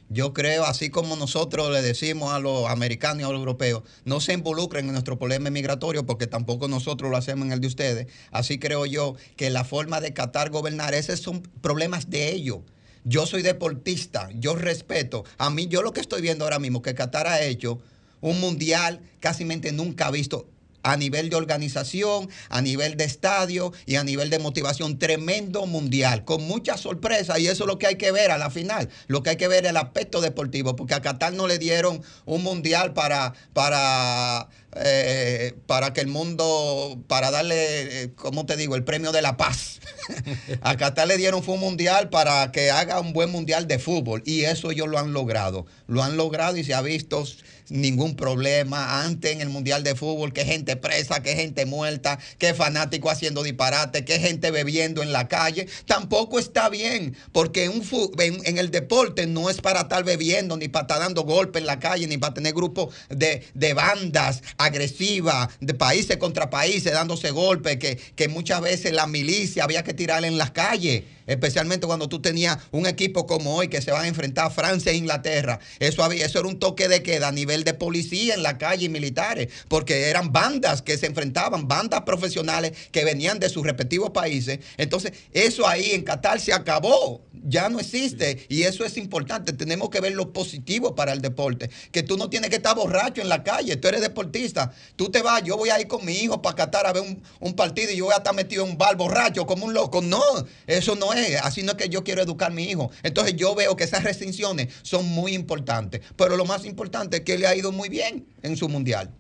Yo 0.09 0.35
creo, 0.35 0.65
así 0.65 0.91
como 0.91 1.17
nosotros 1.17 1.71
le 1.71 1.81
decimos 1.81 2.35
a 2.35 2.39
los 2.39 2.69
americanos 2.69 3.23
y 3.23 3.25
a 3.25 3.29
los 3.29 3.39
europeos, 3.39 3.83
no 4.05 4.21
se 4.21 4.35
involucren 4.35 4.87
en 4.87 4.93
nuestro 4.93 5.19
problema 5.19 5.49
migratorio 5.49 6.05
porque 6.05 6.27
tampoco 6.27 6.69
nosotros 6.69 7.11
lo 7.11 7.17
hacemos 7.17 7.47
en 7.47 7.53
el 7.53 7.61
de 7.61 7.67
ustedes. 7.67 8.07
Así 8.31 8.59
creo 8.59 8.85
yo 8.85 9.15
que 9.37 9.49
la 9.49 9.65
forma 9.65 10.03
de 10.03 10.13
Qatar 10.13 10.51
gobernar, 10.51 10.95
esos 10.95 11.21
son 11.21 11.43
problemas 11.63 12.11
de 12.11 12.31
ellos. 12.31 12.59
Yo 13.05 13.27
soy 13.27 13.43
deportista, 13.43 14.29
yo 14.35 14.55
respeto. 14.55 15.25
A 15.39 15.51
mí, 15.51 15.67
yo 15.67 15.83
lo 15.83 15.93
que 15.93 16.01
estoy 16.01 16.23
viendo 16.23 16.45
ahora 16.45 16.59
mismo, 16.59 16.83
que 16.83 16.95
Qatar 16.95 17.27
ha 17.27 17.43
hecho 17.43 17.81
un 18.21 18.41
mundial 18.41 19.01
casi 19.21 19.45
nunca 19.45 20.11
visto 20.11 20.47
a 20.83 20.97
nivel 20.97 21.31
de 21.31 21.37
organización, 21.37 22.29
a 22.49 22.61
nivel 22.61 22.97
de 22.97 23.05
estadio 23.05 23.73
y 23.87 23.97
a 23.97 24.05
nivel 24.05 24.31
de 24.31 24.39
motivación. 24.39 24.99
Tremendo 24.99 25.67
mundial, 25.67 26.25
con 26.25 26.43
mucha 26.43 26.77
sorpresa. 26.77 27.39
Y 27.39 27.47
eso 27.47 27.65
es 27.65 27.69
lo 27.69 27.79
que 27.79 27.87
hay 27.87 27.97
que 27.97 28.13
ver 28.13 28.31
a 28.31 28.39
la 28.39 28.51
final. 28.51 28.89
Lo 29.07 29.23
que 29.23 29.31
hay 29.31 29.37
que 29.37 29.49
ver 29.49 29.65
es 29.65 29.71
el 29.71 29.77
aspecto 29.77 30.21
deportivo, 30.21 30.77
porque 30.77 30.95
a 30.95 31.03
Qatar 31.03 31.33
no 31.33 31.47
le 31.47 31.59
dieron 31.59 32.03
un 32.25 32.43
mundial 32.43 32.93
para, 32.95 33.35
para, 33.53 34.49
eh, 34.75 35.55
para 35.67 35.93
que 35.93 36.01
el 36.01 36.07
mundo, 36.07 37.03
para 37.07 37.31
darle, 37.31 38.05
eh, 38.05 38.13
¿cómo 38.15 38.47
te 38.47 38.57
digo?, 38.57 38.75
el 38.75 38.85
premio 38.85 39.13
de 39.13 39.23
la 39.23 39.37
paz. 39.37 39.81
a 40.63 40.77
Qatar 40.77 41.07
le 41.07 41.17
dieron 41.17 41.43
fue 41.43 41.55
un 41.55 41.61
mundial 41.61 42.09
para 42.09 42.51
que 42.53 42.71
haga 42.71 43.01
un 43.01 43.13
buen 43.13 43.31
mundial 43.31 43.67
de 43.69 43.79
fútbol. 43.79 44.23
Y 44.25 44.45
eso 44.45 44.71
ellos 44.71 44.89
lo 44.89 44.99
han 44.99 45.13
logrado. 45.13 45.67
Lo 45.87 46.03
han 46.03 46.17
logrado 46.17 46.57
y 46.57 46.65
se 46.65 46.75
ha 46.75 46.81
visto 46.81 47.25
ningún 47.73 48.17
problema 48.17 49.03
antes 49.05 49.33
en 49.33 49.41
el 49.41 49.49
Mundial 49.49 49.83
de 49.83 49.95
Fútbol, 49.95 50.33
que 50.33 50.45
gente 50.45 50.77
presa, 50.77 51.23
que 51.23 51.35
gente 51.35 51.65
muerta, 51.67 52.19
que 52.39 52.55
fanático 52.55 53.11
haciendo 53.11 53.43
disparate, 53.43 54.05
que 54.05 54.19
gente 54.19 54.51
bebiendo 54.51 55.03
en 55.03 55.13
la 55.13 55.29
calle. 55.29 55.67
Tampoco 55.87 56.39
está 56.39 56.69
bien, 56.69 57.17
porque 57.33 57.69
un 57.69 57.83
en, 58.19 58.47
en 58.47 58.59
el 58.59 58.71
deporte 58.71 59.27
no 59.27 59.51
es 59.51 59.61
para 59.61 59.83
estar 59.83 60.05
bebiendo, 60.05 60.57
ni 60.57 60.69
para 60.69 60.83
estar 60.83 60.99
dando 61.01 61.23
golpes 61.23 61.61
en 61.61 61.67
la 61.67 61.79
calle, 61.79 62.07
ni 62.07 62.19
para 62.19 62.35
tener 62.35 62.53
grupos 62.53 62.95
de, 63.09 63.43
de 63.55 63.75
bandas 63.75 64.43
agresivas, 64.65 65.49
de 65.61 65.75
países 65.75 66.17
contra 66.17 66.51
países, 66.51 66.93
dándose 66.93 67.31
golpes, 67.31 67.77
que, 67.79 67.97
que 67.97 68.29
muchas 68.29 68.61
veces 68.61 68.93
la 68.93 69.07
milicia 69.07 69.65
había 69.65 69.85
que 69.85 69.95
tirarla 69.95 70.29
en 70.29 70.39
las 70.39 70.51
calles 70.51 71.05
especialmente 71.27 71.87
cuando 71.87 72.09
tú 72.09 72.21
tenías 72.21 72.59
un 72.71 72.87
equipo 72.87 73.27
como 73.27 73.55
hoy 73.57 73.69
que 73.69 73.81
se 73.83 73.91
van 73.91 74.05
a 74.05 74.09
enfrentar 74.09 74.47
a 74.47 74.51
Francia 74.51 74.93
e 74.93 74.97
Inglaterra. 74.97 75.59
Eso, 75.79 76.05
había, 76.05 76.27
eso 76.27 76.39
era 76.39 76.49
un 76.49 76.59
toque 76.59 76.89
de 76.89 77.03
queda 77.03 77.29
a 77.29 77.33
nivel 77.33 77.65
de 77.65 77.75
policía 77.75 78.35
en 78.35 78.43
la 78.43 78.59
calle 78.59 78.87
y 78.87 78.89
militares, 78.89 79.49
porque 79.69 80.09
eran 80.09 80.33
bandas 80.33 80.83
que 80.83 80.99
se 80.99 81.07
enfrentaban, 81.07 81.69
bandas 81.69 82.03
profesionales 82.03 82.73
que 82.91 83.05
venían 83.05 83.39
de 83.39 83.49
sus 83.49 83.65
respectivos 83.65 84.11
países. 84.11 84.61
Entonces, 84.77 85.13
eso 85.33 85.67
ahí 85.67 85.93
en 85.93 86.03
Qatar 86.03 86.41
se 86.41 86.53
acabó, 86.53 87.23
ya 87.45 87.69
no 87.69 87.81
existe 87.81 88.47
y 88.49 88.63
eso 88.63 88.85
es 88.85 88.97
importante. 88.97 89.53
Tenemos 89.53 89.91
que 89.91 90.01
ver 90.01 90.15
lo 90.15 90.33
positivo 90.33 90.95
para 90.95 91.13
el 91.13 91.21
deporte, 91.21 91.71
que 91.91 92.03
tú 92.03 92.17
no 92.17 92.29
tienes 92.29 92.51
que 92.51 92.57
estar 92.57 92.75
borracho 92.75 93.21
en 93.21 93.29
la 93.29 93.43
calle, 93.43 93.77
tú 93.77 93.89
eres 93.89 94.01
deportista, 94.01 94.52
tú 94.97 95.11
te 95.11 95.23
vas, 95.23 95.43
yo 95.43 95.57
voy 95.57 95.71
a 95.71 95.81
ir 95.81 95.89
con 95.89 96.05
mi 96.05 96.13
hijo 96.13 96.41
para 96.43 96.57
Qatar 96.57 96.87
a 96.87 96.93
ver 96.93 97.03
un, 97.41 97.55
partido 97.55 97.91
y 97.91 97.97
yo 97.97 98.07
voy 98.07 98.15
a 98.15 98.19
estar 98.19 98.35
metido 98.35 98.65
en 98.65 98.71
un 98.71 98.79
bar 98.79 98.97
borracho 98.97 99.47
como 99.47 99.67
un 99.67 99.75
loco. 99.75 100.01
No, 100.01 100.23
eso 100.67 100.95
no 100.95 101.13
es, 101.13 101.41
así 101.43 101.63
no 101.63 101.73
es 101.73 101.79
que 101.79 101.89
yo 101.89 102.05
quiero 102.05 102.23
educar 102.23 102.51
a 102.51 102.55
mi 102.55 102.65
hijo. 102.65 102.91
Entonces 103.03 103.37
yo 103.37 103.55
veo 103.55 103.77
que 103.77 103.85
esas 103.85 104.05
restricciones 104.05 104.69
son 104.83 105.07
muy 105.07 105.35
importantes, 105.35 106.01
pero 106.17 106.37
lo 106.37 106.45
más 106.45 106.65
importante 106.65 107.19
es 107.19 107.23
que 107.23 107.39
le 107.39 107.47
ha 107.47 107.55
ido 107.55 107.73
muy 107.73 107.89
bien 107.89 108.27
en 108.43 108.57
su 108.57 108.69
mundial. 108.69 109.11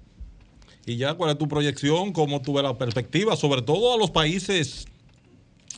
Y 0.85 0.97
ya, 0.97 1.14
¿cuál 1.14 1.30
es 1.30 1.39
tu 1.39 1.47
proyección? 1.47 2.12
¿Cómo 2.12 2.43
tú 2.43 2.61
la 2.61 2.76
perspectiva? 2.76 3.37
Sobre 3.37 3.62
todo 3.62 3.95
a 3.95 3.97
los 3.97 4.11
países 4.11 4.87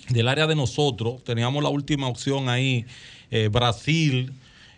del 0.09 0.29
área 0.29 0.47
de 0.47 0.55
nosotros. 0.55 1.23
Teníamos 1.25 1.63
la 1.63 1.69
última 1.69 2.09
opción 2.09 2.49
ahí, 2.49 2.87
eh, 3.31 3.49
Brasil. 3.49 4.33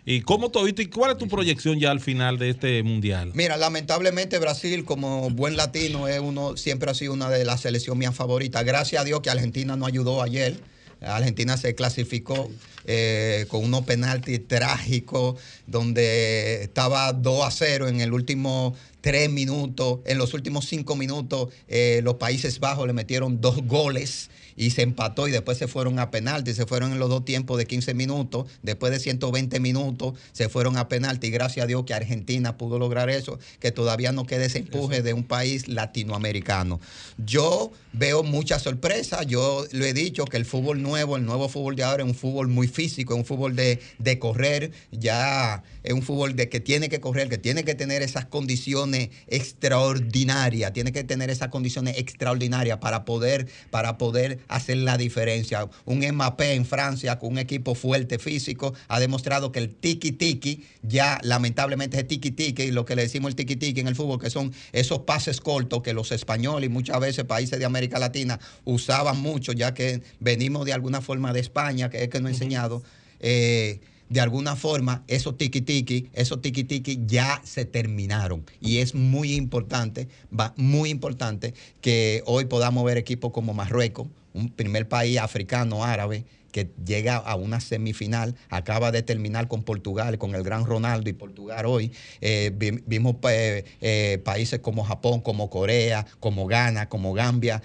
¿Y 0.09 0.21
cómo 0.21 0.49
tú 0.49 0.63
viste? 0.63 0.83
¿Y 0.83 0.85
cuál 0.85 1.11
es 1.11 1.17
tu 1.17 1.27
proyección 1.27 1.81
ya 1.81 1.91
al 1.91 1.99
final 1.99 2.39
de 2.39 2.51
este 2.51 2.81
mundial? 2.81 3.31
Mira, 3.33 3.57
lamentablemente 3.57 4.39
Brasil, 4.39 4.85
como 4.85 5.29
buen 5.31 5.57
latino, 5.57 6.07
es 6.07 6.21
uno, 6.21 6.55
siempre 6.55 6.89
ha 6.89 6.93
sido 6.93 7.11
una 7.11 7.29
de 7.29 7.43
las 7.43 7.59
selecciones 7.59 7.99
mías 7.99 8.15
favoritas. 8.15 8.63
Gracias 8.63 9.01
a 9.01 9.03
Dios 9.03 9.19
que 9.19 9.29
Argentina 9.29 9.75
no 9.75 9.85
ayudó 9.85 10.21
ayer. 10.21 10.61
Argentina 11.01 11.57
se 11.57 11.75
clasificó 11.75 12.49
eh, 12.85 13.47
con 13.49 13.65
unos 13.65 13.83
penaltis 13.83 14.47
trágicos, 14.47 15.41
donde 15.65 16.63
estaba 16.63 17.11
2 17.11 17.45
a 17.45 17.51
0 17.51 17.89
en 17.89 17.99
el 17.99 18.13
último 18.13 18.77
tres 19.01 19.29
minutos. 19.29 19.99
En 20.05 20.17
los 20.17 20.33
últimos 20.33 20.67
cinco 20.67 20.95
minutos, 20.95 21.53
eh, 21.67 21.99
los 22.01 22.13
Países 22.15 22.61
Bajos 22.61 22.87
le 22.87 22.93
metieron 22.93 23.41
dos 23.41 23.61
goles 23.63 24.29
y 24.57 24.71
se 24.71 24.81
empató 24.81 25.27
y 25.27 25.31
después 25.31 25.57
se 25.57 25.67
fueron 25.67 25.99
a 25.99 26.11
penalti, 26.11 26.53
se 26.53 26.65
fueron 26.65 26.91
en 26.91 26.99
los 26.99 27.09
dos 27.09 27.23
tiempos 27.23 27.57
de 27.57 27.65
15 27.65 27.93
minutos, 27.93 28.47
después 28.63 28.91
de 28.91 28.99
120 28.99 29.59
minutos 29.59 30.15
se 30.33 30.49
fueron 30.49 30.77
a 30.77 30.89
penalti. 30.89 31.27
Y 31.27 31.29
gracias 31.29 31.63
a 31.63 31.67
Dios 31.67 31.85
que 31.85 31.93
Argentina 31.93 32.57
pudo 32.57 32.79
lograr 32.79 33.09
eso, 33.09 33.39
que 33.59 33.71
todavía 33.71 34.11
no 34.11 34.25
quede 34.25 34.45
ese 34.45 34.59
empuje 34.59 35.01
de 35.01 35.13
un 35.13 35.23
país 35.23 35.67
latinoamericano. 35.67 36.81
Yo 37.17 37.71
veo 37.93 38.23
mucha 38.23 38.59
sorpresa, 38.59 39.23
yo 39.23 39.65
lo 39.71 39.85
he 39.85 39.93
dicho 39.93 40.25
que 40.25 40.37
el 40.37 40.45
fútbol 40.45 40.81
nuevo, 40.81 41.15
el 41.17 41.25
nuevo 41.25 41.47
fútbol 41.49 41.75
de 41.75 41.83
ahora 41.83 42.03
es 42.03 42.09
un 42.09 42.15
fútbol 42.15 42.47
muy 42.47 42.67
físico, 42.67 43.13
es 43.13 43.19
un 43.19 43.25
fútbol 43.25 43.55
de, 43.55 43.79
de 43.99 44.19
correr, 44.19 44.71
ya 44.91 45.63
es 45.83 45.93
un 45.93 46.01
fútbol 46.01 46.35
de 46.35 46.49
que 46.49 46.59
tiene 46.59 46.89
que 46.89 46.99
correr, 46.99 47.29
que 47.29 47.37
tiene 47.37 47.63
que 47.63 47.75
tener 47.75 48.01
esas 48.01 48.25
condiciones 48.25 49.09
extraordinarias, 49.27 50.73
tiene 50.73 50.91
que 50.91 51.03
tener 51.03 51.29
esas 51.29 51.49
condiciones 51.49 51.97
extraordinarias 51.97 52.79
para 52.79 53.05
poder, 53.05 53.47
para 53.69 53.97
poder 53.97 54.39
hacer 54.47 54.77
la 54.77 54.97
diferencia. 54.97 55.67
Un 55.85 55.99
Mbappé 55.99 56.53
en 56.53 56.65
Francia 56.65 57.19
con 57.19 57.31
un 57.31 57.37
equipo 57.37 57.75
fuerte 57.75 58.19
físico 58.19 58.73
ha 58.87 58.99
demostrado 58.99 59.51
que 59.51 59.59
el 59.59 59.73
tiki 59.73 60.11
tiki 60.11 60.63
ya 60.81 61.19
lamentablemente 61.23 61.97
es 61.97 62.07
tiki 62.07 62.31
tiki 62.31 62.63
y 62.63 62.71
lo 62.71 62.85
que 62.85 62.95
le 62.95 63.03
decimos 63.03 63.29
el 63.29 63.35
tiki 63.35 63.55
tiki 63.55 63.79
en 63.79 63.87
el 63.87 63.95
fútbol 63.95 64.19
que 64.19 64.29
son 64.29 64.53
esos 64.71 64.99
pases 64.99 65.41
cortos 65.41 65.81
que 65.81 65.93
los 65.93 66.11
españoles 66.11 66.69
y 66.69 66.73
muchas 66.73 66.99
veces 66.99 67.25
países 67.25 67.59
de 67.59 67.65
América 67.65 67.99
Latina 67.99 68.39
usaban 68.65 69.19
mucho 69.19 69.51
ya 69.53 69.73
que 69.73 70.01
venimos 70.19 70.65
de 70.65 70.73
alguna 70.73 71.01
forma 71.01 71.33
de 71.33 71.39
España 71.39 71.89
que 71.89 72.03
es 72.03 72.09
que 72.09 72.19
nos 72.19 72.29
ha 72.29 72.33
enseñado. 72.33 72.83
Eh, 73.19 73.79
de 74.09 74.21
alguna 74.21 74.55
forma, 74.55 75.03
esos 75.07 75.37
tiki 75.37 75.61
tiki, 75.61 76.09
esos 76.13 76.41
tiki 76.41 76.63
tiki 76.63 77.01
ya 77.05 77.41
se 77.43 77.65
terminaron. 77.65 78.45
Y 78.61 78.77
es 78.77 78.95
muy 78.95 79.33
importante, 79.33 80.07
va, 80.37 80.53
muy 80.55 80.89
importante 80.89 81.53
que 81.81 82.23
hoy 82.25 82.45
podamos 82.45 82.85
ver 82.85 82.97
equipos 82.97 83.31
como 83.31 83.53
Marruecos, 83.53 84.07
un 84.37 84.49
primer 84.49 84.87
país 84.87 85.17
africano, 85.17 85.83
árabe, 85.83 86.25
que 86.51 86.69
llega 86.85 87.17
a 87.17 87.35
una 87.35 87.59
semifinal, 87.59 88.33
acaba 88.49 88.91
de 88.91 89.03
terminar 89.03 89.47
con 89.47 89.63
Portugal, 89.63 90.17
con 90.17 90.33
el 90.33 90.43
gran 90.43 90.65
Ronaldo 90.65 91.09
y 91.09 91.13
Portugal 91.13 91.65
hoy. 91.65 91.91
Eh, 92.21 92.51
vi- 92.55 92.81
vimos 92.85 93.17
eh, 93.29 93.65
eh, 93.81 94.19
países 94.23 94.59
como 94.59 94.83
Japón, 94.83 95.21
como 95.21 95.49
Corea, 95.49 96.05
como 96.19 96.47
Ghana, 96.47 96.87
como 96.89 97.13
Gambia, 97.13 97.61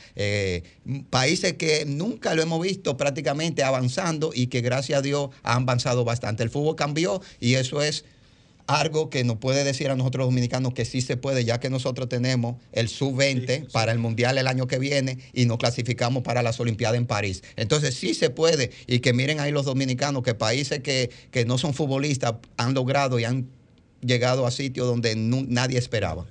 países 1.11 1.55
que 1.55 1.85
nunca 1.87 2.35
lo 2.35 2.43
hemos 2.43 2.61
visto 2.61 2.97
prácticamente 2.97 3.62
avanzando 3.62 4.31
y 4.35 4.49
que 4.49 4.61
gracias 4.61 4.99
a 4.99 5.03
Dios 5.03 5.31
han 5.43 5.62
avanzado 5.62 6.05
bastante. 6.05 6.43
El 6.43 6.51
fútbol 6.51 6.77
cambió 6.77 7.23
y 7.41 7.55
eso 7.55 7.83
es 7.83 8.05
algo 8.67 9.11
que 9.11 9.25
nos 9.25 9.39
puede 9.39 9.65
decir 9.65 9.91
a 9.91 9.97
nosotros 9.97 10.27
dominicanos 10.27 10.75
que 10.75 10.85
sí 10.85 11.01
se 11.01 11.17
puede, 11.17 11.45
ya 11.45 11.61
que 11.61 11.71
nosotros 11.71 12.09
tenemos 12.09 12.57
el 12.73 12.89
sub-20 12.89 13.71
para 13.73 13.93
el 13.93 13.99
Mundial 13.99 14.39
el 14.39 14.47
año 14.47 14.67
que 14.67 14.79
viene 14.79 15.19
y 15.33 15.47
nos 15.47 15.59
clasificamos 15.59 16.23
para 16.23 16.43
las 16.43 16.61
Olimpiadas 16.61 16.97
en 16.97 17.07
París. 17.07 17.43
Entonces 17.57 17.95
sí 17.95 18.15
se 18.15 18.31
puede 18.31 18.71
y 18.87 19.01
que 19.01 19.13
miren 19.13 19.41
ahí 19.41 19.53
los 19.53 19.65
dominicanos 19.65 20.23
que 20.23 20.35
países 20.35 20.81
que, 20.81 21.11
que 21.31 21.45
no 21.45 21.59
son 21.59 21.75
futbolistas 21.75 22.35
han 22.57 22.75
logrado 22.75 23.19
y 23.19 23.25
han 23.25 23.49
llegado 24.01 24.47
a 24.47 24.51
sitios 24.51 24.87
donde 24.87 25.15
nadie 25.17 25.79
esperaba. 25.79 26.27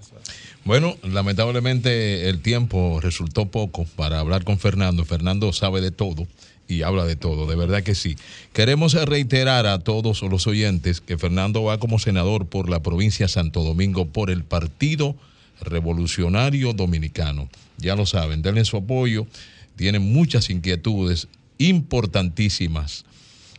Bueno, 0.63 0.95
lamentablemente 1.03 2.29
el 2.29 2.41
tiempo 2.41 2.99
resultó 3.01 3.49
poco 3.49 3.85
para 3.95 4.19
hablar 4.19 4.43
con 4.43 4.59
Fernando. 4.59 5.05
Fernando 5.05 5.51
sabe 5.53 5.81
de 5.81 5.91
todo 5.91 6.27
y 6.71 6.83
habla 6.83 7.05
de 7.05 7.15
todo, 7.15 7.47
de 7.47 7.55
verdad 7.55 7.83
que 7.83 7.95
sí. 7.95 8.15
Queremos 8.53 8.93
reiterar 8.93 9.67
a 9.67 9.79
todos 9.79 10.21
los 10.21 10.47
oyentes 10.47 11.01
que 11.01 11.17
Fernando 11.17 11.63
va 11.63 11.79
como 11.79 11.99
senador 11.99 12.47
por 12.47 12.69
la 12.69 12.81
provincia 12.81 13.25
de 13.25 13.31
Santo 13.31 13.63
Domingo 13.63 14.05
por 14.05 14.29
el 14.29 14.43
Partido 14.43 15.15
Revolucionario 15.59 16.73
Dominicano. 16.73 17.49
Ya 17.77 17.95
lo 17.95 18.05
saben, 18.05 18.41
denle 18.41 18.63
su 18.63 18.77
apoyo. 18.77 19.27
Tiene 19.75 19.99
muchas 19.99 20.49
inquietudes 20.49 21.27
importantísimas. 21.57 23.05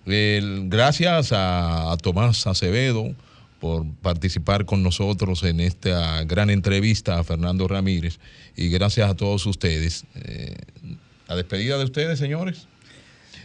Gracias 0.06 1.32
a, 1.32 1.92
a 1.92 1.96
Tomás 1.98 2.46
Acevedo 2.46 3.14
por 3.60 3.86
participar 4.02 4.64
con 4.64 4.82
nosotros 4.82 5.44
en 5.44 5.60
esta 5.60 6.24
gran 6.24 6.50
entrevista 6.50 7.18
a 7.18 7.24
Fernando 7.24 7.68
Ramírez 7.68 8.18
y 8.56 8.70
gracias 8.70 9.08
a 9.08 9.14
todos 9.14 9.46
ustedes. 9.46 10.04
Eh, 10.14 10.56
¿La 11.28 11.36
despedida 11.36 11.78
de 11.78 11.84
ustedes, 11.84 12.18
señores? 12.18 12.66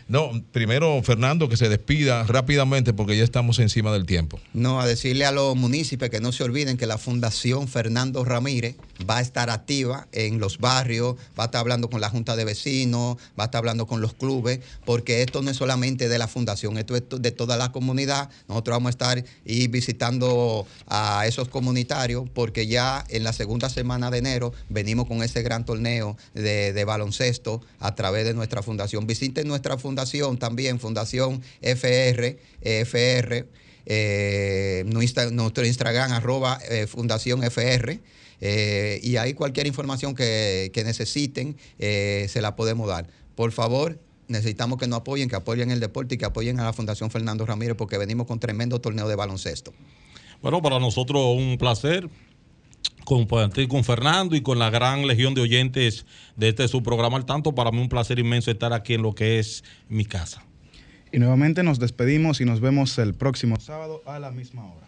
No, 0.10 0.32
primero 0.53 1.01
Fernando 1.03 1.49
que 1.49 1.58
se 1.58 1.68
despida 1.68 2.24
rápidamente 2.24 2.93
porque 2.93 3.18
ya 3.18 3.26
estamos 3.26 3.60
encima 3.60 3.91
del 3.91 4.05
tiempo. 4.05 4.39
No, 4.53 4.80
a 4.80 4.88
decirle 4.88 5.26
a 5.26 5.34
los 5.34 5.58
municipios 5.58 6.10
que 6.10 6.22
no 6.22 6.32
se 6.32 6.45
olviden 6.45 6.78
que 6.78 6.88
la 6.88 6.97
Fundación 6.97 7.68
Fernando 7.68 8.24
Ramírez 8.24 8.78
va 9.08 9.18
a 9.18 9.22
estar 9.22 9.49
activa 9.49 10.08
en 10.14 10.39
los 10.39 10.60
barrios, 10.60 11.18
va 11.38 11.43
a 11.43 11.45
estar 11.47 11.60
hablando 11.60 11.89
con 11.89 11.99
la 11.99 12.10
Junta 12.10 12.38
de 12.38 12.45
Vecinos, 12.45 13.18
va 13.38 13.43
a 13.43 13.45
estar 13.45 13.60
hablando 13.60 13.86
con 13.86 13.99
los 13.99 14.14
clubes, 14.14 14.62
porque 14.86 15.24
esto 15.24 15.41
no 15.41 15.51
es 15.51 15.58
solamente 15.58 16.08
de 16.08 16.18
la 16.18 16.30
Fundación, 16.30 16.78
esto 16.78 16.95
es 16.95 17.03
de 17.10 17.32
toda 17.32 17.58
la 17.58 17.74
comunidad. 17.74 18.30
Nosotros 18.47 18.76
vamos 18.76 18.88
a 18.88 18.91
estar 18.91 19.26
y 19.43 19.68
visitando 19.68 20.66
a 20.88 21.26
esos 21.28 21.49
comunitarios, 21.49 22.30
porque 22.34 22.66
ya 22.68 23.03
en 23.10 23.26
la 23.26 23.34
segunda 23.34 23.70
semana 23.70 24.10
de 24.10 24.20
enero 24.20 24.53
venimos 24.70 25.05
con 25.05 25.22
ese 25.22 25.41
gran 25.41 25.66
torneo 25.66 26.16
de, 26.34 26.72
de 26.72 26.86
baloncesto 26.86 27.62
a 27.80 27.93
través 27.95 28.24
de 28.24 28.34
nuestra 28.34 28.64
fundación. 28.64 29.05
Visiten 29.05 29.49
nuestra 29.49 29.78
fundación 29.78 29.97
también, 30.38 30.80
Fundación 30.80 31.41
FR, 31.62 32.38
FR 32.62 33.45
eh, 33.89 34.84
nuestro 34.86 35.66
Instagram, 35.66 36.12
arroba 36.12 36.60
eh, 36.70 36.88
Fundación 36.88 37.43
FR. 37.43 38.00
eh, 38.41 39.00
y 39.02 39.16
ahí 39.16 39.34
cualquier 39.34 39.66
información 39.66 40.14
que, 40.14 40.70
que 40.74 40.84
necesiten 40.84 41.56
eh, 41.80 42.28
se 42.30 42.41
la 42.41 42.56
podemos 42.56 42.88
dar. 42.88 43.08
Por 43.36 43.52
favor, 43.52 44.00
necesitamos 44.28 44.78
que 44.78 44.88
nos 44.88 45.00
apoyen, 45.00 45.30
que 45.30 45.38
apoyen 45.38 45.72
el 45.72 45.80
deporte 45.80 46.16
y 46.16 46.18
que 46.18 46.26
apoyen 46.26 46.60
a 46.60 46.66
la 46.66 46.74
Fundación 46.74 47.10
Fernando 47.10 47.45
Ramírez 47.45 47.76
porque 47.78 47.98
venimos 47.98 48.28
con 48.28 48.39
tremendo 48.39 48.80
torneo 48.82 49.08
de 49.08 49.16
baloncesto. 49.16 49.74
Bueno, 50.41 50.62
para 50.62 50.80
nosotros 50.80 51.36
un 51.36 51.58
placer 51.58 52.10
compartir 53.08 53.70
con 53.70 53.86
Fernando 53.86 54.36
y 54.36 54.41
con 54.41 54.60
la 54.60 54.70
gran 54.70 55.08
legión 55.08 55.34
de 55.34 55.39
oyentes 55.39 56.05
de 56.36 56.49
este 56.49 56.68
su 56.68 56.84
programa 56.84 57.16
al 57.16 57.26
tanto. 57.26 57.55
Para 57.55 57.72
mí 57.72 57.80
un 57.80 57.88
placer 57.88 58.20
inmenso 58.20 58.51
estar 58.51 58.74
aquí 58.74 58.95
en 58.95 59.01
lo 59.01 59.16
que 59.16 59.39
es 59.39 59.64
mi 59.88 60.03
casa. 60.03 60.43
Y 61.14 61.20
nuevamente 61.20 61.64
nos 61.64 61.80
despedimos 61.80 62.41
y 62.41 62.45
nos 62.45 62.60
vemos 62.60 62.97
el 62.97 63.14
próximo 63.14 63.62
sábado 63.62 64.03
a 64.05 64.20
la 64.20 64.32
misma 64.32 64.66
hora. 64.66 64.86